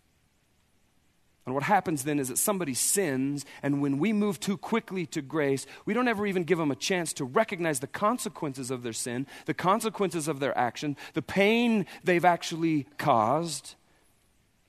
And 1.45 1.55
what 1.55 1.63
happens 1.63 2.03
then 2.03 2.19
is 2.19 2.29
that 2.29 2.37
somebody 2.37 2.73
sins, 2.73 3.45
and 3.63 3.81
when 3.81 3.97
we 3.97 4.13
move 4.13 4.39
too 4.39 4.57
quickly 4.57 5.05
to 5.07 5.21
grace, 5.21 5.65
we 5.85 5.93
don't 5.93 6.07
ever 6.07 6.27
even 6.27 6.43
give 6.43 6.59
them 6.59 6.71
a 6.71 6.75
chance 6.75 7.13
to 7.13 7.25
recognize 7.25 7.79
the 7.79 7.87
consequences 7.87 8.69
of 8.71 8.83
their 8.83 8.93
sin, 8.93 9.25
the 9.47 9.53
consequences 9.53 10.27
of 10.27 10.39
their 10.39 10.55
action, 10.57 10.95
the 11.13 11.21
pain 11.21 11.87
they've 12.03 12.23
actually 12.23 12.87
caused 12.97 13.75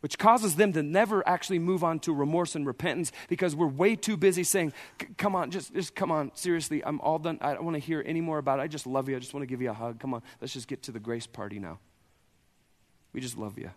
which 0.03 0.18
causes 0.18 0.57
them 0.57 0.72
to 0.72 0.82
never 0.82 1.26
actually 1.28 1.61
move 1.61 1.84
on 1.84 2.00
to 2.00 2.12
remorse 2.12 2.57
and 2.57 2.66
repentance 2.66 3.12
because 3.28 3.55
we're 3.55 3.68
way 3.68 3.94
too 3.94 4.16
busy 4.16 4.42
saying, 4.42 4.72
Come 5.16 5.36
on, 5.36 5.53
just, 5.53 5.72
just 5.72 5.94
come 5.94 6.11
on, 6.11 6.32
seriously, 6.34 6.84
I'm 6.84 7.00
all 7.00 7.20
done. 7.20 7.38
I 7.40 7.55
don't 7.55 7.64
want 7.64 7.76
to 7.76 7.80
hear 7.80 8.03
any 8.05 8.20
more 8.20 8.38
about 8.38 8.59
it. 8.59 8.62
I 8.62 8.66
just 8.66 8.84
love 8.84 9.09
you. 9.09 9.14
I 9.14 9.20
just 9.20 9.32
want 9.32 9.42
to 9.42 9.46
give 9.46 9.62
you 9.62 9.70
a 9.70 9.74
hug. 9.74 10.00
Come 10.00 10.12
on, 10.12 10.22
let's 10.40 10.53
just 10.53 10.66
get 10.66 10.82
to 10.82 10.92
the 10.92 10.98
grace 10.98 11.28
party 11.28 11.61
now. 11.61 11.78
We 13.12 13.20
just 13.20 13.38
love 13.38 13.57
you. 13.59 13.70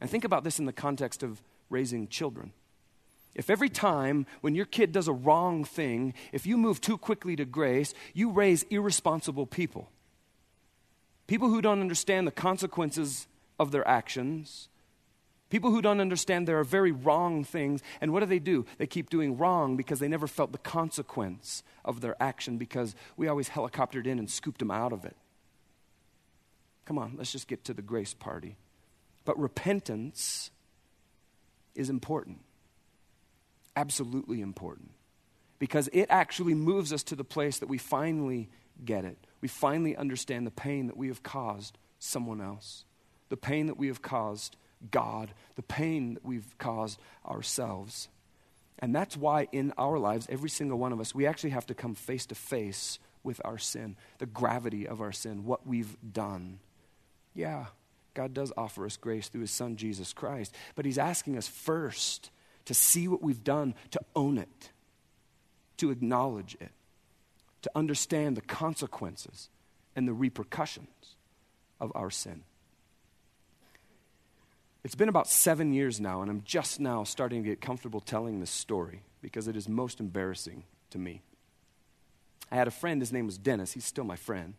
And 0.00 0.10
think 0.10 0.24
about 0.24 0.42
this 0.42 0.58
in 0.58 0.64
the 0.64 0.72
context 0.72 1.22
of 1.22 1.42
raising 1.70 2.08
children. 2.08 2.52
If 3.36 3.50
every 3.50 3.68
time 3.68 4.26
when 4.40 4.56
your 4.56 4.64
kid 4.64 4.90
does 4.90 5.06
a 5.06 5.12
wrong 5.12 5.62
thing, 5.62 6.12
if 6.32 6.44
you 6.44 6.56
move 6.56 6.80
too 6.80 6.98
quickly 6.98 7.36
to 7.36 7.44
grace, 7.44 7.94
you 8.14 8.30
raise 8.30 8.64
irresponsible 8.64 9.46
people. 9.46 9.90
People 11.28 11.50
who 11.50 11.62
don't 11.62 11.80
understand 11.80 12.26
the 12.26 12.32
consequences 12.32 13.28
of 13.60 13.70
their 13.70 13.86
actions, 13.86 14.68
People 15.50 15.70
who 15.70 15.80
don't 15.80 16.00
understand 16.00 16.46
there 16.46 16.58
are 16.58 16.64
very 16.64 16.92
wrong 16.92 17.42
things. 17.42 17.82
And 18.00 18.12
what 18.12 18.20
do 18.20 18.26
they 18.26 18.38
do? 18.38 18.66
They 18.76 18.86
keep 18.86 19.08
doing 19.08 19.38
wrong 19.38 19.76
because 19.76 19.98
they 19.98 20.08
never 20.08 20.26
felt 20.26 20.52
the 20.52 20.58
consequence 20.58 21.62
of 21.84 22.00
their 22.00 22.20
action 22.22 22.58
because 22.58 22.94
we 23.16 23.28
always 23.28 23.48
helicoptered 23.48 24.06
in 24.06 24.18
and 24.18 24.30
scooped 24.30 24.58
them 24.58 24.70
out 24.70 24.92
of 24.92 25.04
it. 25.04 25.16
Come 26.84 26.98
on, 26.98 27.14
let's 27.16 27.32
just 27.32 27.48
get 27.48 27.64
to 27.64 27.74
the 27.74 27.82
grace 27.82 28.14
party. 28.14 28.56
But 29.24 29.38
repentance 29.38 30.50
is 31.74 31.90
important. 31.90 32.40
Absolutely 33.76 34.40
important. 34.40 34.90
Because 35.58 35.88
it 35.92 36.06
actually 36.08 36.54
moves 36.54 36.92
us 36.92 37.02
to 37.04 37.16
the 37.16 37.24
place 37.24 37.58
that 37.58 37.68
we 37.68 37.78
finally 37.78 38.48
get 38.84 39.04
it. 39.04 39.18
We 39.40 39.48
finally 39.48 39.96
understand 39.96 40.46
the 40.46 40.50
pain 40.50 40.86
that 40.86 40.96
we 40.96 41.08
have 41.08 41.22
caused 41.22 41.78
someone 41.98 42.40
else, 42.40 42.84
the 43.28 43.36
pain 43.36 43.66
that 43.66 43.76
we 43.76 43.88
have 43.88 44.02
caused 44.02 44.56
God, 44.90 45.30
the 45.56 45.62
pain 45.62 46.14
that 46.14 46.24
we've 46.24 46.56
caused 46.58 47.00
ourselves. 47.26 48.08
And 48.78 48.94
that's 48.94 49.16
why 49.16 49.48
in 49.52 49.72
our 49.76 49.98
lives, 49.98 50.26
every 50.30 50.50
single 50.50 50.78
one 50.78 50.92
of 50.92 51.00
us, 51.00 51.14
we 51.14 51.26
actually 51.26 51.50
have 51.50 51.66
to 51.66 51.74
come 51.74 51.94
face 51.94 52.26
to 52.26 52.34
face 52.34 52.98
with 53.22 53.40
our 53.44 53.58
sin, 53.58 53.96
the 54.18 54.26
gravity 54.26 54.86
of 54.86 55.00
our 55.00 55.12
sin, 55.12 55.44
what 55.44 55.66
we've 55.66 55.96
done. 56.12 56.60
Yeah, 57.34 57.66
God 58.14 58.34
does 58.34 58.52
offer 58.56 58.86
us 58.86 58.96
grace 58.96 59.28
through 59.28 59.42
his 59.42 59.50
son 59.50 59.76
Jesus 59.76 60.12
Christ, 60.12 60.54
but 60.74 60.84
he's 60.84 60.98
asking 60.98 61.36
us 61.36 61.48
first 61.48 62.30
to 62.64 62.74
see 62.74 63.08
what 63.08 63.22
we've 63.22 63.44
done, 63.44 63.74
to 63.90 64.00
own 64.14 64.38
it, 64.38 64.70
to 65.78 65.90
acknowledge 65.90 66.56
it, 66.60 66.70
to 67.62 67.70
understand 67.74 68.36
the 68.36 68.42
consequences 68.42 69.48
and 69.96 70.06
the 70.06 70.12
repercussions 70.12 71.16
of 71.80 71.90
our 71.94 72.10
sin. 72.10 72.42
It's 74.84 74.94
been 74.94 75.08
about 75.08 75.28
seven 75.28 75.72
years 75.72 76.00
now, 76.00 76.22
and 76.22 76.30
I'm 76.30 76.42
just 76.44 76.80
now 76.80 77.04
starting 77.04 77.42
to 77.42 77.48
get 77.48 77.60
comfortable 77.60 78.00
telling 78.00 78.40
this 78.40 78.50
story 78.50 79.02
because 79.20 79.48
it 79.48 79.56
is 79.56 79.68
most 79.68 80.00
embarrassing 80.00 80.64
to 80.90 80.98
me. 80.98 81.22
I 82.50 82.56
had 82.56 82.68
a 82.68 82.72
friend, 82.72 83.00
his 83.02 83.12
name 83.12 83.26
was 83.26 83.38
Dennis. 83.38 83.72
He's 83.72 83.84
still 83.84 84.04
my 84.04 84.16
friend. 84.16 84.54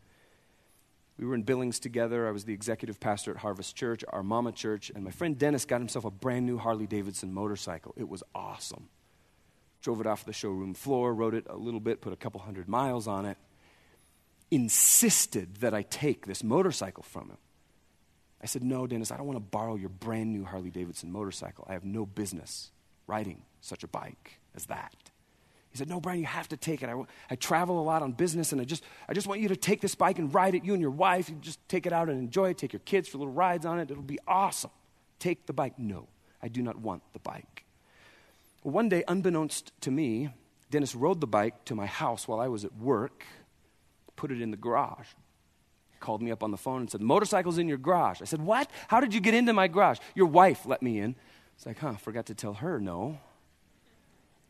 We 1.17 1.25
were 1.25 1.35
in 1.35 1.43
Billings 1.43 1.79
together. 1.79 2.27
I 2.27 2.31
was 2.31 2.45
the 2.45 2.53
executive 2.53 2.99
pastor 2.99 3.31
at 3.31 3.37
Harvest 3.37 3.75
Church, 3.75 4.03
our 4.09 4.23
mama 4.23 4.51
church, 4.51 4.91
and 4.93 5.03
my 5.03 5.11
friend 5.11 5.37
Dennis 5.37 5.65
got 5.65 5.79
himself 5.79 6.05
a 6.05 6.11
brand 6.11 6.45
new 6.45 6.57
Harley 6.57 6.87
Davidson 6.87 7.33
motorcycle. 7.33 7.93
It 7.97 8.07
was 8.07 8.23
awesome. 8.35 8.87
Drove 9.81 10.01
it 10.01 10.07
off 10.07 10.25
the 10.25 10.33
showroom 10.33 10.73
floor, 10.73 11.13
rode 11.13 11.33
it 11.33 11.45
a 11.49 11.55
little 11.55 11.79
bit, 11.79 12.01
put 12.01 12.13
a 12.13 12.17
couple 12.17 12.39
hundred 12.41 12.67
miles 12.69 13.07
on 13.07 13.25
it. 13.25 13.37
Insisted 14.51 15.57
that 15.57 15.73
I 15.73 15.81
take 15.83 16.25
this 16.25 16.43
motorcycle 16.43 17.03
from 17.03 17.29
him. 17.29 17.37
I 18.41 18.45
said, 18.45 18.63
No, 18.63 18.87
Dennis, 18.87 19.11
I 19.11 19.17
don't 19.17 19.27
want 19.27 19.37
to 19.37 19.51
borrow 19.51 19.75
your 19.75 19.89
brand 19.89 20.31
new 20.31 20.45
Harley 20.45 20.69
Davidson 20.69 21.11
motorcycle. 21.11 21.65
I 21.69 21.73
have 21.73 21.85
no 21.85 22.05
business 22.05 22.71
riding 23.07 23.43
such 23.61 23.83
a 23.83 23.87
bike 23.87 24.39
as 24.55 24.65
that. 24.67 24.93
He 25.71 25.77
said, 25.77 25.89
No, 25.89 25.99
Brian, 25.99 26.19
you 26.19 26.25
have 26.25 26.47
to 26.49 26.57
take 26.57 26.81
it. 26.81 26.89
I, 26.89 26.95
I 27.29 27.35
travel 27.35 27.79
a 27.79 27.83
lot 27.83 28.01
on 28.01 28.13
business, 28.13 28.51
and 28.51 28.61
I 28.61 28.63
just, 28.63 28.83
I 29.07 29.13
just 29.13 29.27
want 29.27 29.41
you 29.41 29.49
to 29.49 29.55
take 29.55 29.81
this 29.81 29.95
bike 29.95 30.19
and 30.19 30.33
ride 30.33 30.55
it, 30.55 30.63
you 30.63 30.73
and 30.73 30.81
your 30.81 30.91
wife. 30.91 31.29
You 31.29 31.35
just 31.41 31.59
take 31.67 31.85
it 31.85 31.93
out 31.93 32.09
and 32.09 32.19
enjoy 32.19 32.51
it. 32.51 32.57
Take 32.57 32.73
your 32.73 32.81
kids 32.81 33.07
for 33.09 33.17
little 33.17 33.33
rides 33.33 33.65
on 33.65 33.79
it. 33.79 33.91
It'll 33.91 34.03
be 34.03 34.19
awesome. 34.27 34.71
Take 35.19 35.45
the 35.45 35.53
bike. 35.53 35.77
No, 35.77 36.07
I 36.41 36.47
do 36.47 36.61
not 36.61 36.77
want 36.77 37.03
the 37.13 37.19
bike. 37.19 37.65
One 38.63 38.89
day, 38.89 39.03
unbeknownst 39.07 39.71
to 39.81 39.91
me, 39.91 40.29
Dennis 40.71 40.95
rode 40.95 41.21
the 41.21 41.27
bike 41.27 41.65
to 41.65 41.75
my 41.75 41.85
house 41.85 42.27
while 42.27 42.39
I 42.39 42.47
was 42.47 42.65
at 42.65 42.75
work, 42.75 43.23
put 44.15 44.31
it 44.31 44.41
in 44.41 44.51
the 44.51 44.57
garage. 44.57 45.07
Called 45.99 46.21
me 46.21 46.31
up 46.31 46.43
on 46.43 46.51
the 46.51 46.57
phone 46.57 46.81
and 46.81 46.89
said, 46.89 47.01
Motorcycle's 47.01 47.57
in 47.57 47.67
your 47.67 47.77
garage. 47.77 48.21
I 48.21 48.25
said, 48.25 48.41
What? 48.41 48.69
How 48.87 48.99
did 48.99 49.13
you 49.13 49.19
get 49.19 49.33
into 49.33 49.53
my 49.53 49.67
garage? 49.67 49.99
Your 50.15 50.27
wife 50.27 50.65
let 50.65 50.81
me 50.81 50.99
in. 50.99 51.15
It's 51.59 51.65
like, 51.65 51.79
huh, 51.79 51.95
forgot 51.95 52.27
to 52.27 52.33
tell 52.33 52.53
her 52.53 52.79
no. 52.79 53.19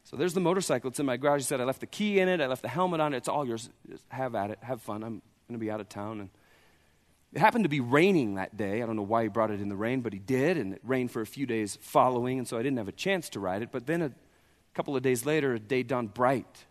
So 0.04 0.16
there's 0.16 0.36
the 0.36 0.39
motorcycle. 0.39 0.91
It's 0.91 1.00
in 1.00 1.08
my 1.08 1.18
garage. 1.18 1.41
He 1.41 1.45
said, 1.45 1.60
I 1.60 1.64
left 1.64 1.80
the 1.80 1.88
key 1.88 2.20
in 2.20 2.30
it. 2.30 2.39
I 2.39 2.45
left 2.45 2.62
the 2.62 2.68
helmet 2.68 3.00
on 3.00 3.16
it. 3.16 3.18
It's 3.18 3.28
all 3.28 3.47
yours. 3.47 3.68
Just 3.89 4.06
have 4.10 4.36
at 4.36 4.52
it. 4.52 4.60
Have 4.62 4.80
fun. 4.84 5.04
I'm 5.04 5.24
going 5.47 5.54
to 5.54 5.58
be 5.58 5.72
out 5.72 5.82
of 5.82 5.89
town. 5.89 6.20
And 6.20 6.30
it 7.34 7.39
happened 7.39 7.66
to 7.66 7.70
be 7.70 7.80
raining 7.80 8.36
that 8.36 8.58
day. 8.58 8.84
I 8.84 8.86
don't 8.86 8.95
know 8.95 9.02
why 9.02 9.24
he 9.24 9.28
brought 9.28 9.50
it 9.50 9.60
in 9.60 9.70
the 9.70 9.76
rain, 9.76 10.02
but 10.02 10.14
he 10.14 10.20
did. 10.20 10.58
And 10.58 10.74
it 10.74 10.82
rained 10.84 11.10
for 11.10 11.22
a 11.22 11.26
few 11.26 11.47
days 11.47 11.80
following. 11.82 12.38
And 12.38 12.47
so 12.47 12.60
I 12.60 12.62
didn't 12.62 12.78
have 12.78 12.88
a 12.88 12.91
chance 12.91 13.28
to 13.30 13.39
ride 13.39 13.64
it. 13.64 13.72
But 13.72 13.88
then 13.88 14.04
a 14.04 14.12
couple 14.76 14.95
of 14.95 15.02
days 15.02 15.26
later, 15.26 15.56
a 15.56 15.60
day 15.60 15.82
dawned 15.82 16.14
bright. 16.14 16.66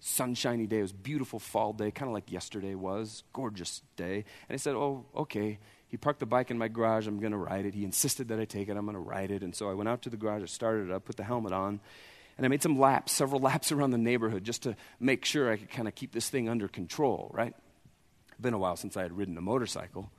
Sunshiny 0.00 0.66
day. 0.66 0.78
It 0.78 0.82
was 0.82 0.92
beautiful 0.92 1.38
fall 1.38 1.72
day, 1.72 1.90
kind 1.90 2.08
of 2.08 2.14
like 2.14 2.30
yesterday 2.30 2.74
was. 2.74 3.24
Gorgeous 3.32 3.82
day. 3.96 4.24
And 4.48 4.54
I 4.54 4.56
said, 4.56 4.74
Oh, 4.74 5.04
okay. 5.16 5.58
He 5.88 5.96
parked 5.96 6.20
the 6.20 6.26
bike 6.26 6.50
in 6.50 6.58
my 6.58 6.68
garage. 6.68 7.06
I'm 7.06 7.18
going 7.18 7.32
to 7.32 7.38
ride 7.38 7.64
it. 7.64 7.74
He 7.74 7.82
insisted 7.82 8.28
that 8.28 8.38
I 8.38 8.44
take 8.44 8.68
it. 8.68 8.76
I'm 8.76 8.84
going 8.84 8.94
to 8.94 9.00
ride 9.00 9.30
it. 9.30 9.42
And 9.42 9.54
so 9.54 9.70
I 9.70 9.74
went 9.74 9.88
out 9.88 10.02
to 10.02 10.10
the 10.10 10.18
garage. 10.18 10.42
I 10.42 10.46
started 10.46 10.90
it 10.90 10.92
up, 10.92 11.06
put 11.06 11.16
the 11.16 11.24
helmet 11.24 11.52
on, 11.52 11.80
and 12.36 12.44
I 12.44 12.48
made 12.48 12.62
some 12.62 12.78
laps, 12.78 13.12
several 13.12 13.40
laps 13.50 13.72
around 13.72 13.90
the 13.90 13.98
neighborhood 13.98 14.44
just 14.44 14.62
to 14.64 14.76
make 15.00 15.24
sure 15.24 15.50
I 15.50 15.56
could 15.56 15.70
kind 15.70 15.88
of 15.88 15.94
keep 15.94 16.12
this 16.12 16.28
thing 16.28 16.48
under 16.48 16.68
control, 16.68 17.30
right? 17.32 17.54
It's 18.30 18.40
been 18.40 18.54
a 18.54 18.58
while 18.58 18.76
since 18.76 18.96
I 18.96 19.02
had 19.02 19.16
ridden 19.16 19.36
a 19.38 19.40
motorcycle. 19.40 20.10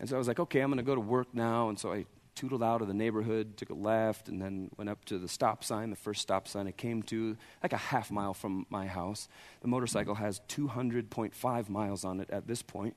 And 0.00 0.08
so 0.08 0.16
I 0.16 0.18
was 0.18 0.28
like, 0.28 0.40
okay, 0.40 0.60
I'm 0.60 0.70
going 0.70 0.78
to 0.78 0.82
go 0.82 0.94
to 0.94 1.00
work 1.00 1.28
now. 1.32 1.68
And 1.68 1.78
so 1.78 1.92
I 1.92 2.06
tootled 2.36 2.62
out 2.62 2.82
of 2.82 2.88
the 2.88 2.94
neighborhood, 2.94 3.56
took 3.56 3.70
a 3.70 3.74
left, 3.74 4.28
and 4.28 4.40
then 4.40 4.70
went 4.76 4.88
up 4.88 5.04
to 5.06 5.18
the 5.18 5.26
stop 5.26 5.64
sign, 5.64 5.90
the 5.90 5.96
first 5.96 6.22
stop 6.22 6.46
sign 6.46 6.68
I 6.68 6.72
came 6.72 7.02
to, 7.04 7.36
like 7.62 7.72
a 7.72 7.78
half 7.78 8.10
mile 8.10 8.34
from 8.34 8.66
my 8.70 8.86
house. 8.86 9.28
The 9.62 9.68
motorcycle 9.68 10.14
has 10.14 10.40
200.5 10.48 11.68
miles 11.68 12.04
on 12.04 12.20
it 12.20 12.30
at 12.30 12.46
this 12.46 12.62
point 12.62 12.94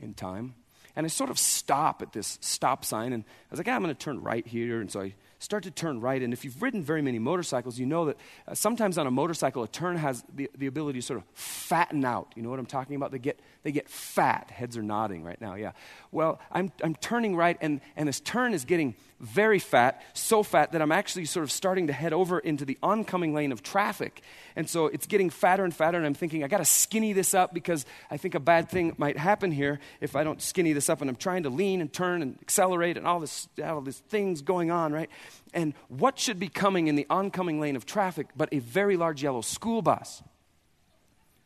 in 0.00 0.14
time. 0.14 0.54
And 0.94 1.04
I 1.04 1.08
sort 1.08 1.28
of 1.28 1.38
stop 1.38 2.00
at 2.00 2.12
this 2.12 2.38
stop 2.40 2.84
sign, 2.84 3.12
and 3.12 3.24
I 3.24 3.50
was 3.50 3.58
like, 3.58 3.68
ah, 3.68 3.72
I'm 3.72 3.82
going 3.82 3.94
to 3.94 3.98
turn 3.98 4.22
right 4.22 4.46
here. 4.46 4.80
And 4.80 4.90
so 4.90 5.02
I 5.02 5.14
start 5.38 5.64
to 5.64 5.70
turn 5.70 6.00
right. 6.00 6.22
And 6.22 6.32
if 6.32 6.44
you've 6.44 6.62
ridden 6.62 6.82
very 6.82 7.02
many 7.02 7.18
motorcycles, 7.18 7.78
you 7.78 7.84
know 7.84 8.06
that 8.06 8.16
uh, 8.48 8.54
sometimes 8.54 8.96
on 8.96 9.06
a 9.06 9.10
motorcycle, 9.10 9.62
a 9.62 9.68
turn 9.68 9.96
has 9.96 10.24
the, 10.34 10.50
the 10.56 10.66
ability 10.66 11.00
to 11.00 11.06
sort 11.06 11.18
of 11.18 11.24
fatten 11.34 12.04
out. 12.04 12.32
You 12.34 12.42
know 12.42 12.48
what 12.48 12.58
I'm 12.58 12.66
talking 12.66 12.96
about? 12.96 13.12
They 13.12 13.18
get, 13.18 13.38
they 13.66 13.72
get 13.72 13.88
fat. 13.88 14.48
Heads 14.52 14.76
are 14.76 14.82
nodding 14.82 15.24
right 15.24 15.40
now, 15.40 15.56
yeah. 15.56 15.72
Well, 16.12 16.38
I'm, 16.52 16.70
I'm 16.84 16.94
turning 16.94 17.34
right, 17.34 17.58
and, 17.60 17.80
and 17.96 18.06
this 18.06 18.20
turn 18.20 18.54
is 18.54 18.64
getting 18.64 18.94
very 19.18 19.58
fat, 19.58 20.04
so 20.14 20.44
fat 20.44 20.70
that 20.70 20.80
I'm 20.80 20.92
actually 20.92 21.24
sort 21.24 21.42
of 21.42 21.50
starting 21.50 21.88
to 21.88 21.92
head 21.92 22.12
over 22.12 22.38
into 22.38 22.64
the 22.64 22.78
oncoming 22.80 23.34
lane 23.34 23.50
of 23.50 23.64
traffic. 23.64 24.22
And 24.54 24.70
so 24.70 24.86
it's 24.86 25.08
getting 25.08 25.30
fatter 25.30 25.64
and 25.64 25.74
fatter, 25.74 25.98
and 25.98 26.06
I'm 26.06 26.14
thinking, 26.14 26.44
I 26.44 26.46
got 26.46 26.58
to 26.58 26.64
skinny 26.64 27.12
this 27.12 27.34
up 27.34 27.52
because 27.52 27.84
I 28.08 28.18
think 28.18 28.36
a 28.36 28.40
bad 28.40 28.68
thing 28.68 28.94
might 28.98 29.18
happen 29.18 29.50
here 29.50 29.80
if 30.00 30.14
I 30.14 30.22
don't 30.22 30.40
skinny 30.40 30.72
this 30.72 30.88
up. 30.88 31.00
And 31.00 31.10
I'm 31.10 31.16
trying 31.16 31.42
to 31.42 31.50
lean 31.50 31.80
and 31.80 31.92
turn 31.92 32.22
and 32.22 32.38
accelerate 32.40 32.96
and 32.96 33.04
all 33.04 33.18
this, 33.18 33.48
all 33.64 33.80
these 33.80 33.98
things 33.98 34.42
going 34.42 34.70
on, 34.70 34.92
right? 34.92 35.10
And 35.52 35.74
what 35.88 36.20
should 36.20 36.38
be 36.38 36.48
coming 36.48 36.86
in 36.86 36.94
the 36.94 37.06
oncoming 37.10 37.58
lane 37.58 37.74
of 37.74 37.84
traffic 37.84 38.28
but 38.36 38.48
a 38.52 38.60
very 38.60 38.96
large 38.96 39.24
yellow 39.24 39.40
school 39.40 39.82
bus? 39.82 40.22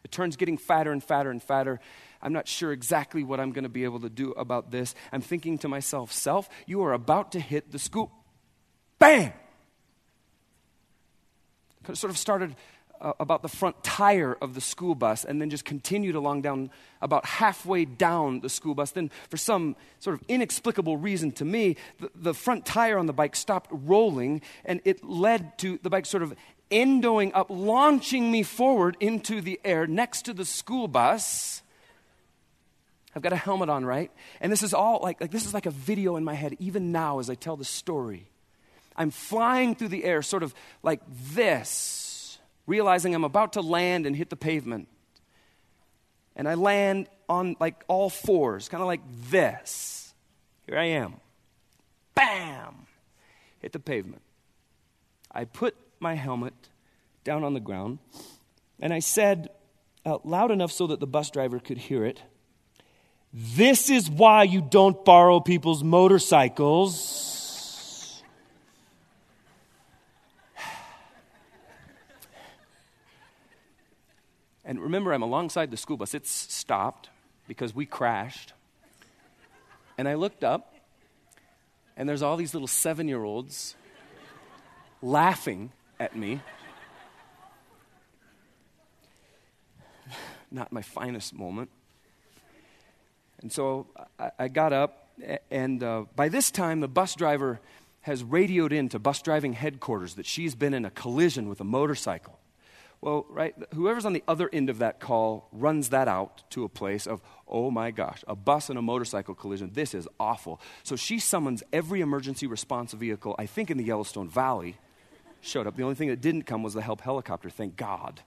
It 0.05 0.11
turns 0.11 0.37
getting 0.37 0.59
fatter 0.59 0.93
and 0.93 1.03
fatter 1.03 1.31
and 1.31 1.43
fatter. 1.43 1.81
I'm 2.23 2.33
not 2.33 2.47
sure 2.47 2.73
exactly 2.73 3.25
what 3.25 3.41
I'm 3.41 3.53
going 3.53 3.65
to 3.65 3.71
be 3.71 3.85
able 3.85 4.01
to 4.01 4.11
do 4.11 4.33
about 4.33 4.71
this. 4.71 4.95
I'm 5.13 5.23
thinking 5.23 5.59
to 5.59 5.69
myself, 5.69 6.13
self, 6.13 6.49
you 6.67 6.83
are 6.83 6.93
about 6.93 7.33
to 7.33 7.41
hit 7.41 7.73
the 7.73 7.79
school. 7.79 8.13
Bang! 8.99 9.33
Sort 11.95 12.11
of 12.11 12.19
started 12.19 12.55
uh, 13.01 13.15
about 13.19 13.41
the 13.41 13.49
front 13.49 13.83
tire 13.83 14.37
of 14.43 14.55
the 14.55 14.61
school 14.61 14.95
bus 14.95 15.25
and 15.25 15.41
then 15.41 15.49
just 15.49 15.65
continued 15.65 16.15
along 16.15 16.43
down 16.43 16.71
about 17.01 17.25
halfway 17.25 17.85
down 17.85 18.41
the 18.41 18.49
school 18.51 18.75
bus. 18.75 18.91
Then, 18.91 19.11
for 19.31 19.39
some 19.39 19.77
sort 19.99 20.21
of 20.21 20.23
inexplicable 20.29 20.99
reason 20.99 21.33
to 21.33 21.45
me, 21.45 21.77
the, 21.99 22.11
the 22.15 22.35
front 22.35 22.67
tire 22.67 22.99
on 22.99 23.07
the 23.07 23.13
bike 23.13 23.35
stopped 23.35 23.71
rolling 23.73 24.43
and 24.65 24.81
it 24.85 25.03
led 25.03 25.57
to 25.59 25.79
the 25.83 25.89
bike 25.89 26.05
sort 26.05 26.23
of 26.23 26.35
endoing 26.71 27.33
up, 27.33 27.47
launching 27.49 28.31
me 28.31 28.43
forward 28.43 28.97
into 29.01 29.41
the 29.41 29.59
air 29.65 29.87
next 29.87 30.23
to 30.23 30.35
the 30.35 30.45
school 30.45 30.87
bus. 30.87 31.63
I've 33.15 33.23
got 33.23 33.33
a 33.33 33.37
helmet 33.37 33.69
on, 33.69 33.85
right? 33.85 34.11
And 34.41 34.53
this 34.53 34.63
is 34.63 34.73
all 34.73 35.01
like, 35.03 35.21
like 35.21 35.31
this 35.31 35.45
is 35.45 35.53
like 35.53 35.67
a 35.67 35.71
video 35.71 36.17
in 36.17 36.25
my 36.25 36.35
head, 36.35 36.57
even 36.59 36.93
now 36.93 37.19
as 37.19 37.29
I 37.29 37.35
tell 37.35 37.57
the 37.57 37.65
story. 37.65 38.29
I'm 38.97 39.11
flying 39.11 39.75
through 39.75 39.89
the 39.89 40.05
air, 40.05 40.23
sort 40.23 40.43
of 40.43 40.55
like 40.83 41.01
this, 41.35 42.39
realizing 42.67 43.15
I'm 43.15 43.25
about 43.25 43.55
to 43.55 43.63
land 43.63 44.07
and 44.07 44.15
hit 44.15 44.31
the 44.31 44.37
pavement. 44.37 44.89
And 46.37 46.49
I 46.49 46.55
land 46.55 47.09
on 47.29 47.57
like 47.59 47.83
all 47.89 48.11
fours, 48.11 48.69
kind 48.69 48.81
of 48.81 48.87
like 48.87 49.03
this. 49.31 50.15
Here 50.67 50.79
I 50.79 50.85
am. 50.85 51.15
Bam! 52.15 52.87
Hit 53.61 53.73
the 53.73 53.81
pavement. 53.81 54.23
I 55.33 55.45
put 55.45 55.75
my 55.99 56.15
helmet 56.15 56.55
down 57.25 57.45
on 57.45 57.55
the 57.55 57.61
ground 57.61 57.99
and 58.81 58.93
I 58.93 59.01
said, 59.01 59.49
uh, 60.07 60.19
loud 60.25 60.51
enough 60.51 60.73
so 60.73 60.87
that 60.89 61.01
the 61.01 61.07
bus 61.07 61.31
driver 61.31 61.59
could 61.59 61.79
hear 61.79 62.05
it, 62.05 62.23
this 63.33 63.91
is 63.91 64.11
why 64.11 64.43
you 64.43 64.61
don't 64.61 65.05
borrow 65.05 65.39
people's 65.41 65.85
motorcycles. 65.85 67.31
And 74.65 74.81
remember, 74.81 75.13
I'm 75.13 75.23
alongside 75.23 75.71
the 75.71 75.77
school 75.77 75.97
bus. 75.97 76.15
It's 76.15 76.31
stopped 76.31 77.11
because 77.49 77.75
we 77.75 77.87
crashed. 77.87 78.53
And 79.99 80.09
I 80.09 80.15
looked 80.15 80.45
up, 80.45 80.75
and 81.97 82.09
there's 82.09 82.23
all 82.23 82.37
these 82.37 82.55
little 82.55 82.69
seven 82.69 83.09
year 83.09 83.23
olds 83.23 83.75
laughing 85.03 85.73
at 85.99 86.17
me. 86.17 86.41
Not 90.51 90.73
my 90.73 90.83
finest 90.83 91.35
moment. 91.35 91.71
And 93.41 93.53
so 93.53 93.87
I, 94.19 94.31
I 94.39 94.49
got 94.49 94.73
up, 94.73 95.09
and 95.51 95.83
uh, 95.83 96.05
by 96.17 96.29
this 96.29 96.51
time, 96.51 96.81
the 96.81 96.89
bus 96.89 97.15
driver 97.15 97.61
has 98.03 98.25
radioed 98.25 98.73
in 98.73 98.89
to 98.91 98.99
bus 98.99 99.21
driving 99.23 99.53
headquarters 99.53 100.15
that 100.15 100.27
she's 100.27 100.55
been 100.55 100.75
in 100.75 100.85
a 100.85 100.91
collision 100.91 101.49
with 101.49 101.61
a 101.61 101.65
motorcycle. 101.65 102.39
Well, 103.03 103.25
right, 103.31 103.55
whoever's 103.75 104.05
on 104.05 104.13
the 104.13 104.23
other 104.29 104.51
end 104.53 104.69
of 104.69 104.79
that 104.79 105.01
call 105.01 105.49
runs 105.53 105.89
that 105.89 106.07
out 106.07 106.43
to 106.51 106.65
a 106.65 106.69
place 106.69 107.07
of, 107.07 107.23
oh 107.49 107.71
my 107.71 107.91
gosh, 107.91 108.23
a 108.29 108.37
bus 108.37 108.69
and 108.69 108.79
a 108.79 108.83
motorcycle 108.83 109.35
collision. 109.35 109.71
This 109.73 109.95
is 109.95 110.07
awful. 110.19 110.61
So 110.83 110.97
she 110.97 111.19
summons 111.19 111.63
every 111.73 112.03
emergency 112.03 112.47
response 112.47 112.93
vehicle, 112.93 113.35
I 113.39 113.47
think 113.47 113.71
in 113.71 113.79
the 113.79 113.85
Yellowstone 113.85 114.29
Valley, 114.29 114.77
showed 115.41 115.67
up. 115.67 115.77
The 115.77 115.83
only 115.83 115.95
thing 115.95 116.09
that 116.09 116.21
didn't 116.21 116.43
come 116.43 116.63
was 116.63 116.75
the 116.75 116.83
help 116.83 117.01
helicopter, 117.01 117.49
thank 117.49 117.77
God. 117.77 118.21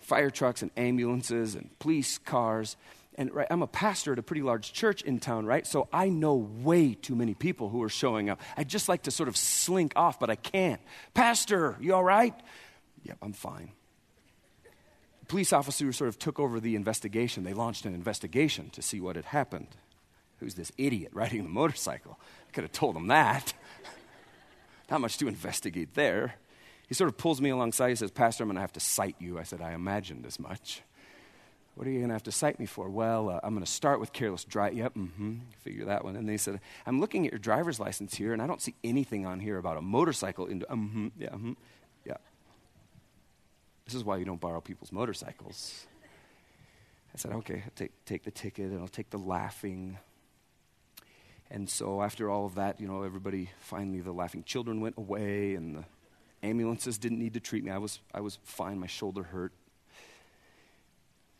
Fire 0.00 0.30
trucks 0.30 0.60
and 0.60 0.70
ambulances 0.76 1.54
and 1.54 1.70
police 1.78 2.18
cars 2.18 2.76
and 3.16 3.32
right, 3.32 3.46
I'm 3.50 3.62
a 3.62 3.66
pastor 3.66 4.12
at 4.12 4.18
a 4.18 4.22
pretty 4.22 4.42
large 4.42 4.72
church 4.72 5.02
in 5.02 5.18
town, 5.18 5.44
right? 5.46 5.66
So 5.66 5.88
I 5.92 6.08
know 6.08 6.34
way 6.34 6.94
too 6.94 7.14
many 7.14 7.34
people 7.34 7.68
who 7.68 7.82
are 7.82 7.88
showing 7.88 8.30
up. 8.30 8.40
I'd 8.56 8.68
just 8.68 8.88
like 8.88 9.02
to 9.02 9.10
sort 9.10 9.28
of 9.28 9.36
slink 9.36 9.92
off, 9.96 10.18
but 10.18 10.30
I 10.30 10.36
can't. 10.36 10.80
Pastor, 11.12 11.76
you 11.80 11.94
all 11.94 12.04
right? 12.04 12.34
Yep, 13.04 13.18
I'm 13.22 13.32
fine. 13.32 13.72
The 15.20 15.26
police 15.26 15.52
officer 15.52 15.92
sort 15.92 16.08
of 16.08 16.18
took 16.18 16.40
over 16.40 16.58
the 16.58 16.74
investigation. 16.74 17.44
They 17.44 17.54
launched 17.54 17.84
an 17.84 17.94
investigation 17.94 18.70
to 18.70 18.82
see 18.82 19.00
what 19.00 19.16
had 19.16 19.26
happened. 19.26 19.68
Who's 20.40 20.54
this 20.54 20.72
idiot 20.78 21.10
riding 21.14 21.42
the 21.42 21.50
motorcycle? 21.50 22.18
I 22.48 22.52
could 22.52 22.64
have 22.64 22.72
told 22.72 22.96
him 22.96 23.08
that. 23.08 23.52
Not 24.90 25.00
much 25.00 25.18
to 25.18 25.28
investigate 25.28 25.94
there. 25.94 26.34
He 26.88 26.94
sort 26.94 27.08
of 27.08 27.16
pulls 27.16 27.40
me 27.40 27.50
alongside. 27.50 27.90
He 27.90 27.94
says, 27.94 28.10
Pastor, 28.10 28.42
I'm 28.42 28.48
going 28.48 28.56
to 28.56 28.60
have 28.60 28.72
to 28.72 28.80
cite 28.80 29.16
you. 29.18 29.38
I 29.38 29.44
said, 29.44 29.62
I 29.62 29.72
imagined 29.72 30.26
as 30.26 30.38
much. 30.38 30.82
What 31.74 31.86
are 31.86 31.90
you 31.90 31.98
going 31.98 32.10
to 32.10 32.14
have 32.14 32.22
to 32.24 32.32
cite 32.32 32.58
me 32.60 32.66
for? 32.66 32.90
Well, 32.90 33.30
uh, 33.30 33.40
I'm 33.42 33.54
going 33.54 33.64
to 33.64 33.70
start 33.70 33.98
with 33.98 34.12
careless 34.12 34.44
driving. 34.44 34.78
Yep, 34.78 34.94
mm-hmm. 34.94 35.34
Figure 35.60 35.86
that 35.86 36.04
one. 36.04 36.16
And 36.16 36.28
they 36.28 36.36
said, 36.36 36.60
I'm 36.86 37.00
looking 37.00 37.26
at 37.26 37.32
your 37.32 37.38
driver's 37.38 37.80
license 37.80 38.14
here, 38.14 38.34
and 38.34 38.42
I 38.42 38.46
don't 38.46 38.60
see 38.60 38.74
anything 38.84 39.24
on 39.24 39.40
here 39.40 39.56
about 39.56 39.78
a 39.78 39.80
motorcycle. 39.80 40.46
Into, 40.46 40.66
mm-hmm, 40.66 41.08
yeah, 41.18 41.30
mm-hmm, 41.30 41.52
yeah. 42.04 42.18
This 43.86 43.94
is 43.94 44.04
why 44.04 44.18
you 44.18 44.26
don't 44.26 44.40
borrow 44.40 44.60
people's 44.60 44.92
motorcycles. 44.92 45.86
I 47.14 47.18
said, 47.18 47.32
okay, 47.32 47.62
I'll 47.64 47.72
take, 47.74 48.04
take 48.04 48.24
the 48.24 48.30
ticket, 48.30 48.70
and 48.70 48.80
I'll 48.80 48.88
take 48.88 49.10
the 49.10 49.18
laughing. 49.18 49.98
And 51.50 51.68
so 51.68 52.02
after 52.02 52.30
all 52.30 52.46
of 52.46 52.54
that, 52.56 52.80
you 52.80 52.86
know, 52.86 53.02
everybody, 53.02 53.50
finally, 53.58 54.00
the 54.00 54.12
laughing 54.12 54.44
children 54.44 54.80
went 54.82 54.96
away, 54.98 55.54
and 55.54 55.76
the 55.76 55.84
ambulances 56.42 56.98
didn't 56.98 57.18
need 57.18 57.34
to 57.34 57.40
treat 57.40 57.64
me. 57.64 57.70
I 57.70 57.78
was, 57.78 58.00
I 58.12 58.20
was 58.20 58.38
fine. 58.44 58.78
My 58.78 58.86
shoulder 58.86 59.22
hurt 59.22 59.52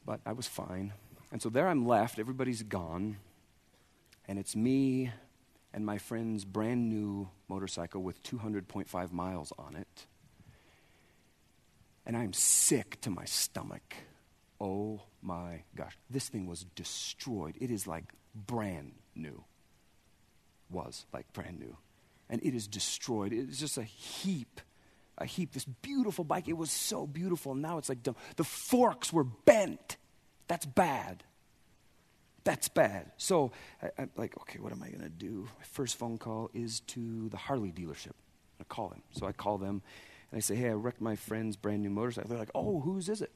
but 0.05 0.21
I 0.27 0.33
was 0.33 0.47
fine. 0.47 0.93
And 1.31 1.41
so 1.41 1.49
there 1.49 1.69
I'm 1.69 1.87
left, 1.87 2.19
everybody's 2.19 2.63
gone, 2.63 3.17
and 4.29 4.39
it's 4.39 4.55
me 4.55 5.11
and 5.73 5.87
my 5.87 5.99
friend's 5.99 6.45
brand 6.45 6.89
new 6.89 7.29
motorcycle 7.49 8.03
with 8.03 8.23
200.5 8.23 9.13
miles 9.13 9.53
on 9.59 9.75
it. 9.77 10.07
And 12.05 12.17
I'm 12.17 12.33
sick 12.33 13.01
to 13.03 13.11
my 13.11 13.25
stomach. 13.25 13.95
Oh 14.61 15.03
my 15.23 15.63
gosh. 15.75 15.97
This 16.11 16.29
thing 16.29 16.47
was 16.47 16.65
destroyed. 16.75 17.57
It 17.61 17.71
is 17.71 17.87
like 17.87 18.13
brand 18.35 18.93
new. 19.15 19.45
Was 20.69 21.07
like 21.13 21.33
brand 21.33 21.59
new. 21.59 21.77
And 22.29 22.43
it 22.43 22.55
is 22.55 22.67
destroyed. 22.67 23.33
It 23.33 23.49
is 23.49 23.59
just 23.59 23.79
a 23.79 23.83
heap 23.83 24.61
a 25.23 25.27
heap, 25.27 25.53
this 25.53 25.65
beautiful 25.65 26.25
bike. 26.25 26.49
It 26.49 26.57
was 26.57 26.71
so 26.71 27.07
beautiful. 27.07 27.55
Now 27.55 27.79
it's 27.79 27.89
like 27.89 28.03
dumb. 28.03 28.17
The 28.37 28.45
forks 28.45 29.13
were 29.13 29.25
bent. 29.25 29.97
That's 30.49 30.67
bad. 30.67 31.25
That's 32.45 32.69
bad. 32.69 33.13
So 33.17 33.53
I, 33.83 33.91
am 34.03 34.11
like, 34.17 34.37
okay, 34.43 34.59
what 34.59 34.73
am 34.73 34.83
I 34.83 34.89
going 34.89 35.03
to 35.03 35.09
do? 35.09 35.49
My 35.59 35.65
first 35.65 35.97
phone 35.97 36.19
call 36.19 36.51
is 36.53 36.81
to 36.81 37.29
the 37.29 37.37
Harley 37.37 37.71
dealership. 37.71 38.13
I 38.61 38.65
call 38.65 38.89
them. 38.89 39.03
So 39.13 39.27
I 39.27 39.33
call 39.33 39.59
them 39.59 39.83
and 40.31 40.39
I 40.39 40.41
say, 40.41 40.57
hey, 40.57 40.71
I 40.71 40.73
wrecked 40.73 41.01
my 41.01 41.17
friend's 41.17 41.57
brand 41.57 41.83
new 41.83 41.91
motorcycle. 41.91 42.31
They're 42.31 42.39
like, 42.39 42.51
oh, 42.55 42.81
whose 42.81 43.09
is 43.09 43.23
it? 43.23 43.31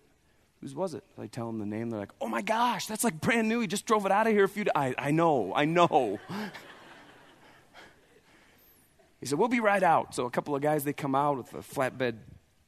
Whose 0.60 0.74
was 0.74 0.94
it? 0.94 1.04
I 1.18 1.26
tell 1.26 1.46
them 1.46 1.58
the 1.58 1.66
name. 1.66 1.90
They're 1.90 2.00
like, 2.00 2.14
oh 2.20 2.28
my 2.28 2.42
gosh, 2.42 2.86
that's 2.86 3.04
like 3.04 3.20
brand 3.20 3.48
new. 3.48 3.60
He 3.60 3.66
just 3.66 3.86
drove 3.86 4.06
it 4.06 4.12
out 4.12 4.26
of 4.26 4.32
here 4.32 4.44
a 4.44 4.48
few 4.48 4.64
days. 4.64 4.72
I, 4.74 4.94
I 4.98 5.10
know, 5.10 5.52
I 5.54 5.66
know. 5.66 6.18
He 9.20 9.26
said, 9.26 9.38
We'll 9.38 9.48
be 9.48 9.60
right 9.60 9.82
out. 9.82 10.14
So 10.14 10.26
a 10.26 10.30
couple 10.30 10.54
of 10.54 10.62
guys, 10.62 10.84
they 10.84 10.92
come 10.92 11.14
out 11.14 11.38
with 11.38 11.54
a 11.54 11.58
flatbed 11.58 12.16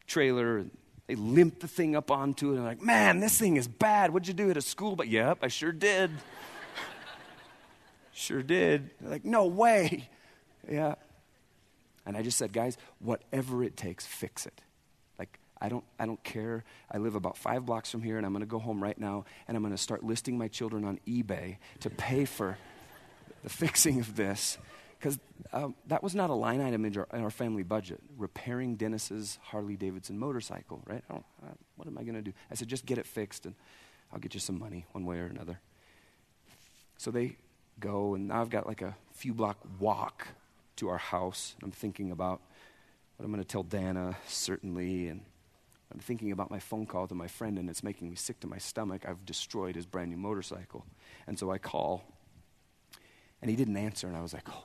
trailer 0.07 0.65
they 1.09 1.15
limp 1.15 1.61
the 1.61 1.69
thing 1.69 1.97
up 1.97 2.11
onto 2.11 2.53
it 2.53 2.57
and 2.57 2.65
like, 2.65 2.83
man, 2.83 3.19
this 3.19 3.37
thing 3.39 3.57
is 3.57 3.67
bad. 3.67 4.13
What'd 4.13 4.29
you 4.29 4.35
do 4.35 4.51
at 4.51 4.59
a 4.59 4.63
school? 4.63 4.95
But 4.95 5.09
yep, 5.09 5.39
I 5.41 5.49
sure 5.49 5.73
did. 5.73 6.11
sure 8.13 8.43
did. 8.43 8.91
They're 9.01 9.11
like, 9.11 9.25
no 9.25 9.47
way. 9.47 10.09
Yeah. 10.71 10.97
And 12.05 12.15
I 12.15 12.21
just 12.21 12.37
said, 12.37 12.53
guys, 12.53 12.77
whatever 12.99 13.65
it 13.65 13.75
takes, 13.75 14.05
fix 14.05 14.45
it. 14.45 14.61
Like, 15.19 15.39
I 15.63 15.71
don't, 15.71 15.85
I 15.99 16.05
don't 16.05 16.23
care. 16.23 16.65
I 16.93 16.99
live 16.99 17.15
about 17.15 17.39
five 17.39 17.65
blocks 17.65 17.91
from 17.91 18.03
here, 18.03 18.19
and 18.19 18.27
I'm 18.27 18.33
going 18.33 18.43
to 18.43 18.47
go 18.47 18.59
home 18.59 18.83
right 18.83 18.99
now, 18.99 19.25
and 19.47 19.57
I'm 19.57 19.63
going 19.63 19.75
to 19.75 19.83
start 19.83 20.05
listing 20.05 20.37
my 20.37 20.49
children 20.49 20.85
on 20.85 21.01
eBay 21.09 21.57
to 21.81 21.89
pay 21.89 22.27
for 22.27 22.59
the 23.43 23.49
fixing 23.49 23.99
of 23.99 24.15
this 24.15 24.59
because 24.99 25.19
um, 25.53 25.75
that 25.87 26.03
was 26.03 26.15
not 26.15 26.31
a 26.31 26.35
line 26.35 26.61
item 26.61 26.85
in 26.85 26.97
our, 26.97 27.09
in 27.13 27.23
our, 27.23 27.31
family 27.31 27.63
budget. 27.63 28.01
Repairing 28.17 28.77
Dennis's 28.77 29.39
Harley 29.43 29.77
Davidson 29.77 30.19
motorcycle, 30.19 30.83
right? 30.87 31.03
Uh, 31.11 31.19
what 31.77 31.87
am 31.87 31.97
I 31.97 32.03
going 32.03 32.17
to 32.17 32.23
do? 32.23 32.33
I 32.51 32.55
said, 32.55 32.69
just 32.69 32.85
get 32.85 32.99
it 32.99 33.07
fixed 33.07 33.47
and 33.47 33.55
I'll 34.13 34.19
get 34.19 34.35
you 34.35 34.41
some 34.41 34.59
money 34.59 34.87
one 34.93 35.05
way 35.05 35.19
or 35.19 35.27
another. 35.27 35.61
So 36.97 37.11
they 37.11 37.37
go, 37.79 38.15
and 38.15 38.33
I've 38.33 38.51
got 38.51 38.67
like 38.67 38.83
a 38.83 38.97
few 39.13 39.33
block 39.33 39.59
walk 39.79 40.29
to 40.77 40.89
our 40.89 40.99
house. 40.99 41.55
I'm 41.63 41.71
thinking 41.71 42.11
about 42.11 42.41
what 43.17 43.25
I'm 43.25 43.33
going 43.33 43.43
to 43.43 43.49
tell 43.49 43.63
Dana, 43.63 44.17
certainly, 44.27 45.09
and 45.09 45.21
I'm 45.93 46.01
thinking 46.01 46.33
about 46.33 46.51
my 46.51 46.59
phone 46.59 46.87
call 46.87 47.07
to 47.07 47.15
my 47.15 47.29
friend, 47.29 47.59
and 47.59 47.71
it's 47.71 47.83
making 47.83 48.11
me 48.11 48.17
sick 48.17 48.41
to 48.41 48.47
my 48.47 48.59
stomach. 48.59 49.05
I've 49.09 49.25
destroyed 49.25 49.77
his 49.77 49.87
brand 49.87 50.11
new 50.11 50.17
motorcycle. 50.17 50.85
And 51.27 51.39
so 51.39 51.51
I 51.51 51.59
call 51.59 52.05
and 53.41 53.51
he 53.51 53.57
didn't 53.57 53.77
answer, 53.77 54.07
and 54.07 54.17
I 54.17 54.23
was 54.23 54.33
like, 54.33 54.49
oh. 54.49 54.65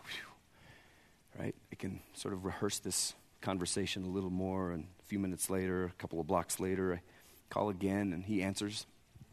Right? 1.39 1.55
I 1.71 1.75
can 1.75 1.99
sort 2.13 2.33
of 2.33 2.45
rehearse 2.45 2.79
this 2.79 3.13
conversation 3.41 4.03
a 4.03 4.07
little 4.07 4.29
more, 4.29 4.71
and 4.71 4.85
a 4.99 5.03
few 5.05 5.19
minutes 5.19 5.49
later, 5.49 5.85
a 5.85 6.01
couple 6.01 6.19
of 6.19 6.27
blocks 6.27 6.59
later, 6.59 6.93
I 6.93 7.01
call 7.49 7.69
again, 7.69 8.13
and 8.13 8.23
he 8.23 8.43
answers, 8.43 8.85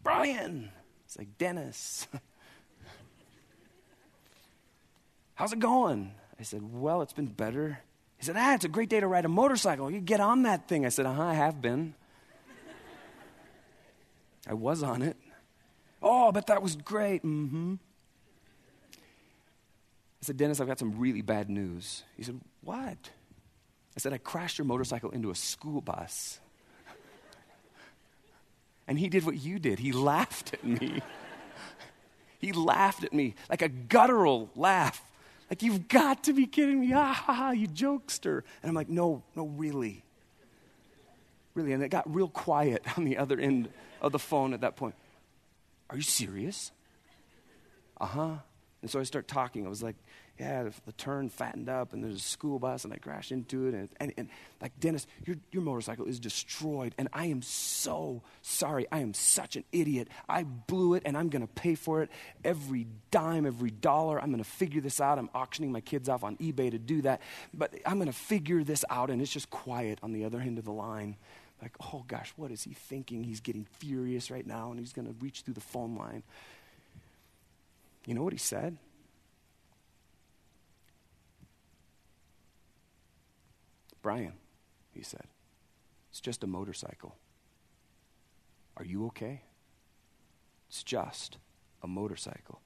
Brian! 0.02 0.70
It's 1.04 1.18
like, 1.18 1.36
Dennis. 1.38 2.06
How's 5.34 5.52
it 5.52 5.58
going? 5.58 6.12
I 6.38 6.42
said, 6.42 6.62
Well, 6.72 7.02
it's 7.02 7.12
been 7.12 7.26
better. 7.26 7.78
He 8.18 8.24
said, 8.24 8.36
Ah, 8.38 8.54
it's 8.54 8.64
a 8.64 8.68
great 8.68 8.88
day 8.88 9.00
to 9.00 9.06
ride 9.06 9.24
a 9.24 9.28
motorcycle. 9.28 9.90
You 9.90 10.00
get 10.00 10.20
on 10.20 10.42
that 10.42 10.68
thing. 10.68 10.86
I 10.86 10.88
said, 10.88 11.06
Uh 11.06 11.14
huh, 11.14 11.24
I 11.24 11.34
have 11.34 11.60
been. 11.60 11.94
I 14.48 14.54
was 14.54 14.82
on 14.82 15.02
it. 15.02 15.16
Oh, 16.02 16.30
but 16.32 16.46
that 16.46 16.62
was 16.62 16.76
great. 16.76 17.22
Mm 17.22 17.50
hmm. 17.50 17.74
I 20.22 20.26
said, 20.26 20.36
Dennis, 20.36 20.60
I've 20.60 20.66
got 20.66 20.78
some 20.78 20.98
really 20.98 21.22
bad 21.22 21.48
news. 21.48 22.02
He 22.16 22.22
said, 22.22 22.40
What? 22.62 23.10
I 23.96 24.00
said, 24.00 24.12
I 24.12 24.18
crashed 24.18 24.58
your 24.58 24.66
motorcycle 24.66 25.10
into 25.10 25.30
a 25.30 25.34
school 25.34 25.80
bus. 25.80 26.38
And 28.86 28.98
he 28.98 29.08
did 29.08 29.24
what 29.24 29.36
you 29.36 29.60
did. 29.60 29.78
He 29.78 29.92
laughed 29.92 30.52
at 30.52 30.64
me. 30.64 31.00
he 32.40 32.52
laughed 32.52 33.04
at 33.04 33.12
me 33.12 33.36
like 33.48 33.62
a 33.62 33.68
guttural 33.68 34.50
laugh. 34.56 35.00
Like, 35.48 35.62
you've 35.62 35.86
got 35.88 36.24
to 36.24 36.32
be 36.32 36.46
kidding 36.46 36.80
me. 36.80 36.92
Ah, 36.92 37.12
ha, 37.12 37.32
ha, 37.32 37.50
you 37.52 37.68
jokester. 37.68 38.42
And 38.62 38.68
I'm 38.68 38.74
like, 38.74 38.88
no, 38.88 39.22
no, 39.36 39.46
really. 39.46 40.02
Really. 41.54 41.72
And 41.72 41.82
it 41.82 41.88
got 41.88 42.12
real 42.12 42.28
quiet 42.28 42.82
on 42.96 43.04
the 43.04 43.16
other 43.16 43.38
end 43.38 43.68
of 44.00 44.12
the 44.12 44.18
phone 44.18 44.54
at 44.54 44.60
that 44.62 44.76
point. 44.76 44.94
Are 45.88 45.96
you 45.96 46.02
serious? 46.02 46.72
Uh 48.00 48.06
huh. 48.06 48.34
And 48.82 48.90
so 48.90 48.98
I 48.98 49.02
start 49.02 49.28
talking. 49.28 49.66
I 49.66 49.68
was 49.68 49.82
like, 49.82 49.96
yeah, 50.40 50.70
the, 50.86 50.92
turn 50.92 51.28
fattened 51.28 51.68
up, 51.68 51.92
and 51.92 52.02
there's 52.02 52.16
a 52.16 52.18
school 52.18 52.58
bus, 52.58 52.84
and 52.84 52.94
I 52.94 52.96
crashed 52.96 53.30
into 53.30 53.66
it. 53.66 53.74
And, 53.74 53.88
and, 54.00 54.12
and 54.16 54.28
like, 54.62 54.72
Dennis, 54.80 55.06
your, 55.26 55.36
your 55.52 55.62
motorcycle 55.62 56.06
is 56.06 56.18
destroyed, 56.18 56.94
and 56.96 57.08
I 57.12 57.26
am 57.26 57.42
so 57.42 58.22
sorry. 58.40 58.86
I 58.90 59.00
am 59.00 59.12
such 59.12 59.56
an 59.56 59.64
idiot. 59.70 60.08
I 60.30 60.44
blew 60.44 60.94
it, 60.94 61.02
and 61.04 61.14
I'm 61.14 61.28
going 61.28 61.46
to 61.46 61.52
pay 61.52 61.74
for 61.74 62.02
it 62.02 62.08
every 62.42 62.86
dime, 63.10 63.44
every 63.44 63.70
dollar. 63.70 64.18
I'm 64.18 64.30
going 64.30 64.42
to 64.42 64.48
figure 64.48 64.80
this 64.80 64.98
out. 64.98 65.18
I'm 65.18 65.28
auctioning 65.34 65.72
my 65.72 65.82
kids 65.82 66.08
off 66.08 66.24
on 66.24 66.38
eBay 66.38 66.70
to 66.70 66.78
do 66.78 67.02
that. 67.02 67.20
But 67.52 67.74
I'm 67.84 67.98
going 67.98 68.06
to 68.06 68.12
figure 68.14 68.64
this 68.64 68.82
out, 68.88 69.10
and 69.10 69.20
it's 69.20 69.30
just 69.30 69.50
quiet 69.50 69.98
on 70.02 70.12
the 70.12 70.24
other 70.24 70.40
end 70.40 70.58
of 70.58 70.64
the 70.64 70.72
line. 70.72 71.16
Like, 71.60 71.72
oh 71.92 72.02
gosh, 72.08 72.32
what 72.36 72.50
is 72.50 72.62
he 72.62 72.72
thinking? 72.72 73.24
He's 73.24 73.40
getting 73.40 73.66
furious 73.78 74.30
right 74.30 74.46
now, 74.46 74.70
and 74.70 74.80
he's 74.80 74.94
going 74.94 75.06
to 75.06 75.14
reach 75.20 75.42
through 75.42 75.54
the 75.54 75.60
phone 75.60 75.96
line. 75.96 76.22
You 78.06 78.14
know 78.14 78.22
what 78.22 78.32
he 78.32 78.38
said? 78.38 78.78
Brian, 84.02 84.32
he 84.92 85.02
said, 85.02 85.24
it's 86.10 86.20
just 86.20 86.42
a 86.42 86.46
motorcycle. 86.46 87.16
Are 88.76 88.84
you 88.84 89.06
okay? 89.06 89.42
It's 90.68 90.82
just 90.82 91.36
a 91.82 91.86
motorcycle. 91.86 92.60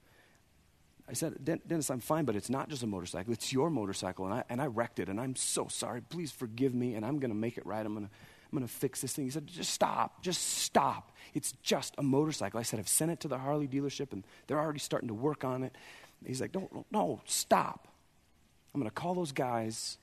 I 1.07 1.13
said, 1.13 1.35
Dennis, 1.43 1.91
I'm 1.91 1.99
fine, 1.99 2.25
but 2.25 2.35
it's 2.35 2.49
not 2.49 2.69
just 2.69 2.81
a 2.81 2.87
motorcycle. 2.87 3.31
It's 3.31 3.53
your 3.53 3.69
motorcycle, 3.69 4.25
and 4.25 4.33
I, 4.33 4.43
and 4.49 4.59
I 4.61 4.65
wrecked 4.65 4.99
it, 4.99 5.07
and 5.07 5.19
I'm 5.19 5.35
so 5.35 5.67
sorry. 5.67 6.01
Please 6.01 6.31
forgive 6.31 6.73
me, 6.73 6.95
and 6.95 7.05
I'm 7.05 7.19
going 7.19 7.29
to 7.29 7.37
make 7.37 7.57
it 7.57 7.65
right. 7.65 7.85
I'm 7.85 7.93
going 7.93 8.07
to 8.07 8.11
I'm 8.51 8.59
going 8.59 8.67
to 8.67 8.73
fix 8.73 9.01
this 9.01 9.13
thing. 9.13 9.25
He 9.25 9.31
said, 9.31 9.47
just 9.47 9.73
stop. 9.73 10.21
Just 10.21 10.41
stop. 10.41 11.11
It's 11.33 11.51
just 11.63 11.93
a 11.97 12.03
motorcycle. 12.03 12.59
I 12.59 12.63
said, 12.63 12.79
I've 12.79 12.87
sent 12.87 13.11
it 13.11 13.19
to 13.21 13.27
the 13.27 13.37
Harley 13.37 13.67
dealership, 13.67 14.13
and 14.13 14.23
they're 14.47 14.59
already 14.59 14.79
starting 14.79 15.09
to 15.09 15.13
work 15.13 15.43
on 15.43 15.63
it. 15.63 15.75
He's 16.25 16.39
like, 16.41 16.53
no, 16.53 16.85
no, 16.91 17.21
stop. 17.25 17.87
I'm 18.73 18.79
going 18.79 18.89
to 18.89 18.93
call 18.93 19.13
those 19.13 19.31
guys, 19.31 19.97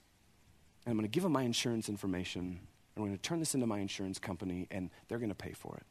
and 0.84 0.92
I'm 0.92 0.96
going 0.96 1.08
to 1.08 1.12
give 1.12 1.22
them 1.22 1.32
my 1.32 1.42
insurance 1.42 1.88
information, 1.88 2.60
and 2.94 3.02
we're 3.02 3.08
going 3.08 3.18
to 3.18 3.22
turn 3.22 3.38
this 3.38 3.54
into 3.54 3.66
my 3.66 3.78
insurance 3.78 4.18
company, 4.18 4.66
and 4.70 4.90
they're 5.08 5.18
going 5.18 5.28
to 5.30 5.34
pay 5.34 5.52
for 5.52 5.76
it. 5.76 5.84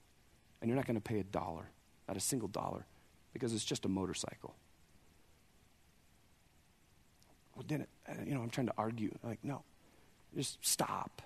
And 0.62 0.70
you're 0.70 0.76
not 0.76 0.86
going 0.86 0.96
to 0.96 1.02
pay 1.02 1.20
a 1.20 1.24
dollar, 1.24 1.70
not 2.08 2.18
a 2.18 2.20
single 2.20 2.48
dollar, 2.48 2.86
because 3.34 3.54
it's 3.54 3.66
just 3.66 3.86
a 3.86 3.90
motorcycle. 3.90 4.56
Well, 7.56 7.64
didn't 7.68 7.90
uh, 8.08 8.14
you 8.26 8.34
know? 8.34 8.42
I'm 8.42 8.50
trying 8.50 8.68
to 8.68 8.74
argue. 8.78 9.12
I'm 9.24 9.30
like, 9.30 9.44
no, 9.44 9.64
just 10.36 10.58
stop, 10.66 11.22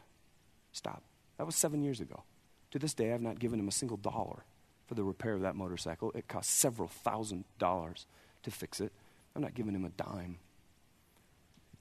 stop. 0.72 1.03
That 1.38 1.45
was 1.45 1.55
seven 1.55 1.84
years 1.84 1.99
ago. 1.99 2.24
To 2.72 2.80
this 2.80 2.93
day, 2.93 3.13
I've 3.13 3.22
not 3.22 3.39
given 3.39 3.59
him 3.59 3.68
a 3.68 3.72
single 3.72 3.97
dollar 3.97 4.43
for 4.88 4.95
the 4.95 5.03
repair 5.03 5.34
of 5.34 5.41
that 5.41 5.55
motorcycle. 5.55 6.11
It 6.13 6.28
cost 6.28 6.49
several 6.49 6.88
thousand 6.88 7.45
dollars 7.57 8.05
to 8.43 8.51
fix 8.51 8.80
it. 8.80 8.91
I'm 9.36 9.41
not 9.41 9.53
giving 9.53 9.74
him 9.74 9.86
a 9.86 9.89
dime. 9.89 10.38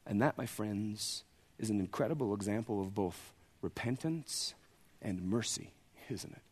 And 0.06 0.20
that, 0.20 0.36
my 0.36 0.46
friends, 0.46 1.24
is 1.58 1.70
an 1.70 1.80
incredible 1.80 2.34
example 2.34 2.80
of 2.80 2.94
both 2.94 3.32
repentance 3.62 4.54
and 5.00 5.22
mercy, 5.22 5.72
isn't 6.10 6.32
it? 6.32 6.42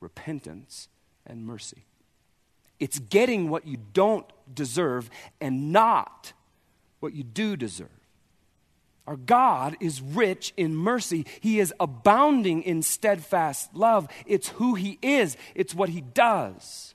Repentance 0.00 0.88
and 1.26 1.46
mercy. 1.46 1.84
It's 2.78 2.98
getting 2.98 3.50
what 3.50 3.66
you 3.66 3.76
don't 3.92 4.26
deserve 4.52 5.10
and 5.40 5.72
not 5.72 6.32
what 7.00 7.14
you 7.14 7.22
do 7.22 7.56
deserve. 7.56 7.88
Our 9.06 9.16
God 9.16 9.76
is 9.80 10.00
rich 10.00 10.52
in 10.56 10.76
mercy. 10.76 11.26
He 11.40 11.58
is 11.58 11.74
abounding 11.80 12.62
in 12.62 12.82
steadfast 12.82 13.74
love. 13.74 14.08
It's 14.24 14.48
who 14.50 14.74
He 14.74 14.98
is, 15.02 15.36
it's 15.54 15.74
what 15.74 15.88
He 15.88 16.00
does. 16.00 16.94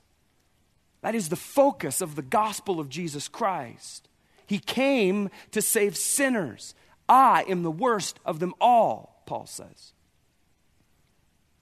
That 1.02 1.14
is 1.14 1.30
the 1.30 1.36
focus 1.36 2.02
of 2.02 2.16
the 2.16 2.22
gospel 2.22 2.80
of 2.80 2.90
Jesus 2.90 3.28
Christ. 3.28 4.08
He 4.46 4.60
came 4.60 5.30
to 5.52 5.62
save 5.62 5.98
sinners. 5.98 6.76
I 7.08 7.46
am 7.48 7.64
the 7.64 7.72
worst 7.72 8.20
of 8.26 8.40
them 8.40 8.54
all, 8.60 9.24
Paul 9.26 9.46
says. 9.46 9.94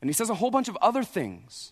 And 0.02 0.10
he 0.10 0.14
says 0.14 0.30
a 0.30 0.36
whole 0.36 0.52
bunch 0.52 0.68
of 0.68 0.78
other 0.82 1.04
things 1.04 1.72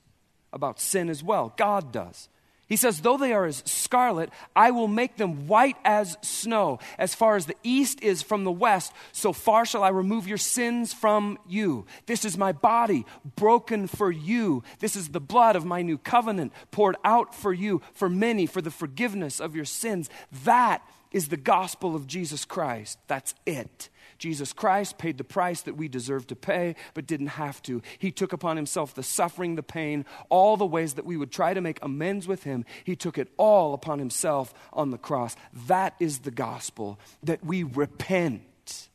about 0.53 0.79
sin 0.79 1.09
as 1.09 1.23
well. 1.23 1.53
God 1.57 1.91
does. 1.91 2.29
He 2.71 2.77
says, 2.77 3.01
Though 3.01 3.17
they 3.17 3.33
are 3.33 3.43
as 3.43 3.61
scarlet, 3.65 4.29
I 4.55 4.71
will 4.71 4.87
make 4.87 5.17
them 5.17 5.47
white 5.47 5.75
as 5.83 6.15
snow. 6.21 6.79
As 6.97 7.13
far 7.13 7.35
as 7.35 7.45
the 7.45 7.57
east 7.63 8.01
is 8.01 8.21
from 8.21 8.45
the 8.45 8.51
west, 8.51 8.93
so 9.11 9.33
far 9.33 9.65
shall 9.65 9.83
I 9.83 9.89
remove 9.89 10.25
your 10.25 10.37
sins 10.37 10.93
from 10.93 11.37
you. 11.45 11.85
This 12.05 12.23
is 12.23 12.37
my 12.37 12.53
body, 12.53 13.05
broken 13.35 13.87
for 13.87 14.09
you. 14.09 14.63
This 14.79 14.95
is 14.95 15.09
the 15.09 15.19
blood 15.19 15.57
of 15.57 15.65
my 15.65 15.81
new 15.81 15.97
covenant, 15.97 16.53
poured 16.71 16.95
out 17.03 17.35
for 17.35 17.51
you, 17.51 17.81
for 17.93 18.07
many, 18.07 18.45
for 18.45 18.61
the 18.61 18.71
forgiveness 18.71 19.41
of 19.41 19.53
your 19.53 19.65
sins. 19.65 20.09
That 20.45 20.81
is 21.11 21.27
the 21.27 21.37
gospel 21.37 21.95
of 21.95 22.07
Jesus 22.07 22.45
Christ. 22.45 22.97
That's 23.07 23.35
it. 23.45 23.89
Jesus 24.17 24.53
Christ 24.53 24.97
paid 24.97 25.17
the 25.17 25.23
price 25.23 25.61
that 25.61 25.75
we 25.75 25.87
deserve 25.87 26.27
to 26.27 26.35
pay, 26.35 26.75
but 26.93 27.07
didn't 27.07 27.27
have 27.27 27.61
to. 27.63 27.81
He 27.97 28.11
took 28.11 28.33
upon 28.33 28.55
himself 28.55 28.93
the 28.93 29.03
suffering, 29.03 29.55
the 29.55 29.63
pain, 29.63 30.05
all 30.29 30.57
the 30.57 30.65
ways 30.65 30.93
that 30.93 31.05
we 31.05 31.17
would 31.17 31.31
try 31.31 31.53
to 31.53 31.61
make 31.61 31.79
amends 31.81 32.27
with 32.27 32.43
him. 32.43 32.65
He 32.83 32.95
took 32.95 33.17
it 33.17 33.29
all 33.37 33.73
upon 33.73 33.99
himself 33.99 34.53
on 34.71 34.91
the 34.91 34.97
cross. 34.97 35.35
That 35.67 35.95
is 35.99 36.19
the 36.19 36.31
gospel 36.31 36.99
that 37.23 37.43
we 37.43 37.63
repent, 37.63 38.89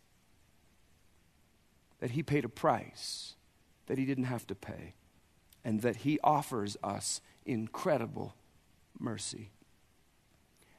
that 2.01 2.13
he 2.13 2.23
paid 2.23 2.45
a 2.45 2.49
price 2.49 3.35
that 3.87 3.99
he 3.99 4.05
didn't 4.05 4.25
have 4.25 4.47
to 4.49 4.55
pay, 4.55 4.95
and 5.65 5.83
that 5.83 5.97
he 5.97 6.19
offers 6.23 6.77
us 6.83 7.21
incredible 7.45 8.35
mercy. 8.99 9.51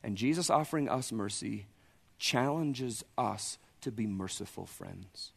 And 0.03 0.15
Jesus 0.15 0.49
offering 0.49 0.89
us 0.89 1.11
mercy 1.11 1.67
challenges 2.17 3.03
us 3.17 3.57
to 3.81 3.91
be 3.91 4.07
merciful 4.07 4.65
friends. 4.65 5.31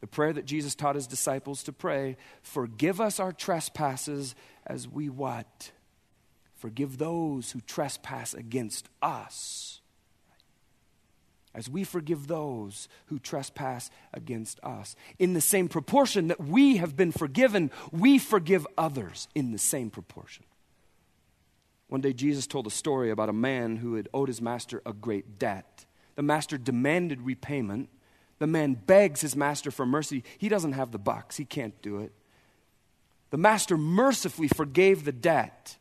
The 0.00 0.06
prayer 0.06 0.32
that 0.34 0.44
Jesus 0.44 0.74
taught 0.74 0.96
his 0.96 1.06
disciples 1.06 1.62
to 1.62 1.72
pray 1.72 2.16
forgive 2.42 3.00
us 3.00 3.18
our 3.18 3.32
trespasses 3.32 4.34
as 4.66 4.86
we 4.86 5.08
what? 5.08 5.72
Forgive 6.56 6.98
those 6.98 7.52
who 7.52 7.60
trespass 7.60 8.34
against 8.34 8.88
us. 9.02 9.80
As 11.54 11.70
we 11.70 11.84
forgive 11.84 12.26
those 12.26 12.88
who 13.06 13.18
trespass 13.18 13.90
against 14.12 14.58
us. 14.64 14.96
In 15.18 15.34
the 15.34 15.40
same 15.40 15.68
proportion 15.68 16.28
that 16.28 16.40
we 16.40 16.78
have 16.78 16.96
been 16.96 17.12
forgiven, 17.12 17.70
we 17.92 18.18
forgive 18.18 18.66
others 18.76 19.28
in 19.34 19.52
the 19.52 19.58
same 19.58 19.88
proportion. 19.88 20.44
One 21.94 22.00
day, 22.00 22.12
Jesus 22.12 22.48
told 22.48 22.66
a 22.66 22.70
story 22.70 23.12
about 23.12 23.28
a 23.28 23.32
man 23.32 23.76
who 23.76 23.94
had 23.94 24.08
owed 24.12 24.26
his 24.26 24.42
master 24.42 24.82
a 24.84 24.92
great 24.92 25.38
debt. 25.38 25.86
The 26.16 26.24
master 26.24 26.58
demanded 26.58 27.22
repayment. 27.22 27.88
The 28.40 28.48
man 28.48 28.74
begs 28.74 29.20
his 29.20 29.36
master 29.36 29.70
for 29.70 29.86
mercy. 29.86 30.24
He 30.38 30.48
doesn't 30.48 30.72
have 30.72 30.90
the 30.90 30.98
bucks, 30.98 31.36
he 31.36 31.44
can't 31.44 31.80
do 31.82 32.00
it. 32.00 32.10
The 33.30 33.36
master 33.36 33.78
mercifully 33.78 34.48
forgave 34.48 35.04
the 35.04 35.12
debt. 35.12 35.76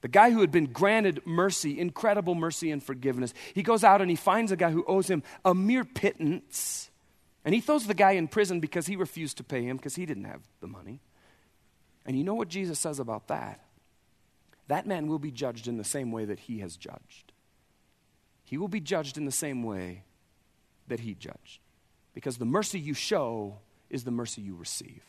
The 0.00 0.08
guy 0.08 0.32
who 0.32 0.40
had 0.40 0.50
been 0.50 0.66
granted 0.66 1.24
mercy, 1.24 1.78
incredible 1.78 2.34
mercy 2.34 2.72
and 2.72 2.82
forgiveness, 2.82 3.32
he 3.54 3.62
goes 3.62 3.84
out 3.84 4.00
and 4.00 4.10
he 4.10 4.16
finds 4.16 4.50
a 4.50 4.56
guy 4.56 4.72
who 4.72 4.84
owes 4.88 5.08
him 5.08 5.22
a 5.44 5.54
mere 5.54 5.84
pittance. 5.84 6.90
And 7.44 7.54
he 7.54 7.60
throws 7.60 7.86
the 7.86 7.94
guy 7.94 8.10
in 8.10 8.26
prison 8.26 8.58
because 8.58 8.88
he 8.88 8.96
refused 8.96 9.36
to 9.36 9.44
pay 9.44 9.62
him 9.62 9.76
because 9.76 9.94
he 9.94 10.06
didn't 10.06 10.24
have 10.24 10.42
the 10.58 10.66
money. 10.66 10.98
And 12.04 12.18
you 12.18 12.24
know 12.24 12.34
what 12.34 12.48
Jesus 12.48 12.80
says 12.80 12.98
about 12.98 13.28
that? 13.28 13.60
That 14.68 14.86
man 14.86 15.06
will 15.06 15.18
be 15.18 15.30
judged 15.30 15.68
in 15.68 15.76
the 15.76 15.84
same 15.84 16.10
way 16.10 16.24
that 16.24 16.40
he 16.40 16.58
has 16.58 16.76
judged 16.76 17.32
he 18.46 18.56
will 18.56 18.68
be 18.68 18.80
judged 18.80 19.18
in 19.18 19.24
the 19.24 19.32
same 19.32 19.64
way 19.64 20.04
that 20.86 21.00
he 21.00 21.14
judged. 21.14 21.60
Because 22.14 22.38
the 22.38 22.44
mercy 22.44 22.78
you 22.78 22.94
show 22.94 23.58
is 23.90 24.04
the 24.04 24.12
mercy 24.12 24.40
you 24.40 24.54
receive. 24.54 25.02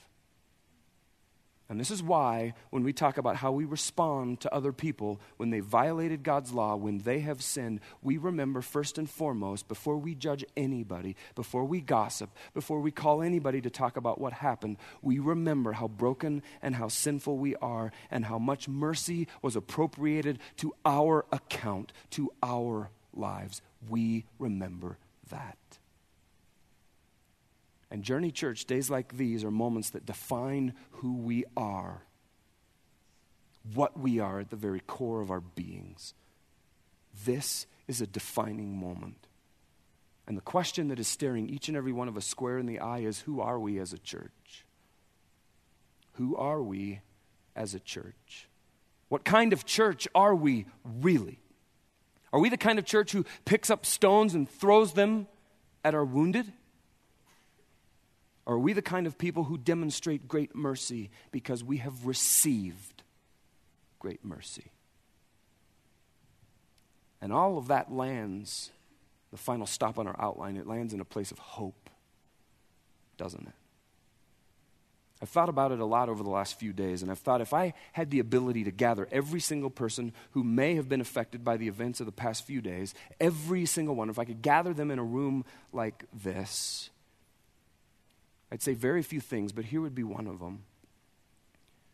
And 1.69 1.77
this 1.79 1.91
is 1.91 2.01
why, 2.01 2.53
when 2.69 2.83
we 2.83 2.93
talk 2.93 3.17
about 3.17 3.35
how 3.35 3.51
we 3.51 3.65
respond 3.65 4.39
to 4.41 4.53
other 4.53 4.71
people 4.71 5.19
when 5.35 5.49
they 5.49 5.59
violated 5.59 6.23
God's 6.23 6.53
law, 6.53 6.77
when 6.77 6.99
they 6.99 7.19
have 7.19 7.41
sinned, 7.41 7.81
we 8.01 8.15
remember 8.17 8.61
first 8.61 8.97
and 8.97 9.09
foremost, 9.09 9.67
before 9.67 9.97
we 9.97 10.15
judge 10.15 10.45
anybody, 10.55 11.17
before 11.35 11.65
we 11.65 11.81
gossip, 11.81 12.29
before 12.53 12.79
we 12.79 12.91
call 12.91 13.21
anybody 13.21 13.59
to 13.59 13.69
talk 13.69 13.97
about 13.97 14.19
what 14.21 14.31
happened, 14.31 14.77
we 15.01 15.19
remember 15.19 15.73
how 15.73 15.89
broken 15.89 16.41
and 16.61 16.75
how 16.75 16.87
sinful 16.87 17.37
we 17.37 17.53
are, 17.57 17.91
and 18.09 18.23
how 18.23 18.39
much 18.39 18.69
mercy 18.69 19.27
was 19.41 19.57
appropriated 19.57 20.39
to 20.55 20.73
our 20.85 21.25
account, 21.33 21.91
to 22.11 22.31
our 22.41 22.89
lives. 23.13 23.61
We 23.89 24.23
remember 24.39 24.97
that. 25.29 25.57
And 27.89 28.03
Journey 28.03 28.31
Church, 28.31 28.65
days 28.65 28.89
like 28.89 29.15
these 29.17 29.43
are 29.43 29.51
moments 29.51 29.91
that 29.91 30.05
define 30.05 30.73
who 30.91 31.15
we 31.17 31.45
are, 31.55 32.03
what 33.73 33.99
we 33.99 34.19
are 34.19 34.39
at 34.39 34.49
the 34.49 34.55
very 34.55 34.81
core 34.81 35.21
of 35.21 35.31
our 35.31 35.39
beings. 35.39 36.13
This 37.25 37.65
is 37.87 38.01
a 38.01 38.07
defining 38.07 38.77
moment. 38.77 39.27
And 40.27 40.35
the 40.35 40.41
question 40.41 40.89
that 40.89 40.99
is 40.99 41.07
staring 41.07 41.47
each 41.47 41.69
and 41.69 41.77
every 41.77 41.93
one 41.93 42.09
of 42.09 42.17
us 42.17 42.25
square 42.25 42.57
in 42.57 42.65
the 42.65 42.79
eye 42.79 42.99
is 42.99 43.21
who 43.21 43.39
are 43.39 43.59
we 43.59 43.79
as 43.79 43.93
a 43.93 43.97
church? 43.97 44.65
Who 46.13 46.35
are 46.35 46.61
we 46.61 46.99
as 47.55 47.73
a 47.73 47.79
church? 47.79 48.49
What 49.07 49.23
kind 49.23 49.53
of 49.53 49.65
church 49.65 50.07
are 50.13 50.35
we 50.35 50.65
really? 50.83 51.39
Are 52.33 52.41
we 52.41 52.49
the 52.49 52.57
kind 52.57 52.77
of 52.77 52.83
church 52.83 53.13
who 53.13 53.25
picks 53.45 53.69
up 53.69 53.85
stones 53.85 54.35
and 54.35 54.49
throws 54.49 54.93
them 54.93 55.27
at 55.85 55.95
our 55.95 56.03
wounded? 56.03 56.51
Are 58.47 58.57
we 58.57 58.71
the 58.71 58.81
kind 58.81 59.05
of 59.05 59.17
people 59.17 59.43
who 59.43 59.57
demonstrate 59.57 60.29
great 60.29 60.55
mercy 60.55 61.11
because 61.31 61.65
we 61.65 61.77
have 61.77 62.05
received 62.05 63.03
great 63.99 64.23
mercy? 64.23 64.71
And 67.21 67.33
all 67.33 67.57
of 67.57 67.67
that 67.67 67.91
lands, 67.91 68.71
the 69.31 69.37
final 69.37 69.65
stop 69.65 69.99
on 69.99 70.07
our 70.07 70.15
outline, 70.17 70.55
it 70.55 70.65
lands 70.65 70.93
in 70.93 71.01
a 71.01 71.05
place 71.05 71.31
of 71.31 71.39
hope, 71.39 71.89
doesn't 73.17 73.45
it? 73.47 73.53
I've 75.21 75.29
thought 75.29 75.49
about 75.49 75.71
it 75.73 75.79
a 75.79 75.85
lot 75.85 76.07
over 76.07 76.23
the 76.23 76.29
last 76.29 76.57
few 76.57 76.71
days, 76.71 77.01
and 77.01 77.11
I've 77.11 77.19
thought 77.19 77.41
if 77.41 77.53
I 77.53 77.73
had 77.91 78.11
the 78.11 78.19
ability 78.19 78.63
to 78.65 78.71
gather 78.71 79.09
every 79.11 79.39
single 79.41 79.71
person 79.71 80.13
who 80.31 80.43
may 80.43 80.75
have 80.75 80.87
been 80.87 81.01
affected 81.01 81.43
by 81.43 81.57
the 81.57 81.67
events 81.67 81.99
of 81.99 82.05
the 82.05 82.11
past 82.13 82.45
few 82.45 82.61
days, 82.61 82.93
every 83.19 83.65
single 83.65 83.95
one, 83.95 84.09
if 84.09 84.19
I 84.19 84.25
could 84.25 84.41
gather 84.41 84.73
them 84.73 84.91
in 84.91 84.99
a 84.99 85.03
room 85.03 85.43
like 85.73 86.05
this, 86.13 86.91
I'd 88.51 88.61
say 88.61 88.73
very 88.73 89.01
few 89.01 89.19
things, 89.19 89.51
but 89.51 89.65
here 89.65 89.81
would 89.81 89.95
be 89.95 90.03
one 90.03 90.27
of 90.27 90.39
them. 90.39 90.63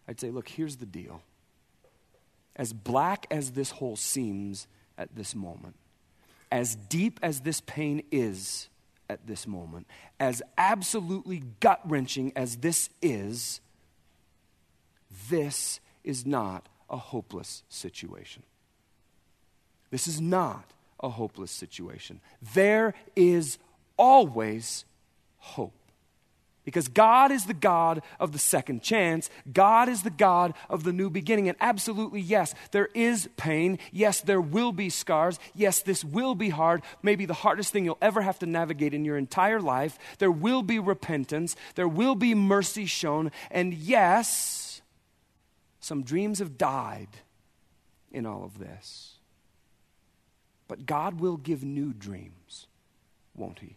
I'd 0.07 0.19
say, 0.19 0.29
look, 0.29 0.49
here's 0.49 0.77
the 0.77 0.85
deal. 0.85 1.21
As 2.55 2.73
black 2.73 3.25
as 3.31 3.51
this 3.51 3.71
hole 3.71 3.95
seems 3.95 4.67
at 4.97 5.15
this 5.15 5.33
moment, 5.33 5.75
as 6.51 6.75
deep 6.75 7.19
as 7.23 7.41
this 7.41 7.61
pain 7.61 8.03
is, 8.11 8.69
at 9.09 9.27
this 9.27 9.47
moment. 9.47 9.87
As 10.19 10.41
absolutely 10.57 11.43
gut 11.59 11.79
wrenching 11.85 12.33
as 12.35 12.57
this 12.57 12.89
is, 13.01 13.61
this 15.29 15.79
is 16.03 16.25
not 16.25 16.67
a 16.89 16.97
hopeless 16.97 17.63
situation. 17.69 18.43
This 19.91 20.07
is 20.07 20.19
not 20.19 20.65
a 20.99 21.09
hopeless 21.09 21.51
situation. 21.51 22.19
There 22.53 22.93
is 23.15 23.57
always 23.97 24.85
hope. 25.37 25.73
Because 26.65 26.87
God 26.87 27.31
is 27.31 27.45
the 27.45 27.53
God 27.53 28.01
of 28.19 28.31
the 28.31 28.39
second 28.39 28.81
chance. 28.81 29.29
God 29.51 29.89
is 29.89 30.03
the 30.03 30.09
God 30.09 30.53
of 30.69 30.83
the 30.83 30.93
new 30.93 31.09
beginning. 31.09 31.49
And 31.49 31.57
absolutely, 31.59 32.21
yes, 32.21 32.55
there 32.71 32.89
is 32.93 33.27
pain. 33.35 33.79
Yes, 33.91 34.21
there 34.21 34.39
will 34.39 34.71
be 34.71 34.89
scars. 34.89 35.39
Yes, 35.53 35.81
this 35.81 36.05
will 36.05 36.35
be 36.35 36.49
hard. 36.49 36.81
Maybe 37.01 37.25
the 37.25 37.33
hardest 37.33 37.73
thing 37.73 37.83
you'll 37.83 37.97
ever 38.01 38.21
have 38.21 38.39
to 38.39 38.45
navigate 38.45 38.93
in 38.93 39.03
your 39.03 39.17
entire 39.17 39.59
life. 39.59 39.99
There 40.19 40.31
will 40.31 40.63
be 40.63 40.79
repentance. 40.79 41.55
There 41.75 41.87
will 41.87 42.15
be 42.15 42.33
mercy 42.33 42.85
shown. 42.85 43.31
And 43.51 43.73
yes, 43.73 44.81
some 45.81 46.03
dreams 46.03 46.39
have 46.39 46.57
died 46.57 47.09
in 48.09 48.25
all 48.25 48.45
of 48.45 48.57
this. 48.57 49.15
But 50.69 50.85
God 50.85 51.19
will 51.19 51.35
give 51.35 51.63
new 51.63 51.91
dreams, 51.93 52.67
won't 53.35 53.59
He? 53.59 53.75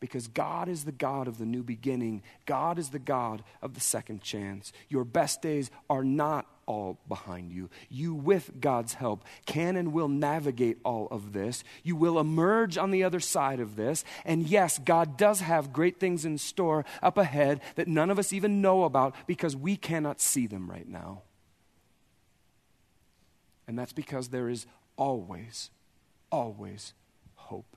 Because 0.00 0.28
God 0.28 0.68
is 0.68 0.84
the 0.84 0.92
God 0.92 1.28
of 1.28 1.38
the 1.38 1.46
new 1.46 1.62
beginning. 1.62 2.22
God 2.44 2.78
is 2.78 2.90
the 2.90 2.98
God 2.98 3.42
of 3.62 3.74
the 3.74 3.80
second 3.80 4.22
chance. 4.22 4.72
Your 4.88 5.04
best 5.04 5.40
days 5.42 5.70
are 5.88 6.04
not 6.04 6.46
all 6.66 6.98
behind 7.08 7.52
you. 7.52 7.70
You, 7.88 8.14
with 8.14 8.60
God's 8.60 8.94
help, 8.94 9.24
can 9.46 9.76
and 9.76 9.92
will 9.92 10.08
navigate 10.08 10.78
all 10.84 11.08
of 11.10 11.32
this. 11.32 11.64
You 11.82 11.96
will 11.96 12.18
emerge 12.18 12.76
on 12.76 12.90
the 12.90 13.04
other 13.04 13.20
side 13.20 13.60
of 13.60 13.76
this. 13.76 14.04
And 14.24 14.46
yes, 14.46 14.78
God 14.78 15.16
does 15.16 15.40
have 15.40 15.72
great 15.72 15.98
things 15.98 16.24
in 16.24 16.38
store 16.38 16.84
up 17.02 17.16
ahead 17.16 17.60
that 17.76 17.88
none 17.88 18.10
of 18.10 18.18
us 18.18 18.32
even 18.32 18.60
know 18.60 18.84
about 18.84 19.14
because 19.26 19.56
we 19.56 19.76
cannot 19.76 20.20
see 20.20 20.46
them 20.46 20.70
right 20.70 20.88
now. 20.88 21.22
And 23.68 23.78
that's 23.78 23.92
because 23.92 24.28
there 24.28 24.48
is 24.48 24.66
always, 24.96 25.70
always 26.30 26.92
hope. 27.34 27.75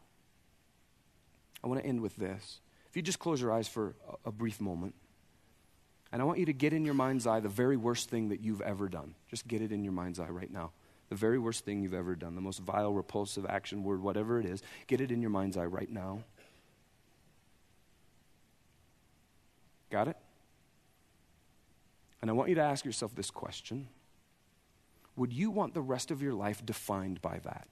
I 1.64 1.68
want 1.68 1.82
to 1.82 1.88
end 1.88 2.02
with 2.02 2.16
this. 2.16 2.60
If 2.90 2.96
you 2.96 3.02
just 3.02 3.20
close 3.20 3.42
your 3.42 3.52
eyes 3.52 3.68
for 3.68 3.96
a, 4.26 4.32
brief 4.32 4.60
moment, 4.60 4.96
And 6.12 6.22
I 6.22 6.26
want 6.26 6.40
you 6.40 6.46
to 6.46 6.54
get 6.54 6.74
in 6.74 6.86
your 6.86 6.96
mind's 6.96 7.28
eye 7.28 7.40
the 7.40 7.50
very 7.50 7.78
worst 7.78 8.10
thing 8.10 8.30
that 8.30 8.40
you've 8.40 8.62
ever 8.62 8.90
done. 8.90 9.14
Just 9.30 9.48
get 9.48 9.62
it 9.62 9.72
in 9.72 9.84
your 9.84 9.94
mind's 9.94 10.20
eye 10.20 10.30
right 10.30 10.52
now. 10.52 10.72
The 11.10 11.16
very 11.16 11.38
worst 11.38 11.66
thing 11.66 11.82
you've 11.82 11.94
ever 11.94 12.16
done, 12.16 12.36
the 12.36 12.42
most 12.42 12.60
vile, 12.60 12.94
repulsive 12.94 13.46
action, 13.48 13.84
word, 13.84 14.02
whatever 14.02 14.40
it 14.40 14.46
is, 14.46 14.64
get 14.88 15.02
it 15.02 15.12
in 15.12 15.22
your 15.22 15.30
mind's 15.30 15.58
eye 15.58 15.66
right 15.66 15.90
now. 15.92 16.24
Got 19.92 20.08
it? 20.08 20.18
And 22.22 22.30
I 22.30 22.34
want 22.34 22.50
you 22.50 22.56
to 22.56 22.62
ask 22.62 22.86
yourself 22.86 23.16
this 23.16 23.32
question 23.32 23.88
Would 25.16 25.34
you 25.34 25.52
want 25.52 25.74
the 25.74 25.82
rest 25.82 26.12
of 26.12 26.22
your 26.22 26.34
life 26.34 26.66
defined 26.66 27.22
by 27.22 27.40
that? 27.40 27.68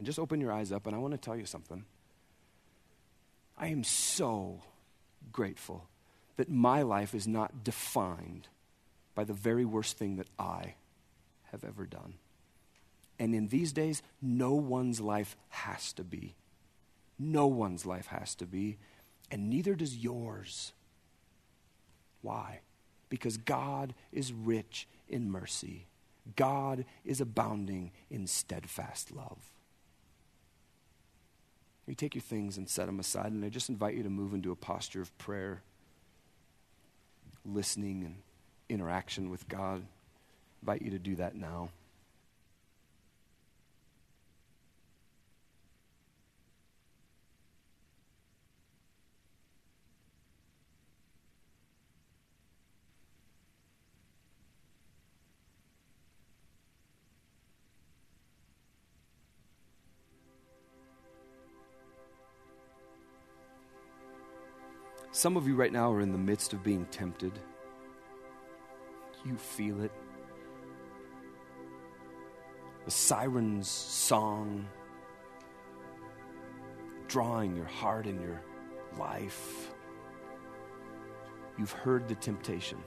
And 0.00 0.06
just 0.06 0.18
open 0.18 0.40
your 0.40 0.50
eyes 0.50 0.72
up, 0.72 0.86
and 0.86 0.96
I 0.96 0.98
want 0.98 1.12
to 1.12 1.18
tell 1.18 1.36
you 1.36 1.44
something. 1.44 1.84
I 3.58 3.66
am 3.66 3.84
so 3.84 4.62
grateful 5.30 5.90
that 6.38 6.48
my 6.48 6.80
life 6.80 7.14
is 7.14 7.28
not 7.28 7.62
defined 7.62 8.48
by 9.14 9.24
the 9.24 9.34
very 9.34 9.66
worst 9.66 9.98
thing 9.98 10.16
that 10.16 10.28
I 10.38 10.76
have 11.52 11.64
ever 11.64 11.84
done. 11.84 12.14
And 13.18 13.34
in 13.34 13.48
these 13.48 13.74
days, 13.74 14.02
no 14.22 14.54
one's 14.54 15.02
life 15.02 15.36
has 15.50 15.92
to 15.92 16.02
be. 16.02 16.34
No 17.18 17.46
one's 17.46 17.84
life 17.84 18.06
has 18.06 18.34
to 18.36 18.46
be, 18.46 18.78
and 19.30 19.50
neither 19.50 19.74
does 19.74 19.98
yours. 19.98 20.72
Why? 22.22 22.60
Because 23.10 23.36
God 23.36 23.92
is 24.12 24.32
rich 24.32 24.88
in 25.10 25.30
mercy. 25.30 25.88
God 26.36 26.86
is 27.04 27.20
abounding 27.20 27.90
in 28.08 28.26
steadfast 28.26 29.14
love. 29.14 29.52
You 31.90 31.96
take 31.96 32.14
your 32.14 32.22
things 32.22 32.56
and 32.56 32.68
set 32.68 32.86
them 32.86 33.00
aside, 33.00 33.32
and 33.32 33.44
I 33.44 33.48
just 33.48 33.68
invite 33.68 33.96
you 33.96 34.04
to 34.04 34.08
move 34.08 34.32
into 34.32 34.52
a 34.52 34.54
posture 34.54 35.02
of 35.02 35.18
prayer, 35.18 35.60
listening 37.44 38.04
and 38.04 38.14
interaction 38.68 39.28
with 39.28 39.48
God. 39.48 39.82
I 39.82 40.62
invite 40.62 40.82
you 40.82 40.92
to 40.92 41.00
do 41.00 41.16
that 41.16 41.34
now. 41.34 41.70
Some 65.20 65.36
of 65.36 65.46
you 65.46 65.54
right 65.54 65.70
now 65.70 65.92
are 65.92 66.00
in 66.00 66.12
the 66.12 66.16
midst 66.16 66.54
of 66.54 66.62
being 66.62 66.86
tempted. 66.86 67.38
You 69.22 69.36
feel 69.36 69.82
it. 69.82 69.92
The 72.86 72.90
siren's 72.90 73.68
song 73.68 74.66
drawing 77.06 77.54
your 77.54 77.66
heart 77.66 78.06
and 78.06 78.18
your 78.18 78.40
life. 78.98 79.74
You've 81.58 81.70
heard 81.70 82.08
the 82.08 82.14
temptation. 82.14 82.78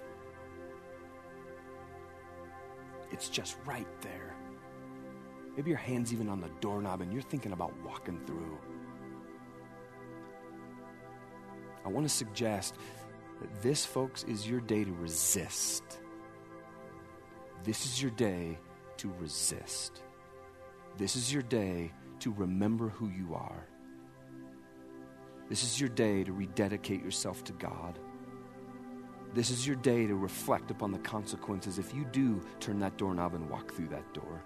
It's 3.12 3.30
just 3.30 3.58
right 3.64 4.02
there. 4.02 4.36
Maybe 5.56 5.70
your 5.70 5.78
hand's 5.78 6.12
even 6.12 6.30
on 6.30 6.42
the 6.42 6.50
doorknob 6.62 7.02
and 7.02 7.14
you're 7.14 7.22
thinking 7.22 7.52
about 7.52 7.80
walking 7.86 8.20
through. 8.26 8.58
I 11.86 11.90
want 11.90 12.08
to 12.08 12.14
suggest 12.14 12.76
that 13.42 13.62
this, 13.62 13.86
folks, 13.86 14.24
is 14.24 14.48
your 14.48 14.62
day 14.62 14.84
to 14.84 14.94
resist. 14.94 15.84
This 17.64 17.86
is 17.86 18.02
your 18.02 18.12
day 18.12 18.58
to 18.98 19.14
resist. 19.20 20.02
This 20.98 21.16
is 21.16 21.34
your 21.34 21.44
day 21.44 21.92
to 22.20 22.32
remember 22.34 22.90
who 22.90 23.10
you 23.10 23.34
are. 23.36 23.68
This 25.50 25.64
is 25.64 25.80
your 25.80 25.90
day 25.90 26.24
to 26.24 26.32
rededicate 26.32 27.04
yourself 27.04 27.44
to 27.46 27.54
God. 27.54 28.00
This 29.34 29.50
is 29.50 29.66
your 29.66 29.76
day 29.76 30.08
to 30.08 30.16
reflect 30.16 30.72
upon 30.72 30.92
the 30.92 31.00
consequences 31.00 31.80
if 31.80 31.94
you 31.94 32.06
do 32.06 32.42
turn 32.60 32.80
that 32.80 32.98
doorknob 32.98 33.34
and 33.34 33.50
walk 33.50 33.74
through 33.74 33.90
that 33.90 34.14
door. 34.14 34.44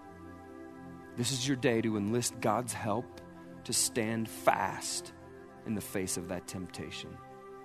This 1.17 1.31
is 1.31 1.47
your 1.47 1.57
day 1.57 1.81
to 1.81 1.97
enlist 1.97 2.39
God's 2.39 2.73
help 2.73 3.21
to 3.65 3.73
stand 3.73 4.29
fast 4.29 5.11
in 5.65 5.75
the 5.75 5.81
face 5.81 6.15
of 6.15 6.29
that 6.29 6.47
temptation 6.47 7.09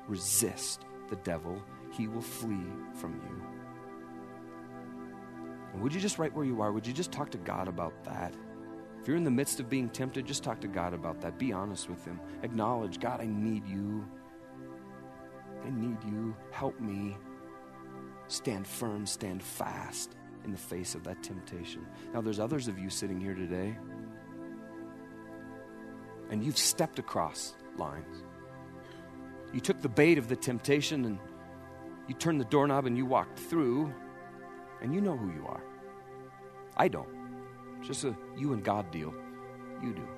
resist 0.09 0.83
the 1.09 1.17
devil, 1.17 1.63
he 1.93 2.09
will 2.09 2.23
flee 2.23 2.67
from 2.95 3.15
you. 3.15 3.43
And 5.73 5.83
would 5.83 5.95
you 5.95 6.01
just 6.01 6.19
right 6.19 6.35
where 6.35 6.45
you 6.45 6.61
are, 6.61 6.73
would 6.73 6.87
you 6.87 6.93
just 6.93 7.13
talk 7.13 7.31
to 7.31 7.39
God 7.39 7.69
about 7.69 8.05
that? 8.05 8.35
If 9.01 9.09
you're 9.09 9.17
in 9.17 9.25
the 9.25 9.31
midst 9.31 9.59
of 9.59 9.69
being 9.69 9.89
tempted, 9.89 10.27
just 10.27 10.45
talk 10.45 10.61
to 10.61 10.69
God 10.69 10.95
about 10.95 11.21
that. 11.23 11.39
Be 11.39 11.53
honest 11.53 11.91
with 11.91 12.05
Him. 12.05 12.21
Acknowledge, 12.43 13.01
God, 13.01 13.21
I 13.21 13.27
need 13.27 13.67
you. 13.67 14.07
I 15.65 15.71
need 15.71 15.99
you. 16.05 16.37
Help 16.53 16.79
me. 16.81 17.17
Stand 18.29 18.67
firm, 18.67 19.05
stand 19.05 19.43
fast 19.43 20.17
in 20.45 20.53
the 20.53 20.59
face 20.59 20.95
of 20.95 21.03
that 21.05 21.23
temptation. 21.23 21.85
Now, 22.15 22.21
there's 22.21 22.39
others 22.39 22.69
of 22.69 22.79
you 22.79 22.91
sitting 22.91 23.21
here 23.21 23.35
today, 23.35 23.77
and 26.31 26.45
you've 26.45 26.59
stepped 26.59 26.99
across 26.99 27.55
lines. 27.77 28.23
You 29.53 29.61
took 29.61 29.81
the 29.81 29.89
bait 29.89 30.19
of 30.19 30.29
the 30.29 30.37
temptation 30.37 31.05
and 31.05 31.19
you 32.09 32.15
turned 32.15 32.41
the 32.41 32.45
doorknob 32.45 32.87
and 32.87 32.97
you 32.97 33.07
walked 33.07 33.39
through, 33.39 33.93
and 34.81 34.93
you 34.93 35.01
know 35.01 35.17
who 35.17 35.33
you 35.33 35.47
are. 35.47 35.63
I 36.77 36.89
don't. 36.89 37.09
It's 37.79 37.89
just 37.89 38.05
a 38.05 38.17
you 38.37 38.53
and 38.53 38.65
God 38.65 38.91
deal. 38.91 39.15
You 39.83 39.93
do. 39.95 40.09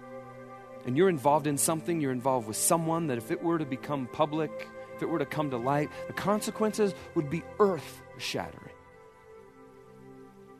And 0.86 0.96
you're 0.96 1.08
involved 1.08 1.46
in 1.46 1.56
something, 1.56 2.00
you're 2.00 2.12
involved 2.12 2.46
with 2.46 2.56
someone 2.56 3.06
that 3.08 3.18
if 3.18 3.30
it 3.30 3.42
were 3.42 3.58
to 3.58 3.64
become 3.64 4.06
public, 4.06 4.68
if 4.94 5.02
it 5.02 5.08
were 5.08 5.18
to 5.18 5.26
come 5.26 5.50
to 5.50 5.56
light, 5.56 5.90
the 6.06 6.12
consequences 6.12 6.94
would 7.14 7.30
be 7.30 7.42
earth 7.58 8.02
shattering. 8.18 8.70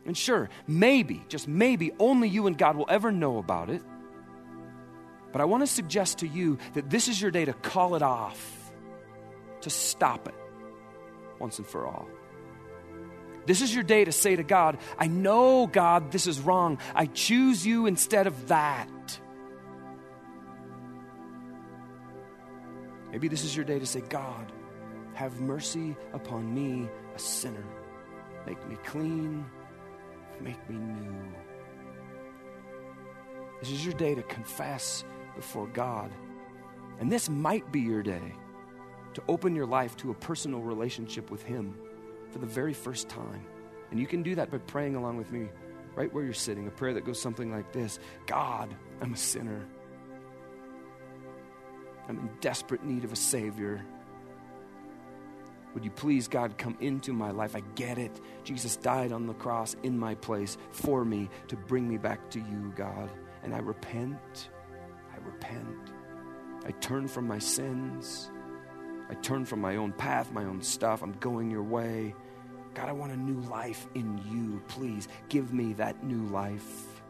And 0.07 0.17
sure, 0.17 0.51
maybe, 0.67 1.25
just 1.29 1.49
maybe, 1.49 1.93
only 1.99 2.29
you 2.29 2.47
and 2.47 2.59
God 2.59 2.77
will 2.77 2.89
ever 2.89 3.11
know 3.11 3.39
about 3.39 3.71
it. 3.71 3.83
But 5.33 5.41
I 5.41 5.47
want 5.47 5.63
to 5.63 5.67
suggest 5.67 6.19
to 6.19 6.29
you 6.29 6.59
that 6.75 6.91
this 6.91 7.09
is 7.09 7.21
your 7.21 7.31
day 7.31 7.45
to 7.45 7.53
call 7.53 7.95
it 7.95 8.03
off 8.03 8.64
to 9.65 9.71
stop 9.71 10.29
it 10.29 10.35
once 11.39 11.59
and 11.59 11.67
for 11.67 11.87
all. 11.87 12.09
This 13.47 13.61
is 13.61 13.75
your 13.75 13.85
day 13.85 14.05
to 14.05 14.13
say 14.13 14.37
to 14.37 14.43
God, 14.43 14.79
I 14.99 15.07
know, 15.07 15.67
God, 15.67 16.11
this 16.11 16.27
is 16.27 16.41
wrong. 16.41 16.79
I 16.95 17.07
choose 17.07 17.67
you 17.67 17.87
instead 17.87 18.27
of 18.27 18.49
that. 18.49 18.89
Maybe 23.13 23.29
this 23.29 23.45
is 23.45 23.55
your 23.55 23.65
day 23.65 23.79
to 23.79 23.87
say, 23.87 24.01
God, 24.01 24.51
have 25.13 25.41
mercy 25.41 25.95
upon 26.13 26.53
me, 26.53 26.89
a 27.15 27.19
sinner. 27.19 27.65
Make 28.47 28.67
me 28.67 28.77
clean, 28.85 29.45
make 30.41 30.69
me 30.69 30.77
new. 30.77 31.35
This 33.61 33.71
is 33.71 33.85
your 33.85 33.95
day 33.95 34.15
to 34.15 34.23
confess 34.25 35.05
before 35.37 35.67
God. 35.69 36.11
And 36.99 37.11
this 37.11 37.29
might 37.29 37.71
be 37.71 37.81
your 37.81 38.03
day 38.03 38.35
to 39.15 39.23
open 39.29 39.55
your 39.55 39.67
life 39.67 39.97
to 39.99 40.11
a 40.11 40.15
personal 40.15 40.61
relationship 40.61 41.31
with 41.31 41.43
Him 41.43 41.77
for 42.31 42.39
the 42.39 42.47
very 42.47 42.75
first 42.75 43.09
time. 43.09 43.45
And 43.91 44.01
you 44.01 44.07
can 44.07 44.23
do 44.23 44.35
that 44.35 44.51
by 44.51 44.59
praying 44.59 44.97
along 44.97 45.17
with 45.17 45.31
me 45.33 45.49
right 45.95 46.13
where 46.13 46.25
you're 46.25 46.33
sitting, 46.33 46.67
a 46.67 46.71
prayer 46.71 46.95
that 46.95 47.05
goes 47.05 47.21
something 47.21 47.51
like 47.51 47.73
this 47.73 47.99
God, 48.27 48.75
I'm 49.01 49.15
a 49.15 49.17
sinner. 49.17 49.67
I'm 52.09 52.19
in 52.19 52.31
desperate 52.41 52.85
need 52.85 53.05
of 53.05 53.13
a 53.13 53.17
Savior. 53.17 53.85
Would 55.73 55.85
you 55.85 55.91
please, 55.91 56.29
God, 56.29 56.57
come 56.57 56.77
into 56.81 57.13
my 57.13 57.31
life? 57.31 57.57
I 57.57 57.63
get 57.75 57.99
it. 57.99 58.21
Jesus 58.45 58.77
died 58.77 59.11
on 59.11 59.27
the 59.27 59.35
cross 59.35 59.75
in 59.83 59.99
my 59.99 60.15
place 60.15 60.57
for 60.71 61.05
me 61.05 61.29
to 61.49 61.57
bring 61.57 61.89
me 61.89 61.97
back 61.97 62.31
to 62.31 62.39
you, 62.39 62.73
God. 62.77 63.11
And 63.43 63.55
I 63.55 63.59
repent. 63.59 64.51
I 65.13 65.17
repent. 65.25 65.93
I 66.65 66.71
turn 66.73 67.09
from 67.09 67.27
my 67.27 67.39
sins. 67.39 68.31
I 69.11 69.15
turn 69.15 69.45
from 69.45 69.61
my 69.61 69.77
own 69.77 69.93
path, 69.93 70.33
my 70.33 70.45
own 70.45 70.63
stuff. 70.63 71.03
I'm 71.03 71.13
going 71.21 71.51
your 71.51 71.63
way. 71.63 72.15
God, 72.75 72.89
I 72.89 72.93
want 72.93 73.13
a 73.13 73.17
new 73.17 73.41
life 73.49 73.87
in 73.95 74.19
you. 74.31 74.63
Please 74.69 75.09
give 75.29 75.53
me 75.53 75.75
that 75.75 76.03
new 76.03 76.25
life. 76.27 77.03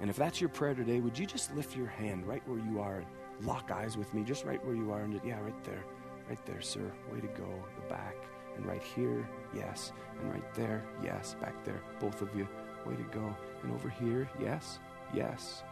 And 0.00 0.10
if 0.10 0.16
that's 0.16 0.40
your 0.40 0.50
prayer 0.50 0.74
today, 0.74 1.00
would 1.00 1.18
you 1.18 1.24
just 1.24 1.54
lift 1.54 1.76
your 1.76 1.86
hand 1.86 2.26
right 2.26 2.42
where 2.46 2.58
you 2.58 2.80
are 2.80 2.96
and 2.96 3.46
lock 3.46 3.70
eyes 3.70 3.96
with 3.96 4.12
me, 4.12 4.22
just 4.22 4.44
right 4.44 4.64
where 4.64 4.74
you 4.74 4.90
are? 4.90 5.02
And 5.02 5.20
yeah, 5.24 5.40
right 5.40 5.64
there. 5.64 5.84
Right 6.28 6.44
there, 6.46 6.60
sir. 6.60 6.90
Way 7.12 7.20
to 7.20 7.28
go. 7.28 7.48
The 7.76 7.88
back. 7.88 8.16
And 8.56 8.66
right 8.66 8.82
here, 8.82 9.28
yes. 9.54 9.92
And 10.20 10.32
right 10.32 10.54
there, 10.54 10.84
yes. 11.02 11.36
Back 11.40 11.64
there, 11.64 11.80
both 12.00 12.22
of 12.22 12.34
you. 12.34 12.48
Way 12.86 12.96
to 12.96 13.02
go. 13.04 13.34
And 13.62 13.72
over 13.72 13.88
here, 13.88 14.28
yes, 14.40 14.78
yes. 15.14 15.62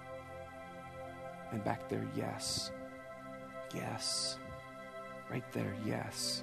And 1.53 1.63
back 1.63 1.89
there, 1.89 2.09
yes. 2.17 2.73
Yes. 3.75 4.39
Right 5.31 5.45
there, 5.53 5.75
yes. 5.85 6.43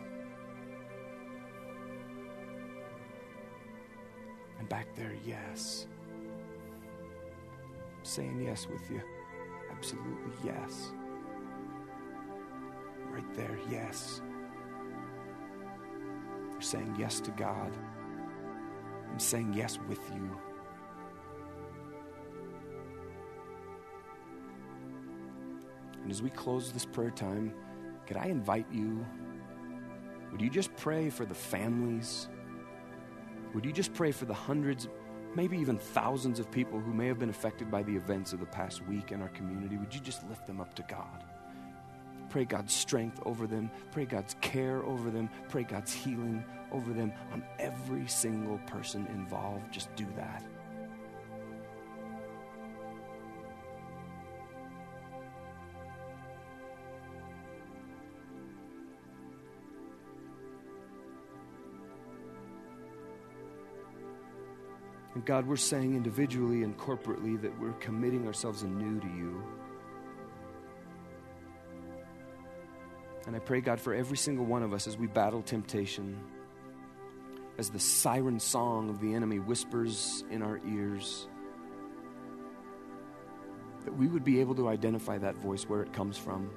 And 4.60 4.70
back 4.70 4.88
there, 4.96 5.14
yes. 5.26 5.88
I'm 7.98 8.06
saying 8.06 8.42
yes 8.42 8.68
with 8.68 8.90
you. 8.90 9.02
Absolutely 9.72 10.34
yes. 10.44 10.92
Right 13.10 13.36
there, 13.36 13.58
yes. 13.70 14.22
You're 16.52 16.62
saying 16.62 16.96
yes 17.00 17.20
to 17.22 17.32
God. 17.32 17.76
I'm 19.12 19.20
saying 19.20 19.54
yes 19.54 19.80
with 19.88 20.02
you. 20.14 20.40
And 26.10 26.16
as 26.16 26.24
we 26.24 26.32
close 26.32 26.72
this 26.72 26.88
prayer 26.88 27.12
time, 27.12 27.54
could 28.08 28.18
I 28.18 28.26
invite 28.26 28.66
you? 28.72 29.06
Would 30.32 30.42
you 30.42 30.50
just 30.50 30.76
pray 30.76 31.12
for 31.12 31.24
the 31.24 31.36
families? 31.36 32.30
Would 33.54 33.64
you 33.64 33.72
just 33.72 33.94
pray 33.94 34.12
for 34.12 34.26
the 34.26 34.34
hundreds, 34.34 34.88
maybe 35.36 35.56
even 35.60 35.78
thousands 35.78 36.40
of 36.40 36.50
people 36.50 36.80
who 36.80 36.96
may 36.96 37.06
have 37.06 37.20
been 37.20 37.30
affected 37.30 37.70
by 37.70 37.84
the 37.84 37.96
events 37.96 38.34
of 38.34 38.40
the 38.40 38.48
past 38.48 38.84
week 38.88 39.12
in 39.12 39.22
our 39.22 39.30
community? 39.30 39.78
Would 39.78 39.94
you 39.94 40.00
just 40.00 40.28
lift 40.28 40.48
them 40.48 40.60
up 40.60 40.74
to 40.78 40.84
God? 40.90 41.26
Pray 42.30 42.44
God's 42.44 42.74
strength 42.74 43.22
over 43.28 43.46
them. 43.46 43.70
Pray 43.92 44.06
God's 44.06 44.36
care 44.42 44.84
over 44.86 45.12
them. 45.12 45.30
Pray 45.48 45.62
God's 45.62 45.94
healing 45.94 46.44
over 46.72 46.92
them 46.92 47.14
on 47.32 47.44
every 47.60 48.08
single 48.08 48.58
person 48.66 49.06
involved. 49.12 49.72
Just 49.72 49.96
do 49.96 50.08
that. 50.16 50.44
And 65.16 65.26
God, 65.26 65.48
we're 65.48 65.56
saying 65.56 65.96
individually 65.96 66.64
and 66.64 66.78
corporately 66.78 67.42
that 67.42 67.60
we're 67.60 67.74
committing 67.74 68.28
ourselves 68.28 68.62
anew 68.62 69.00
to 69.00 69.08
you. 69.08 69.44
And 73.26 73.36
I 73.36 73.40
pray, 73.40 73.62
God, 73.62 73.80
for 73.80 73.94
every 73.94 74.18
single 74.18 74.46
one 74.46 74.64
of 74.64 74.74
us 74.74 74.88
as 74.88 74.98
we 74.98 75.08
battle 75.08 75.42
temptation, 75.42 76.18
as 77.58 77.70
the 77.70 77.80
siren 77.80 78.40
song 78.40 78.90
of 78.90 79.02
the 79.02 79.14
enemy 79.14 79.40
whispers 79.40 80.24
in 80.32 80.42
our 80.42 80.60
ears, 80.68 81.28
that 83.86 83.96
we 83.96 84.08
would 84.08 84.24
be 84.24 84.40
able 84.40 84.56
to 84.56 84.70
identify 84.70 85.18
that 85.18 85.36
voice 85.36 85.64
where 85.64 85.82
it 85.82 85.92
comes 85.92 86.18
from, 86.18 86.50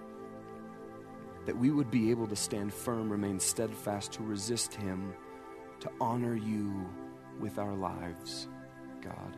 that 1.46 1.56
we 1.56 1.70
would 1.70 1.90
be 1.90 2.10
able 2.10 2.26
to 2.26 2.36
stand 2.36 2.72
firm, 2.72 3.10
remain 3.10 3.40
steadfast, 3.40 4.12
to 4.12 4.22
resist 4.22 4.74
him, 4.74 5.12
to 5.80 5.90
honor 6.00 6.36
you 6.36 6.88
with 7.40 7.58
our 7.58 7.74
lives, 7.74 8.48
God. 9.02 9.36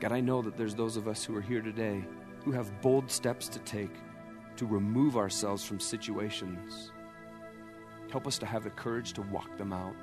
God, 0.00 0.12
I 0.12 0.20
know 0.20 0.42
that 0.42 0.56
there's 0.56 0.74
those 0.74 0.96
of 0.96 1.08
us 1.08 1.24
who 1.24 1.36
are 1.36 1.40
here 1.40 1.62
today 1.62 2.04
who 2.44 2.52
have 2.52 2.80
bold 2.82 3.10
steps 3.10 3.48
to 3.48 3.58
take 3.60 3.94
to 4.56 4.66
remove 4.66 5.16
ourselves 5.16 5.64
from 5.64 5.80
situations. 5.80 6.92
Help 8.10 8.26
us 8.26 8.38
to 8.38 8.46
have 8.46 8.64
the 8.64 8.70
courage 8.70 9.12
to 9.14 9.22
walk 9.22 9.56
them 9.56 9.72
out. 9.72 9.94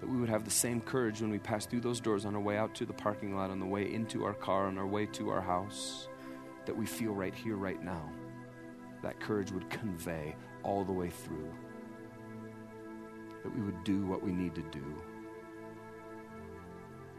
That 0.00 0.08
we 0.08 0.18
would 0.18 0.28
have 0.28 0.44
the 0.44 0.50
same 0.50 0.80
courage 0.80 1.20
when 1.20 1.30
we 1.30 1.38
pass 1.38 1.64
through 1.64 1.80
those 1.80 2.00
doors 2.00 2.24
on 2.24 2.34
our 2.34 2.40
way 2.40 2.56
out 2.56 2.74
to 2.76 2.86
the 2.86 2.92
parking 2.92 3.34
lot, 3.34 3.50
on 3.50 3.60
the 3.60 3.66
way 3.66 3.92
into 3.92 4.24
our 4.24 4.34
car, 4.34 4.66
on 4.66 4.78
our 4.78 4.86
way 4.86 5.06
to 5.06 5.30
our 5.30 5.40
house, 5.40 6.08
that 6.66 6.76
we 6.76 6.86
feel 6.86 7.12
right 7.12 7.34
here, 7.34 7.56
right 7.56 7.82
now. 7.82 8.08
That 9.02 9.18
courage 9.20 9.50
would 9.52 9.68
convey 9.70 10.36
all 10.62 10.84
the 10.84 10.92
way 10.92 11.08
through. 11.08 11.52
That 13.42 13.54
we 13.54 13.62
would 13.62 13.82
do 13.84 14.06
what 14.06 14.22
we 14.22 14.32
need 14.32 14.54
to 14.54 14.62
do. 14.62 14.84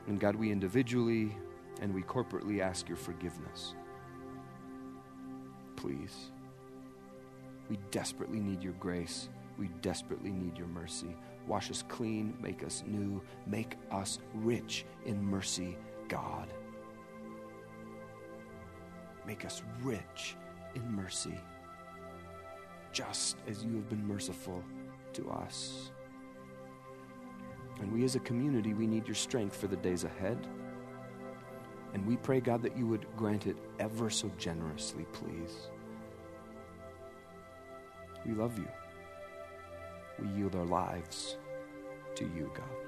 And 0.07 0.19
God, 0.19 0.35
we 0.35 0.51
individually 0.51 1.35
and 1.81 1.93
we 1.93 2.01
corporately 2.03 2.59
ask 2.61 2.87
your 2.87 2.97
forgiveness 2.97 3.75
please. 5.83 6.31
We 7.69 7.77
desperately 7.91 8.39
need 8.39 8.63
your 8.63 8.73
grace. 8.73 9.27
We 9.57 9.67
desperately 9.81 10.31
need 10.31 10.57
your 10.57 10.67
mercy. 10.67 11.13
Wash 11.45 11.69
us 11.69 11.83
clean, 11.89 12.33
make 12.41 12.63
us 12.63 12.83
new, 12.87 13.21
make 13.45 13.75
us 13.91 14.19
rich 14.33 14.85
in 15.05 15.21
mercy, 15.21 15.77
God. 16.07 16.47
Make 19.27 19.43
us 19.43 19.61
rich 19.81 20.37
in 20.73 20.89
mercy, 20.89 21.37
just 22.93 23.35
as 23.45 23.65
you 23.65 23.75
have 23.75 23.89
been 23.89 24.07
merciful 24.07 24.63
to 25.11 25.29
us. 25.31 25.91
And 27.79 27.91
we 27.91 28.03
as 28.03 28.15
a 28.15 28.19
community, 28.19 28.73
we 28.73 28.87
need 28.87 29.07
your 29.07 29.15
strength 29.15 29.55
for 29.55 29.67
the 29.67 29.75
days 29.75 30.03
ahead. 30.03 30.47
And 31.93 32.05
we 32.05 32.17
pray, 32.17 32.39
God, 32.39 32.61
that 32.63 32.77
you 32.77 32.87
would 32.87 33.05
grant 33.17 33.47
it 33.47 33.57
ever 33.79 34.09
so 34.09 34.31
generously, 34.37 35.05
please. 35.13 35.69
We 38.25 38.33
love 38.33 38.57
you. 38.57 38.67
We 40.19 40.27
yield 40.37 40.55
our 40.55 40.65
lives 40.65 41.37
to 42.15 42.23
you, 42.23 42.51
God. 42.55 42.82